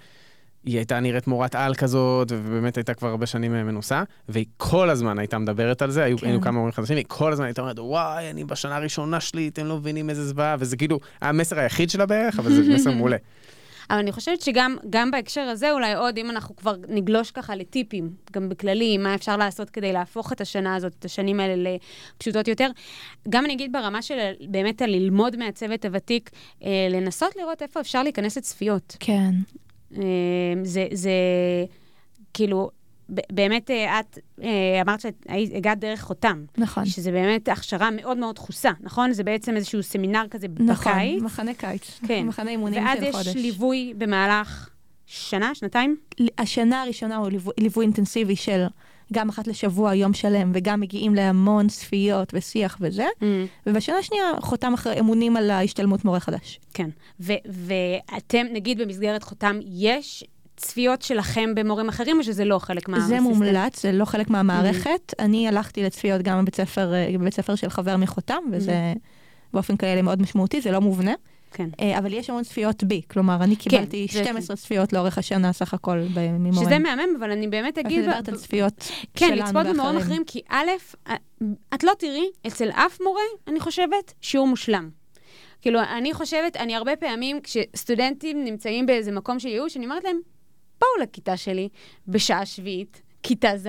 הייתה 0.66 1.00
נראית 1.00 1.28
מורת 1.28 1.56
על 1.56 1.76
כזאת, 1.76 2.32
ובאמת 2.32 2.78
הייתה 2.78 2.94
כבר 2.94 3.08
הרבה 3.10 3.26
שנים 3.26 3.56
אה, 3.56 3.64
מנוסה, 3.64 4.04
והיא 4.30 4.46
כל 4.58 4.90
הזמן 4.90 5.20
הייתה 5.20 5.38
מדברת 5.38 5.82
על 5.82 5.92
זה, 5.92 6.04
היו, 6.04 6.18
כן. 6.18 6.26
היינו 6.26 6.42
כמה 6.42 6.52
מורים 6.58 6.72
חדשים, 6.72 6.98
היא 6.98 7.06
כל 7.08 7.32
הזמן 7.34 7.46
הייתה 7.46 7.62
אומרת, 7.62 7.80
וואי, 7.80 8.30
אני 8.30 8.44
בשנה 8.44 8.76
הראשונה 8.76 9.20
שלי, 9.20 9.48
אתם 9.48 9.66
לא 9.66 9.78
מבינים 9.78 10.10
איזה 10.10 10.26
זוועה, 10.28 10.56
וזה 10.60 10.78
כאילו 10.78 11.00
המסר 11.22 11.60
היחיד 11.60 11.90
שלה 11.90 12.06
בערך, 12.06 12.40
אבל 12.40 12.52
זה 12.54 12.74
מסר 12.74 12.92
מעולה. 12.98 13.18
אבל 13.90 14.00
אני 14.00 14.12
חושבת 14.12 14.42
שגם 14.42 14.78
גם 14.90 15.12
בהקשר 15.12 15.42
הזה, 15.42 15.72
אולי 15.72 15.94
עוד, 15.94 16.18
אם 16.18 16.30
אנחנו 16.30 16.56
כבר 16.56 16.76
נגלוש 16.88 17.32
ככה 17.32 17.56
לטיפים, 17.56 18.10
גם 18.32 18.50
בכללי, 18.50 18.98
מה 18.98 19.16
אפשר 19.16 19.38
לעשות 19.38 19.70
כדי 19.70 19.94
להפוך 19.94 20.32
את 20.32 20.42
השנה 20.42 20.76
הזאת, 20.76 20.94
את 21.00 21.06
השנים 21.06 21.40
האלה 21.40 21.78
לפשוטות 22.16 22.48
יותר. 22.48 22.70
גם 23.30 23.46
אני 23.46 23.54
אגיד 23.54 23.72
ברמה 23.72 24.02
של 24.02 24.32
באמת 24.50 24.82
הללמוד 24.82 25.36
מהצוות 25.36 25.86
הוותיק, 25.86 26.30
אה, 26.64 26.88
לנסות 26.92 27.36
לראות 27.36 27.62
איפה 27.62 27.80
אפשר 27.80 28.04
להיכנס 28.04 28.38
לצפיות. 28.38 28.98
כן. 29.00 29.32
אה, 29.98 30.04
זה, 30.64 30.88
זה 30.92 31.12
כאילו, 32.34 32.70
באמת 33.10 33.72
אה, 33.72 34.00
את 34.00 34.20
אה, 34.44 34.82
אמרת 34.82 35.02
שהגעת 35.02 35.80
דרך 35.80 36.02
חותם, 36.02 36.46
נכון. 36.58 36.86
שזה 36.86 37.12
באמת 37.12 37.48
הכשרה 37.48 37.90
מאוד 37.92 38.18
מאוד 38.18 38.36
דחוסה, 38.36 38.72
נכון? 38.80 39.14
זה 39.14 39.24
בעצם 39.24 39.56
איזשהו 39.56 39.84
סמינר 39.84 40.26
כזה 40.32 40.48
נכון, 40.60 40.94
בקיץ. 40.94 41.22
מחנה 41.22 41.54
קיץ. 41.54 42.00
כן. 42.08 42.26
מחנה 42.28 42.52
אימונים 42.52 42.84
ואז 42.86 43.00
של 43.00 43.04
יש 43.04 43.16
חודש. 43.16 43.36
ליווי 43.36 43.94
במהלך 43.98 44.70
שנה, 45.06 45.56
שנתיים? 45.56 45.98
השנה 46.38 46.82
הראשונה 46.82 47.16
הוא 47.16 47.30
ליווי, 47.30 47.54
ליווי 47.58 47.86
אינטנסיבי 47.86 48.36
של 48.36 48.66
גם 49.14 49.30
אחת 49.30 49.48
לשבוע, 49.48 49.96
יום 49.96 50.14
שלם, 50.14 50.52
וגם 50.56 50.80
מגיעים 50.80 51.16
להמון 51.16 51.68
צפיות 51.68 52.34
ושיח 52.34 52.78
וזה. 52.82 53.06
ובשנה 53.68 53.98
השנייה 53.98 54.26
חותם 54.40 54.74
אחרי 54.74 55.00
אמונים 55.00 55.38
על 55.38 55.52
ההשתלמות 55.52 56.06
מורה 56.06 56.20
חדש. 56.20 56.60
כן. 56.74 56.90
ואתם, 57.20 58.46
נגיד 58.54 58.82
במסגרת 58.82 59.24
חותם, 59.24 59.60
יש 59.66 60.24
צפיות 60.58 61.02
שלכם 61.02 61.56
במורים 61.56 61.90
אחרים, 61.90 62.18
או 62.20 62.24
שזה 62.24 62.46
לא 62.46 62.60
חלק 62.60 62.90
מה... 62.90 63.00
זה 63.00 63.20
מומלץ, 63.20 63.82
זה 63.82 63.92
לא 63.92 64.06
חלק 64.06 64.30
מהמערכת. 64.30 65.14
אני 65.20 65.48
הלכתי 65.48 65.84
לצפיות 65.84 66.22
גם 66.22 66.42
בבית 66.42 66.56
ספר, 66.56 66.94
אה, 66.94 67.08
בבית 67.20 67.34
ספר 67.34 67.56
של 67.56 67.70
חבר 67.70 67.98
מחותם, 67.98 68.44
וזה 68.52 68.94
באופן 69.54 69.78
כאלה 69.78 70.02
מאוד 70.02 70.22
משמעותי, 70.22 70.62
זה 70.62 70.72
לא 70.72 70.82
מובנה. 70.82 71.14
כן. 71.52 71.70
אה, 71.82 71.98
אבל 71.98 72.14
יש 72.14 72.30
המון 72.30 72.44
צפיות 72.44 72.84
בי, 72.84 73.02
כלומר, 73.12 73.38
אני 73.44 73.56
קיבלתי 73.56 74.08
זה- 74.12 74.24
12 74.24 74.56
צפיות 74.56 74.94
לאורך 74.94 75.18
השנה 75.18 75.54
סך 75.54 75.74
הכל 75.74 75.98
ממורים. 76.16 76.54
שזה 76.66 76.80
מהמם, 76.80 77.16
אבל 77.20 77.32
אני 77.32 77.48
באמת 77.48 77.74
את 77.74 77.86
אגיד... 77.86 78.00
מדברת 78.00 78.30
ב- 78.30 78.32
על 78.32 78.38
צפיות 78.38 78.74
כן, 79.16 79.28
שלנו 79.28 79.42
לצפות 79.42 79.54
במורים 79.54 79.78
ואחרים. 79.96 79.98
אחרים, 80.02 80.24
כי 80.28 80.42
א', 80.50 80.70
את 81.74 81.84
לא 81.84 81.92
תראי 82.00 82.26
אצל 82.48 82.70
אף 82.70 82.98
מורה, 83.02 83.22
אני 83.48 83.60
חושבת, 83.60 84.14
שיעור 84.22 84.48
מושלם. 84.48 84.90
כאילו, 85.62 85.80
אני 85.98 86.14
חושבת, 86.14 86.58
אני 86.58 86.76
הרבה 86.76 86.96
פעמים, 86.96 87.40
כשסטודנטים 87.44 88.44
נמצאים 88.44 88.86
באיזה 88.86 89.12
מקום 89.12 89.40
של 89.40 89.48
ייאוש, 89.48 89.78
אני 89.78 89.86
אומרת 89.86 90.04
להם, 90.04 90.20
בואו 90.80 90.92
לכיתה 91.04 91.38
שלי 91.38 91.70
בשעה 92.08 92.46
שביעית, 92.46 93.02
כיתה 93.24 93.58
ז', 93.58 93.68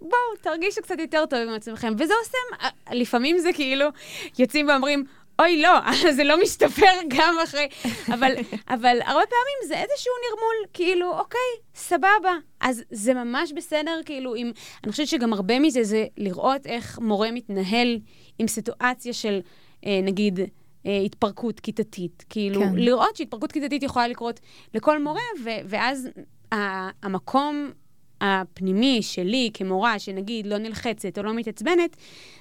בואו, 0.00 0.36
תרגישו 0.40 0.82
קצת 0.82 0.98
יותר 0.98 1.26
טוב 1.26 1.38
עם 1.38 1.54
עצמכם. 1.54 1.92
וזה 1.98 2.14
עושה, 2.24 2.68
לפעמים 2.92 3.38
זה 3.38 3.52
כאילו, 3.52 3.86
יוצאים 4.38 4.68
ואומרים, 4.68 5.04
אוי, 5.38 5.62
לא, 5.62 5.78
זה 6.16 6.24
לא 6.24 6.42
משתפר 6.42 6.92
גם 7.08 7.34
אחרי... 7.44 7.68
אבל, 8.14 8.32
אבל 8.68 8.98
הרבה 9.02 9.26
פעמים 9.26 9.68
זה 9.68 9.74
איזשהו 9.74 10.12
נרמול, 10.30 10.66
כאילו, 10.72 11.18
אוקיי, 11.18 11.40
סבבה. 11.74 12.34
אז 12.60 12.82
זה 12.90 13.14
ממש 13.14 13.52
בסדר, 13.52 14.00
כאילו, 14.04 14.36
אם... 14.36 14.52
אני 14.84 14.92
חושבת 14.92 15.08
שגם 15.08 15.32
הרבה 15.32 15.58
מזה 15.58 15.84
זה 15.84 16.06
לראות 16.16 16.66
איך 16.66 16.98
מורה 16.98 17.30
מתנהל 17.30 17.98
עם 18.38 18.48
סיטואציה 18.48 19.12
של, 19.12 19.40
אה, 19.86 20.00
נגיד, 20.02 20.40
אה, 20.86 20.98
התפרקות 21.04 21.60
כיתתית. 21.60 22.24
כאילו, 22.28 22.60
כן. 22.60 22.74
לראות 22.74 23.16
שהתפרקות 23.16 23.52
כיתתית 23.52 23.82
יכולה 23.82 24.08
לקרות 24.08 24.40
לכל 24.74 25.02
מורה, 25.02 25.20
ו- 25.44 25.60
ואז 25.68 26.08
המקום 26.52 27.70
הפנימי 28.20 29.02
שלי 29.02 29.50
כמורה, 29.54 29.98
שנגיד 29.98 30.46
לא 30.46 30.58
נלחצת 30.58 31.18
או 31.18 31.22
לא 31.22 31.34
מתעצבנת, 31.34 31.96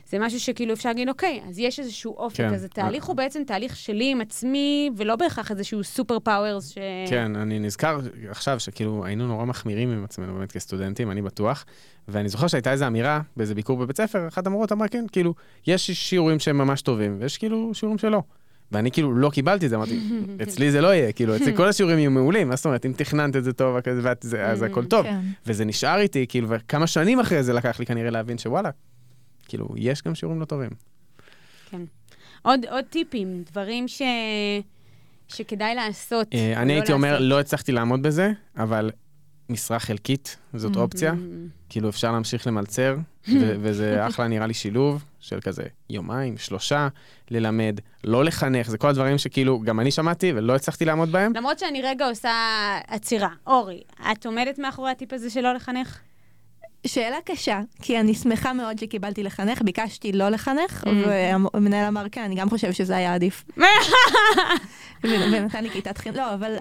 זה 0.08 0.20
משהו 0.20 0.40
שכאילו 0.40 0.74
אפשר 0.74 0.90
להגיד, 0.90 1.10
אוקיי, 1.10 1.42
אז 1.50 1.60
יש 1.60 1.80
איזשהו 1.80 2.14
אופק, 2.18 2.38
כן. 2.38 2.54
אז 2.54 2.64
התהליך 2.64 3.06
הוא 3.06 3.16
בעצם 3.16 3.44
תהליך 3.44 3.76
שלי 3.76 4.12
עם 4.12 4.22
עצמי, 4.22 4.90
ולא 4.98 5.16
בהכרח 5.16 5.52
איזשהו 5.52 5.84
super 5.84 6.20
powers 6.20 6.70
ש... 6.70 6.78
כן, 7.10 7.36
אני 7.36 7.60
נזכר 7.60 8.00
עכשיו 8.30 8.60
שכאילו 8.60 9.06
היינו 9.06 9.28
נורא 9.28 9.46
מחמירים 9.46 9.92
עם 9.92 10.04
עצמנו 10.04 10.34
באמת 10.34 10.52
כסטודנטים, 10.52 11.12
אני 11.12 11.22
בטוח, 11.22 11.66
ואני 12.08 12.30
זוכר 12.30 12.48
שהייתה 12.48 12.72
איזו 12.72 12.88
אמירה 12.88 13.22
באיזה 13.38 13.56
ביקור 13.56 13.78
בבית 13.78 13.98
ספר, 13.98 14.28
אחת 14.28 14.48
המורות 14.48 14.72
אמרה, 14.72 14.88
כן, 14.88 15.06
כאילו, 15.12 15.34
יש 15.68 15.92
שיעורים 15.92 16.40
שהם 16.40 16.58
ממש 16.58 16.82
טובים, 16.82 17.18
ויש 17.20 17.38
כאילו 17.38 17.74
שיעורים 17.74 17.98
שלא. 17.98 18.22
ואני 18.72 18.92
כאילו 18.92 19.16
לא 19.16 19.30
קיבלתי 19.30 19.66
את 19.66 19.70
זה, 19.70 19.76
אמרתי, 19.76 20.00
אצלי 20.44 20.72
זה 20.72 20.82
לא 20.82 20.88
יהיה, 20.88 21.12
כאילו, 21.12 21.36
אצלי 21.36 21.56
כל 21.56 21.68
השיעורים 21.68 22.00
יהיו 22.00 22.12
מעולים, 22.12 22.50
מה 22.50 22.56
זאת 22.56 22.66
אומרת, 22.66 22.86
אם 22.86 22.94
תכננת 22.98 23.36
את 23.36 23.44
זה 23.44 23.54
טוב, 23.54 23.78
אז 24.40 24.62
הכל 24.64 24.86
טוב. 24.86 25.04
כן. 25.04 25.20
וזה 25.46 25.66
נשאר 25.66 26.00
איתי, 26.00 26.26
כאילו, 26.30 26.50
וכמה 26.50 26.88
שנים 26.88 27.20
אחרי 27.20 27.44
זה 27.44 27.54
לקח 27.54 27.80
לי 27.80 27.86
כנראה 27.86 28.10
להבין 28.10 28.38
שוואלה, 28.38 28.70
כאילו, 29.48 29.68
יש 29.76 30.02
גם 30.02 30.16
שיעורים 30.16 30.40
לא 30.40 30.46
טובים. 30.46 30.70
כן. 31.72 31.82
עוד, 32.42 32.66
עוד 32.66 32.86
טיפים, 32.90 33.44
דברים 33.52 33.88
ש... 33.88 34.02
שכדאי 35.28 35.76
לעשות. 35.76 36.28
אה, 36.34 36.62
אני 36.62 36.74
הייתי 36.74 36.92
אומר, 36.92 37.20
לא 37.20 37.40
הצלחתי 37.40 37.72
לעמוד 37.72 38.02
בזה, 38.02 38.32
אבל 38.58 38.92
משרה 39.50 39.80
חלקית, 39.80 40.38
זאת 40.54 40.76
אופציה. 40.76 41.14
כאילו, 41.70 41.90
אפשר 41.90 42.12
להמשיך 42.12 42.48
למלצר, 42.48 42.96
וזה 43.62 44.08
אחלה, 44.08 44.28
נראה 44.28 44.48
לי, 44.48 44.54
שילוב 44.54 45.04
של 45.20 45.40
כזה 45.42 45.64
יומיים, 45.90 46.38
שלושה, 46.38 46.88
ללמד, 47.32 47.80
לא 48.04 48.24
לחנך, 48.24 48.70
זה 48.70 48.78
כל 48.78 48.88
הדברים 48.88 49.18
שכאילו 49.18 49.60
גם 49.60 49.80
אני 49.80 49.92
שמעתי 49.92 50.32
ולא 50.36 50.56
הצלחתי 50.56 50.86
לעמוד 50.86 51.12
בהם. 51.12 51.34
למרות 51.36 51.60
שאני 51.60 51.82
רגע 51.82 52.08
עושה 52.08 52.32
עצירה. 52.88 53.30
אורי, 53.48 53.82
את 54.12 54.26
עומדת 54.26 54.60
מאחורי 54.60 54.92
הטיפ 54.92 55.14
הזה 55.14 55.30
של 55.30 55.42
לא 55.42 55.54
לחנך? 55.54 56.00
שאלה 56.86 57.18
קשה, 57.26 57.62
כי 57.82 58.00
אני 58.00 58.14
שמחה 58.14 58.54
מאוד 58.54 58.80
שקיבלתי 58.80 59.24
לחנך, 59.24 59.62
ביקשתי 59.62 60.12
לא 60.12 60.30
לחנך, 60.30 60.84
mm. 60.84 60.88
והמנהל 61.08 61.86
אמר 61.88 62.06
כן, 62.12 62.22
אני 62.22 62.36
גם 62.36 62.50
חושב 62.50 62.72
שזה 62.72 62.96
היה 62.96 63.14
עדיף. 63.14 63.44
ונתן 65.04 65.64
לי 65.64 65.70
כיתת 65.70 65.98
חינוך, 65.98 66.18
לא, 66.18 66.34
אבל 66.34 66.56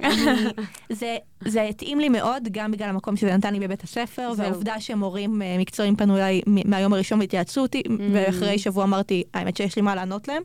זה 1.40 1.62
התאים 1.62 2.00
לי 2.00 2.08
מאוד, 2.08 2.48
גם 2.50 2.70
בגלל 2.70 2.88
המקום 2.88 3.16
שזה 3.16 3.36
נתן 3.36 3.54
לי 3.54 3.60
בבית 3.60 3.82
הספר, 3.82 4.32
והעובדה 4.36 4.80
שמורים 4.80 5.42
אה, 5.42 5.56
מקצועיים 5.58 5.96
פנו 5.96 6.16
אליי 6.16 6.40
מהיום 6.46 6.92
הראשון 6.92 7.20
והתייעצו 7.20 7.60
אותי, 7.60 7.82
mm. 7.86 7.90
ואחרי 8.12 8.58
שבוע 8.58 8.84
אמרתי, 8.84 9.22
האמת 9.34 9.56
שיש 9.56 9.76
לי 9.76 9.82
מה 9.82 9.94
לענות 9.94 10.28
להם, 10.28 10.42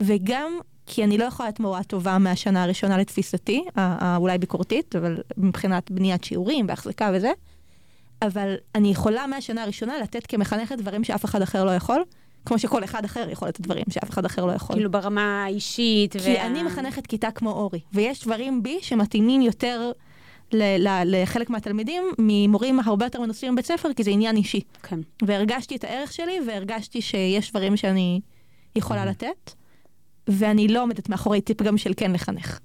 וגם 0.00 0.52
כי 0.86 1.04
אני 1.04 1.18
לא 1.18 1.24
יכולה 1.24 1.48
להיות 1.48 1.60
מורה 1.60 1.82
טובה 1.82 2.18
מהשנה 2.18 2.62
הראשונה 2.62 2.98
לתפיסתי, 2.98 3.64
אולי 4.16 4.38
ביקורתית, 4.38 4.96
אבל 4.96 5.18
מבחינת 5.36 5.90
בניית 5.90 6.24
שיעורים 6.24 6.66
והחזקה 6.68 7.10
וזה. 7.14 7.32
אבל 8.22 8.54
אני 8.74 8.88
יכולה 8.90 9.26
מהשנה 9.26 9.62
הראשונה 9.62 9.98
לתת 9.98 10.26
כמחנכת 10.26 10.78
דברים 10.78 11.04
שאף 11.04 11.24
אחד 11.24 11.42
אחר 11.42 11.64
לא 11.64 11.70
יכול, 11.70 12.04
כמו 12.46 12.58
שכל 12.58 12.84
אחד 12.84 13.04
אחר 13.04 13.26
יכול 13.30 13.48
לתת 13.48 13.60
דברים 13.60 13.84
שאף 13.90 14.10
אחד 14.10 14.24
אחר 14.24 14.44
לא 14.44 14.52
יכול. 14.52 14.76
כאילו 14.76 14.90
ברמה 14.90 15.44
האישית. 15.44 16.12
כי 16.12 16.18
וה... 16.18 16.46
אני 16.46 16.62
מחנכת 16.62 17.06
כיתה 17.06 17.30
כמו 17.30 17.50
אורי, 17.50 17.80
ויש 17.92 18.24
דברים 18.24 18.62
בי 18.62 18.78
שמתאימים 18.82 19.42
יותר 19.42 19.92
ל- 20.52 20.88
ל- 20.88 21.22
לחלק 21.22 21.50
מהתלמידים 21.50 22.02
ממורים 22.18 22.80
הרבה 22.80 23.06
יותר 23.06 23.20
מנוסים 23.20 23.52
בבית 23.52 23.66
ספר, 23.66 23.92
כי 23.92 24.02
זה 24.02 24.10
עניין 24.10 24.36
אישי. 24.36 24.60
כן. 24.82 25.00
והרגשתי 25.22 25.76
את 25.76 25.84
הערך 25.84 26.12
שלי, 26.12 26.38
והרגשתי 26.46 27.02
שיש 27.02 27.50
דברים 27.50 27.76
שאני 27.76 28.20
יכולה 28.76 29.04
לתת, 29.04 29.52
ואני 30.28 30.68
לא 30.68 30.82
עומדת 30.82 31.08
מאחורי 31.08 31.40
טיפ 31.40 31.62
גם 31.62 31.78
של 31.78 31.92
כן 31.96 32.12
לחנך. 32.12 32.58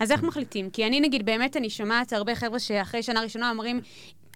אז 0.00 0.12
איך 0.12 0.22
מחליטים? 0.22 0.70
כי 0.70 0.86
אני, 0.86 1.00
נגיד, 1.00 1.26
באמת, 1.26 1.56
אני 1.56 1.70
שומעת 1.70 2.12
הרבה 2.12 2.34
חבר'ה 2.34 2.58
שאחרי 2.58 3.02
שנה 3.02 3.20
ראשונה 3.20 3.50
אומרים, 3.50 3.80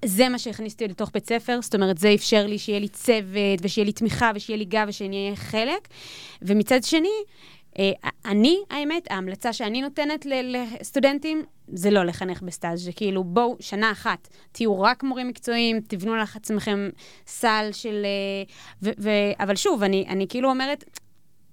זה 0.04 0.28
מה 0.28 0.38
שהכניסתי 0.38 0.88
לתוך 0.88 1.10
בית 1.14 1.28
ספר, 1.28 1.58
זאת 1.62 1.74
אומרת, 1.74 1.98
זה 1.98 2.14
אפשר 2.14 2.46
לי 2.46 2.58
שיהיה 2.58 2.78
לי 2.78 2.88
צוות, 2.88 3.60
ושיהיה 3.62 3.86
לי 3.86 3.92
תמיכה, 3.92 4.30
ושיהיה 4.34 4.56
לי 4.56 4.64
גב, 4.64 4.84
ושאני 4.88 5.24
אהיה 5.24 5.36
חלק. 5.36 5.88
ומצד 6.42 6.84
שני, 6.84 7.08
אה, 7.78 7.90
אני, 8.24 8.58
האמת, 8.70 9.10
ההמלצה 9.10 9.52
שאני 9.52 9.80
נותנת 9.82 10.26
לסטודנטים, 10.26 11.42
זה 11.68 11.90
לא 11.90 12.04
לחנך 12.04 12.42
בסטאז', 12.42 12.84
זה 12.84 12.92
כאילו, 12.92 13.24
בואו, 13.24 13.56
שנה 13.60 13.92
אחת, 13.92 14.28
תהיו 14.52 14.80
רק 14.80 15.02
מורים 15.02 15.28
מקצועיים, 15.28 15.80
תבנו 15.80 16.16
לעצמכם 16.16 16.90
סל 17.26 17.68
של... 17.72 18.02
אה, 18.04 18.42
ו- 18.82 19.02
ו- 19.02 19.42
אבל 19.42 19.56
שוב, 19.56 19.82
אני, 19.82 20.04
אני 20.08 20.28
כאילו 20.28 20.50
אומרת, 20.50 20.84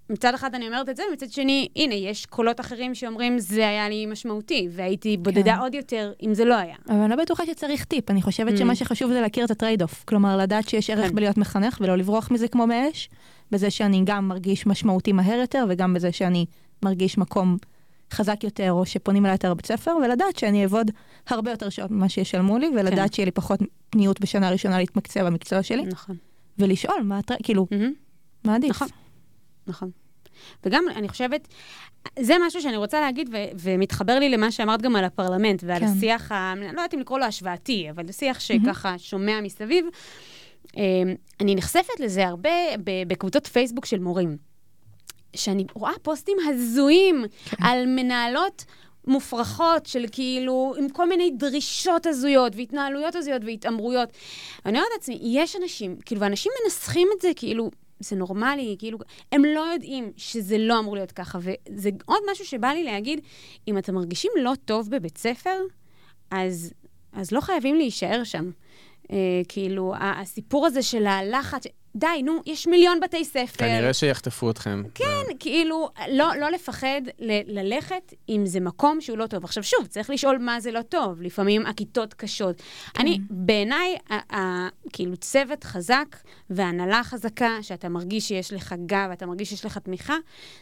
מצד 0.10 0.34
אחד 0.34 0.56
אני 0.56 0.68
אומרת 0.68 0.90
את 0.90 0.96
זה, 0.98 1.04
ומצד 1.10 1.32
שני, 1.32 1.68
הנה, 1.76 1.96
יש 1.96 2.26
קולות 2.26 2.60
אחרים 2.60 2.96
שאומרים, 2.96 3.40
זה 3.40 3.68
היה 3.68 3.90
לי 3.90 4.06
משמעותי, 4.06 4.68
והייתי 4.72 5.18
בודדה 5.18 5.56
כן. 5.56 5.60
עוד 5.60 5.76
יותר 5.76 6.14
אם 6.24 6.34
זה 6.34 6.46
לא 6.46 6.56
היה. 6.56 6.76
אבל 6.90 6.98
אני 6.98 7.10
לא 7.10 7.16
בטוחה 7.16 7.46
שצריך 7.46 7.86
טיפ. 7.86 8.12
אני 8.12 8.22
חושבת 8.22 8.54
mm. 8.54 8.58
שמה 8.58 8.76
שחשוב 8.76 9.12
זה 9.12 9.22
להכיר 9.22 9.46
את 9.46 9.52
ה 9.52 9.82
trade-off. 9.82 10.04
כלומר, 10.08 10.38
לדעת 10.38 10.70
שיש 10.70 10.90
ערך 10.90 11.10
כן. 11.10 11.16
בלהיות 11.16 11.38
מחנך 11.38 11.78
ולא 11.82 11.96
לברוח 11.96 12.32
מזה 12.32 12.48
כמו 12.48 12.68
מאש, 12.68 13.10
בזה 13.52 13.72
שאני 13.72 14.02
גם 14.06 14.28
מרגיש 14.28 14.68
משמעותי 14.68 15.12
מהר 15.12 15.40
יותר, 15.40 15.66
וגם 15.70 15.94
בזה 15.94 16.12
שאני 16.12 16.46
מרגיש 16.84 17.18
מקום 17.18 17.58
חזק 18.14 18.44
יותר, 18.44 18.72
או 18.72 18.86
שפונים 18.86 19.26
אליי 19.26 19.34
יותר 19.34 19.54
בבית 19.54 19.66
ספר, 19.66 19.92
ולדעת 20.04 20.38
שאני 20.38 20.64
אעבוד 20.64 20.92
הרבה 21.30 21.52
יותר 21.52 21.70
שעות 21.70 21.92
ממה 21.92 22.10
שישלמו 22.10 22.58
לי, 22.58 22.68
ולדעת 22.68 23.10
כן. 23.10 23.14
שיהיה 23.14 23.26
לי 23.26 23.32
פחות 23.32 23.60
פניות 23.90 24.22
בשנה 24.22 24.48
הראשונה 24.48 24.78
להתמקצע 24.78 25.24
במקצוע 25.24 25.64
שלי. 25.64 25.86
נכון. 25.86 26.16
ולשאול 26.60 27.02
מה, 27.04 27.20
כאילו, 27.44 27.68
mm-hmm. 27.72 28.46
מה 28.48 28.56
עדיף. 28.56 28.70
נכון. 28.70 28.88
נכון. 29.68 29.92
וגם, 30.66 30.84
אני 30.96 31.10
חושבת, 31.10 31.48
זה 32.20 32.36
משהו 32.48 32.62
שאני 32.62 32.78
רוצה 32.78 33.02
להגיד, 33.02 33.30
ו- 33.32 33.58
ומתחבר 33.60 34.20
לי 34.20 34.30
למה 34.30 34.52
שאמרת 34.52 34.82
גם 34.82 34.96
על 34.96 35.04
הפרלמנט, 35.06 35.64
ועל 35.68 35.80
כן. 35.80 35.86
השיח, 35.86 36.32
ה- 36.32 36.54
לא 36.56 36.66
יודעת 36.66 36.94
אם 36.94 37.00
לקרוא 37.00 37.20
לו 37.20 37.26
השוואתי, 37.26 37.90
אבל 37.90 38.10
השיח 38.10 38.40
שככה 38.40 38.96
mm-hmm. 38.96 38.98
שומע 38.98 39.42
מסביב. 39.42 39.86
אמ, 40.78 40.82
אני 41.42 41.56
נחשפת 41.56 42.00
לזה 42.00 42.28
הרבה 42.28 42.50
בקבוצות 43.08 43.48
פייסבוק 43.48 43.86
של 43.86 44.00
מורים. 44.00 44.38
שאני 45.36 45.66
רואה 45.74 45.92
פוסטים 46.02 46.38
הזויים 46.50 47.26
כן. 47.46 47.58
על 47.64 47.86
מנהלות 47.86 48.66
מופרכות 49.08 49.86
של 49.86 50.06
כאילו, 50.12 50.74
עם 50.78 50.90
כל 50.90 51.10
מיני 51.10 51.32
דרישות 51.38 52.06
הזויות 52.06 52.56
והתנהלויות 52.56 53.16
הזויות 53.16 53.42
והתעמרויות. 53.46 54.10
אני 54.66 54.78
אומרת 54.78 54.92
לעצמי, 54.94 55.20
יש 55.24 55.56
אנשים, 55.56 55.96
כאילו, 56.06 56.22
ואנשים 56.22 56.52
מנסחים 56.64 57.08
את 57.18 57.22
זה 57.22 57.32
כאילו, 57.36 57.72
זה 58.00 58.16
נורמלי, 58.16 58.76
כאילו, 58.80 58.98
הם 59.32 59.46
לא 59.46 59.60
יודעים 59.60 60.12
שזה 60.18 60.58
לא 60.58 60.80
אמור 60.80 60.96
להיות 60.96 61.12
ככה. 61.12 61.40
וזה 61.42 61.90
עוד 62.06 62.20
משהו 62.32 62.46
שבא 62.46 62.68
לי 62.68 62.84
להגיד, 62.84 63.22
אם 63.68 63.78
אתם 63.78 63.96
מרגישים 63.96 64.32
לא 64.42 64.54
טוב 64.66 64.90
בבית 64.90 65.18
ספר, 65.18 65.58
אז, 66.32 66.74
אז 67.14 67.32
לא 67.32 67.42
חייבים 67.42 67.76
להישאר 67.76 68.24
שם. 68.24 68.52
אה, 69.12 69.42
כאילו, 69.48 69.94
הסיפור 70.00 70.66
הזה 70.66 70.82
של 70.82 71.06
הלחץ, 71.06 71.64
די, 71.98 72.22
נו, 72.24 72.42
יש 72.46 72.68
מיליון 72.68 73.00
בתי 73.00 73.26
ספר. 73.26 73.58
כנראה 73.58 73.94
שיחטפו 73.94 74.52
אתכם. 74.52 74.84
כן, 74.96 75.24
כאילו, 75.40 75.90
לא, 76.12 76.36
לא 76.40 76.50
לפחד 76.50 77.02
ל- 77.20 77.60
ללכת 77.60 78.14
אם 78.30 78.46
זה 78.46 78.60
מקום 78.60 79.02
שהוא 79.02 79.18
לא 79.18 79.28
טוב. 79.28 79.44
עכשיו, 79.44 79.64
שוב, 79.64 79.86
צריך 79.86 80.10
לשאול 80.10 80.38
מה 80.38 80.60
זה 80.60 80.72
לא 80.72 80.82
טוב. 80.82 81.22
לפעמים 81.22 81.66
הכיתות 81.66 82.14
קשות. 82.14 82.62
כן. 82.94 83.02
אני, 83.02 83.20
בעיניי, 83.30 83.96
כאילו, 84.94 85.18
צוות 85.18 85.64
חזק 85.64 86.16
והנהלה 86.50 87.02
חזקה, 87.04 87.58
שאתה 87.62 87.90
מרגיש 87.90 88.28
שיש 88.28 88.54
לך 88.54 88.76
גב, 88.86 89.10
אתה 89.14 89.26
מרגיש 89.26 89.50
שיש 89.50 89.66
לך 89.66 89.78
תמיכה, 89.78 90.16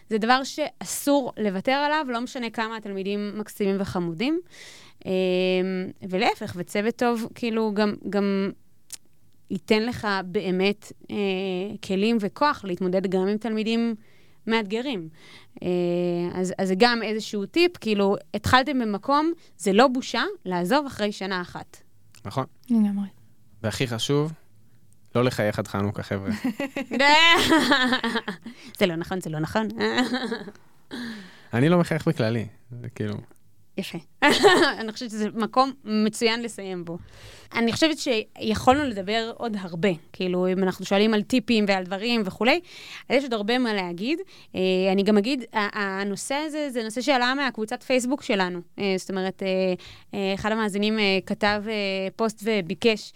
זה 0.09 0.17
דבר 0.17 0.43
שאסור 0.43 1.31
לוותר 1.37 1.71
עליו, 1.71 2.05
לא 2.09 2.21
משנה 2.21 2.49
כמה 2.49 2.77
התלמידים 2.77 3.31
מקסימים 3.39 3.75
וחמודים. 3.79 4.39
אמ, 5.05 5.11
ולהפך, 6.09 6.53
וצוות 6.55 6.95
טוב, 6.95 7.27
כאילו, 7.35 7.71
גם, 7.73 7.93
גם 8.09 8.51
ייתן 9.49 9.83
לך 9.83 10.07
באמת 10.25 10.91
אה, 11.11 11.15
כלים 11.87 12.17
וכוח 12.21 12.65
להתמודד 12.65 13.07
גם 13.07 13.27
עם 13.27 13.37
תלמידים 13.37 13.95
מאתגרים. 14.47 15.09
אה, 15.63 15.67
אז, 16.33 16.53
אז 16.57 16.67
זה 16.67 16.73
גם 16.77 17.03
איזשהו 17.03 17.45
טיפ, 17.45 17.77
כאילו, 17.77 18.15
התחלתם 18.33 18.79
במקום, 18.79 19.31
זה 19.57 19.73
לא 19.73 19.87
בושה 19.87 20.23
לעזוב 20.45 20.85
אחרי 20.85 21.11
שנה 21.11 21.41
אחת. 21.41 21.77
נכון. 22.25 22.45
לגמרי. 22.69 23.07
והכי 23.63 23.87
חשוב, 23.87 24.33
לא 25.15 25.23
לחייך 25.23 25.59
עד 25.59 25.67
חנוכה, 25.67 26.03
חבר'ה. 26.03 26.29
זה 28.79 28.85
לא 28.85 28.95
נכון, 28.95 29.21
זה 29.21 29.29
לא 29.29 29.39
נכון. 29.39 29.67
אני 31.53 31.69
לא 31.69 31.79
מחייך 31.79 32.07
בכללי, 32.07 32.47
זה 32.71 32.89
כאילו... 32.89 33.15
יפה. 33.77 33.97
אני 34.79 34.91
חושבת 34.91 35.09
שזה 35.09 35.29
מקום 35.33 35.71
מצוין 35.83 36.41
לסיים 36.41 36.85
בו. 36.85 36.97
אני 37.55 37.73
חושבת 37.73 37.97
שיכולנו 37.97 38.83
לדבר 38.83 39.31
עוד 39.37 39.57
הרבה, 39.59 39.89
כאילו, 40.13 40.47
אם 40.47 40.63
אנחנו 40.63 40.85
שואלים 40.85 41.13
על 41.13 41.21
טיפים 41.21 41.65
ועל 41.67 41.83
דברים 41.83 42.21
וכולי, 42.25 42.59
אז 43.09 43.17
יש 43.17 43.23
עוד 43.23 43.33
הרבה 43.33 43.57
מה 43.57 43.73
להגיד. 43.73 44.19
אה, 44.55 44.61
אני 44.91 45.03
גם 45.03 45.17
אגיד, 45.17 45.43
הנושא 45.53 46.35
הזה 46.35 46.69
זה 46.69 46.83
נושא 46.83 47.01
שעלה 47.01 47.33
מהקבוצת 47.33 47.83
פייסבוק 47.83 48.23
שלנו. 48.23 48.59
אה, 48.79 48.95
זאת 48.97 49.09
אומרת, 49.09 49.43
אה, 50.13 50.33
אחד 50.33 50.51
המאזינים 50.51 50.99
כתב 51.25 51.63
פוסט 52.15 52.43
וביקש 52.43 53.13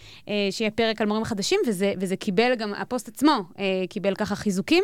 שיהיה 0.52 0.72
פרק 0.72 1.02
על 1.02 1.08
מורים 1.08 1.24
חדשים, 1.24 1.60
וזה, 1.68 1.94
וזה 2.00 2.16
קיבל 2.16 2.56
גם, 2.56 2.74
הפוסט 2.74 3.08
עצמו 3.08 3.44
קיבל 3.90 4.16
ככה 4.16 4.36
חיזוקים, 4.36 4.84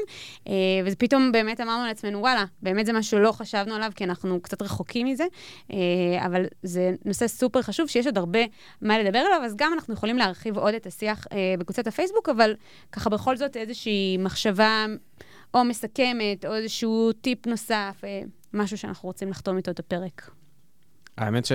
וזה 0.86 0.95
פתאום 0.95 1.32
באמת 1.32 1.61
אמרנו 1.61 1.86
לעצמנו, 1.86 2.19
וואלה, 2.19 2.45
באמת 2.61 2.86
זה 2.86 2.93
משהו 2.93 3.11
שלא 3.11 3.32
חשבנו 3.32 3.76
עליו, 3.76 3.91
כי 3.95 4.03
אנחנו 4.03 4.39
קצת 4.41 4.61
רחוקים 4.61 5.07
מזה, 5.07 5.26
אבל 6.20 6.45
זה 6.63 6.91
נושא 7.05 7.28
סופר 7.28 7.61
חשוב, 7.61 7.88
שיש 7.88 8.05
עוד 8.05 8.18
הרבה 8.18 8.39
מה 8.82 8.99
לדבר 8.99 9.20
עליו. 9.20 9.41
אז 9.45 9.55
גם 9.55 9.72
אנחנו 9.74 9.93
יכולים 9.93 10.18
להרחיב 10.18 10.57
עוד 10.57 10.74
את 10.74 10.86
השיח 10.86 11.28
אה, 11.32 11.55
בקבוצת 11.59 11.88
הפייסבוק, 11.88 12.30
אבל 12.30 12.55
ככה 12.91 13.09
בכל 13.09 13.38
זאת 13.38 13.57
איזושהי 13.57 14.18
מחשבה 14.20 14.86
או 15.53 15.63
מסכמת, 15.63 16.45
או 16.47 16.55
איזשהו 16.55 17.11
טיפ 17.22 17.47
נוסף, 17.47 18.01
אה, 18.03 18.22
משהו 18.53 18.78
שאנחנו 18.78 19.07
רוצים 19.09 19.30
לחתום 19.30 19.57
איתו 19.57 19.72
את 19.72 19.80
הפרק. 19.80 20.30
האמת 21.18 21.45
ש... 21.45 21.51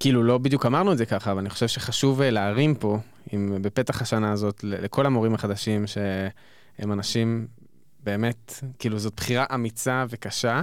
כאילו, 0.00 0.22
לא 0.22 0.38
בדיוק 0.38 0.66
אמרנו 0.66 0.92
את 0.92 0.98
זה 0.98 1.06
ככה, 1.06 1.32
אבל 1.32 1.40
אני 1.40 1.50
חושב 1.50 1.68
שחשוב 1.68 2.22
אה, 2.22 2.30
להרים 2.30 2.74
פה, 2.74 2.98
עם, 3.32 3.58
בפתח 3.62 4.02
השנה 4.02 4.32
הזאת, 4.32 4.64
לכל 4.64 5.06
המורים 5.06 5.34
החדשים, 5.34 5.86
שהם 5.86 6.92
אנשים 6.92 7.46
באמת, 8.04 8.52
כאילו, 8.78 8.98
זאת 8.98 9.14
בחירה 9.16 9.44
אמיצה 9.54 10.04
וקשה, 10.08 10.62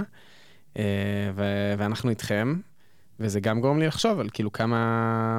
ו- 1.34 1.74
ואנחנו 1.78 2.10
איתכם. 2.10 2.56
וזה 3.20 3.40
גם 3.40 3.60
גורם 3.60 3.78
לי 3.78 3.86
לחשוב 3.86 4.20
על 4.20 4.28
כאילו 4.32 4.52
כמה... 4.52 5.38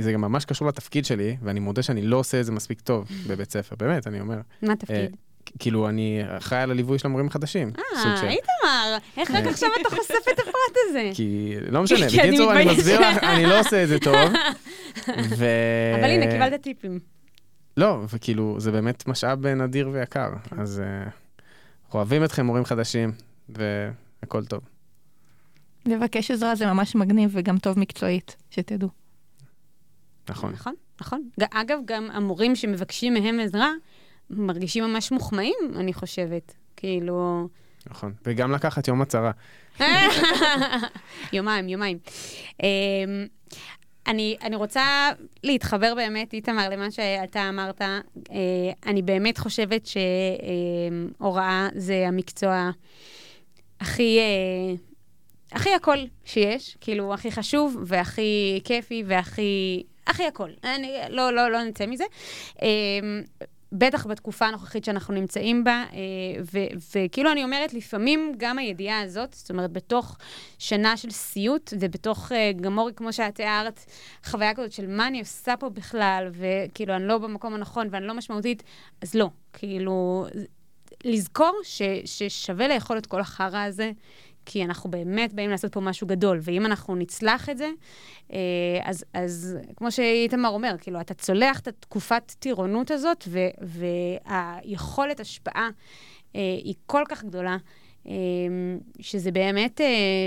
זה 0.00 0.12
גם 0.12 0.20
ממש 0.20 0.44
קשור 0.44 0.68
לתפקיד 0.68 1.04
שלי, 1.04 1.36
ואני 1.42 1.60
מודה 1.60 1.82
שאני 1.82 2.02
לא 2.02 2.16
עושה 2.16 2.40
את 2.40 2.46
זה 2.46 2.52
מספיק 2.52 2.80
טוב 2.80 3.08
בבית 3.26 3.52
ספר, 3.52 3.76
באמת, 3.78 4.06
אני 4.06 4.20
אומר. 4.20 4.40
מה 4.62 4.72
התפקיד? 4.72 4.96
אה, 4.96 5.06
כאילו, 5.58 5.88
אני 5.88 6.22
אחראי 6.38 6.62
על 6.62 6.70
הליווי 6.70 6.98
של 6.98 7.06
המורים 7.06 7.26
החדשים. 7.26 7.72
אה, 7.78 8.28
איתמר, 8.28 8.96
איך 9.16 9.30
רק 9.30 9.44
אה. 9.44 9.50
עכשיו 9.50 9.68
אתה 9.80 9.96
חושף 9.96 10.28
את 10.32 10.38
הפרט 10.38 10.76
הזה? 10.88 11.10
כי, 11.14 11.54
לא 11.70 11.82
משנה, 11.82 12.06
בקיצור, 12.06 12.52
אני 12.52 12.64
מסביר 12.64 13.00
לך, 13.00 13.24
אני 13.24 13.46
לא 13.46 13.60
עושה 13.60 13.82
את 13.82 13.88
זה 13.88 13.98
טוב. 13.98 14.14
אבל 15.98 16.10
הנה, 16.10 16.26
קיבלת 16.30 16.62
טיפים. 16.62 16.98
לא, 17.76 17.98
וכאילו, 18.08 18.60
זה 18.60 18.72
באמת 18.72 19.08
משאב 19.08 19.46
נדיר 19.46 19.88
ויקר. 19.92 20.28
אז 20.58 20.80
אה, 20.80 21.02
אנחנו 21.84 21.98
אוהבים 21.98 22.24
אתכם, 22.24 22.46
מורים 22.46 22.64
חדשים, 22.64 23.12
והכל 23.48 24.44
טוב. 24.44 24.60
לבקש 25.86 26.30
עזרה 26.30 26.54
זה 26.54 26.66
ממש 26.66 26.94
מגניב 26.94 27.30
וגם 27.32 27.58
טוב 27.58 27.78
מקצועית, 27.78 28.36
שתדעו. 28.50 28.88
נכון. 30.28 30.52
נכון, 30.52 30.74
נכון. 31.00 31.28
אגב, 31.50 31.78
גם 31.84 32.08
המורים 32.12 32.56
שמבקשים 32.56 33.14
מהם 33.14 33.40
עזרה, 33.40 33.70
מרגישים 34.30 34.84
ממש 34.84 35.12
מוחמאים, 35.12 35.56
אני 35.76 35.92
חושבת. 35.92 36.54
כאילו... 36.76 37.48
נכון, 37.86 38.12
וגם 38.24 38.52
לקחת 38.52 38.88
יום 38.88 39.02
הצהרה. 39.02 39.30
יומיים, 41.32 41.68
יומיים. 41.68 41.98
אמ, 42.62 42.66
אני, 44.06 44.36
אני 44.42 44.56
רוצה 44.56 45.10
להתחבר 45.44 45.94
באמת, 45.94 46.32
איתמר, 46.32 46.68
למה 46.68 46.90
שאתה 46.90 47.48
אמרת. 47.48 47.82
אה, 47.82 47.96
אני 48.86 49.02
באמת 49.02 49.38
חושבת 49.38 49.88
שהוראה 51.18 51.68
זה 51.74 52.04
המקצוע 52.08 52.70
הכי... 53.80 54.18
הכי 55.52 55.74
הכל 55.74 55.98
שיש, 56.24 56.76
כאילו, 56.80 57.14
הכי 57.14 57.30
חשוב, 57.30 57.76
והכי 57.86 58.60
כיפי, 58.64 59.02
והכי... 59.06 59.82
הכי 60.06 60.26
הכל. 60.26 60.50
אני, 60.64 60.92
לא, 61.08 61.32
לא, 61.32 61.50
לא 61.50 61.64
נצא 61.64 61.86
מזה. 61.86 62.04
אמ, 62.62 63.22
בטח 63.72 64.06
בתקופה 64.06 64.46
הנוכחית 64.46 64.84
שאנחנו 64.84 65.14
נמצאים 65.14 65.64
בה, 65.64 65.84
אה, 65.92 65.98
וכאילו 66.94 67.32
אני 67.32 67.44
אומרת, 67.44 67.74
לפעמים 67.74 68.32
גם 68.36 68.58
הידיעה 68.58 69.00
הזאת, 69.00 69.34
זאת 69.34 69.50
אומרת, 69.50 69.72
בתוך 69.72 70.16
שנה 70.58 70.96
של 70.96 71.10
סיוט, 71.10 71.72
ובתוך, 71.80 72.32
אה, 72.32 72.52
גמורי, 72.60 72.92
כמו 72.96 73.12
שאת 73.12 73.34
תיארת, 73.34 73.84
חוויה 74.24 74.54
כזאת 74.54 74.72
של 74.72 74.86
מה 74.86 75.06
אני 75.06 75.20
עושה 75.20 75.56
פה 75.56 75.68
בכלל, 75.68 76.30
וכאילו, 76.32 76.96
אני 76.96 77.06
לא 77.06 77.18
במקום 77.18 77.54
הנכון 77.54 77.88
ואני 77.90 78.06
לא 78.06 78.14
משמעותית, 78.14 78.62
אז 79.02 79.14
לא. 79.14 79.30
כאילו, 79.52 80.26
לזכור 81.04 81.60
ש, 81.62 81.82
ששווה 82.04 82.68
לאכול 82.68 82.98
את 82.98 83.06
כל 83.06 83.20
החרא 83.20 83.64
הזה, 83.64 83.92
כי 84.52 84.64
אנחנו 84.64 84.90
באמת 84.90 85.32
באים 85.32 85.50
לעשות 85.50 85.72
פה 85.72 85.80
משהו 85.80 86.06
גדול, 86.06 86.38
ואם 86.42 86.66
אנחנו 86.66 86.94
נצלח 86.96 87.48
את 87.48 87.58
זה, 87.58 87.70
אה, 88.32 88.38
אז, 88.84 89.04
אז 89.14 89.58
כמו 89.76 89.92
שאיתמר 89.92 90.48
אומר, 90.48 90.74
כאילו, 90.80 91.00
אתה 91.00 91.14
צולח 91.14 91.60
את 91.60 91.68
התקופת 91.68 92.34
טירונות 92.38 92.90
הזאת, 92.90 93.24
ו, 93.28 93.38
והיכולת 93.62 95.20
השפעה 95.20 95.68
אה, 96.36 96.40
היא 96.64 96.74
כל 96.86 97.02
כך 97.08 97.24
גדולה. 97.24 97.56
אה, 98.06 98.12
שזה 99.00 99.30
באמת, 99.30 99.80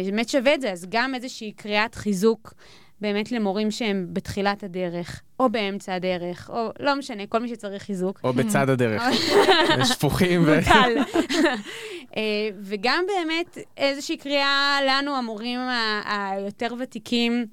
באמת 0.06 0.30
שווה 0.30 0.54
את 0.54 0.62
זה, 0.62 0.72
אז 0.72 0.86
גם 0.90 1.16
איזושהי 1.16 1.52
קריאת 1.52 1.96
חיזוק 1.96 2.54
באמת 3.02 3.32
למורים 3.32 3.72
שהם 3.72 4.08
בתחילת 4.14 4.64
הדרך, 4.64 5.22
או 5.40 5.50
באמצע 5.50 5.94
הדרך, 5.96 6.50
או 6.54 6.70
לא 6.80 6.96
משנה, 6.96 7.28
כל 7.28 7.40
מי 7.40 7.48
שצריך 7.48 7.84
חיזוק. 7.84 8.20
או 8.24 8.34
בצד 8.34 8.70
הדרך. 8.70 9.04
שפוכים 9.94 10.44
ו... 10.46 10.56
מוטל. 10.56 10.94
אה, 12.18 12.50
וגם 12.62 13.04
באמת 13.08 13.58
איזושהי 13.78 14.18
קריאה 14.18 14.80
לנו, 14.88 15.16
המורים 15.16 15.60
היותר 16.06 16.74
ותיקים, 16.80 17.46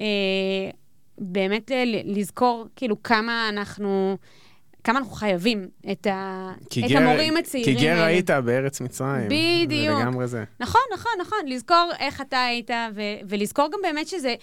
אה, 0.00 0.04
באמת 1.18 1.70
לזכור 2.04 2.66
כאילו 2.76 3.02
כמה 3.02 3.48
אנחנו... 3.48 4.16
כמה 4.84 4.98
אנחנו 4.98 5.12
חייבים 5.12 5.68
את, 5.92 6.06
ה... 6.06 6.52
את 6.62 6.78
גר, 6.88 6.98
המורים 6.98 7.36
הצעירים 7.36 7.76
כי 7.76 7.84
גר 7.84 8.02
היית 8.02 8.30
בארץ 8.30 8.80
מצרים. 8.80 9.28
בדיוק. 9.28 9.96
זה 9.96 10.02
לגמרי 10.02 10.26
זה. 10.26 10.44
נכון, 10.60 10.80
נכון, 10.94 11.12
נכון. 11.20 11.38
לזכור 11.46 11.90
איך 11.98 12.20
אתה 12.20 12.44
היית, 12.44 12.70
ו... 12.94 13.00
ולזכור 13.28 13.68
גם 13.72 13.78
באמת 13.82 14.08
שזה 14.08 14.34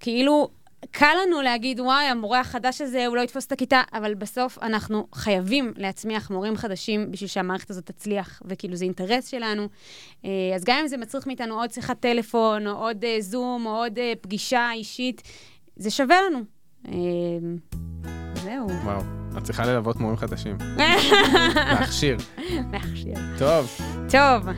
כאילו... 0.00 0.48
קל 0.90 1.14
לנו 1.22 1.42
להגיד, 1.42 1.80
וואי, 1.80 2.04
המורה 2.04 2.40
החדש 2.40 2.80
הזה, 2.80 3.06
הוא 3.06 3.16
לא 3.16 3.20
יתפוס 3.20 3.46
את 3.46 3.52
הכיתה, 3.52 3.82
אבל 3.92 4.14
בסוף 4.14 4.58
אנחנו 4.62 5.06
חייבים 5.14 5.72
להצמיח 5.76 6.30
מורים 6.30 6.56
חדשים 6.56 7.10
בשביל 7.10 7.28
שהמערכת 7.28 7.70
הזאת 7.70 7.86
תצליח, 7.86 8.42
וכאילו 8.44 8.76
זה 8.76 8.84
אינטרס 8.84 9.28
שלנו. 9.28 9.68
אה, 10.24 10.30
אז 10.54 10.64
גם 10.64 10.78
אם 10.80 10.88
זה 10.88 10.96
מצריך 10.96 11.26
מאיתנו 11.26 11.60
עוד 11.60 11.70
שיחת 11.70 12.00
טלפון, 12.00 12.66
או 12.66 12.72
עוד 12.72 13.04
אה, 13.04 13.16
זום, 13.20 13.66
או 13.66 13.70
עוד 13.70 13.98
אה, 13.98 14.12
פגישה 14.20 14.70
אישית, 14.72 15.22
זה 15.76 15.90
שווה 15.90 16.16
לנו. 16.22 16.40
זהו. 18.44 18.68
וואו, 18.84 19.25
את 19.38 19.42
צריכה 19.42 19.66
ללוות 19.66 20.00
מורים 20.00 20.16
חדשים. 20.16 20.56
להכשיר. 21.80 22.16
להכשיר. 22.72 23.14
טוב. 23.38 23.70
טוב. 24.10 24.48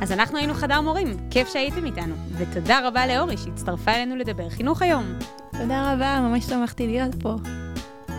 אז 0.00 0.12
אנחנו 0.12 0.38
היינו 0.38 0.54
חדר 0.54 0.80
מורים, 0.80 1.16
כיף 1.30 1.48
שהייתם 1.52 1.86
איתנו, 1.86 2.14
ותודה 2.38 2.88
רבה 2.88 3.06
לאורי 3.06 3.36
שהצטרפה 3.36 3.92
אלינו 3.92 4.16
לדבר 4.16 4.50
חינוך 4.50 4.82
היום. 4.82 5.04
תודה 5.58 5.92
רבה, 5.92 6.20
ממש 6.20 6.44
שמחתי 6.44 6.86
להיות 6.86 7.14
פה. 7.22 7.34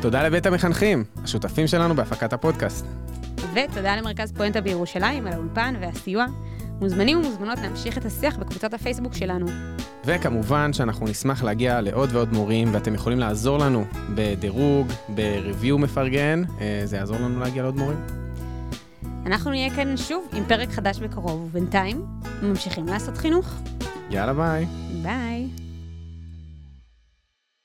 תודה 0.01 0.23
לבית 0.23 0.45
המחנכים, 0.45 1.03
השותפים 1.23 1.67
שלנו 1.67 1.95
בהפקת 1.95 2.33
הפודקאסט. 2.33 2.85
ותודה 3.53 3.95
למרכז 3.95 4.31
פואנטה 4.31 4.61
בירושלים 4.61 5.27
על 5.27 5.33
האולפן 5.33 5.75
והסיוע. 5.81 6.25
מוזמנים 6.81 7.17
ומוזמנות 7.17 7.59
להמשיך 7.59 7.97
את 7.97 8.05
השיח 8.05 8.37
בקבוצת 8.37 8.73
הפייסבוק 8.73 9.13
שלנו. 9.13 9.45
וכמובן 10.05 10.73
שאנחנו 10.73 11.07
נשמח 11.07 11.43
להגיע 11.43 11.81
לעוד 11.81 12.09
ועוד 12.13 12.33
מורים, 12.33 12.73
ואתם 12.73 12.93
יכולים 12.93 13.19
לעזור 13.19 13.57
לנו 13.57 13.85
בדירוג, 14.15 14.87
בריוויו 15.09 15.77
מפרגן, 15.77 16.43
אה, 16.61 16.81
זה 16.85 16.97
יעזור 16.97 17.17
לנו 17.17 17.39
להגיע 17.39 17.63
לעוד 17.63 17.75
מורים. 17.75 17.97
אנחנו 19.25 19.51
נהיה 19.51 19.75
כאן 19.75 19.97
שוב 19.97 20.27
עם 20.33 20.43
פרק 20.47 20.69
חדש 20.69 20.99
בקרוב, 20.99 21.41
ובינתיים 21.45 22.05
ממשיכים 22.41 22.87
לעשות 22.87 23.17
חינוך. 23.17 23.53
יאללה 24.09 24.33
ביי. 24.33 24.65
ביי. 25.03 25.64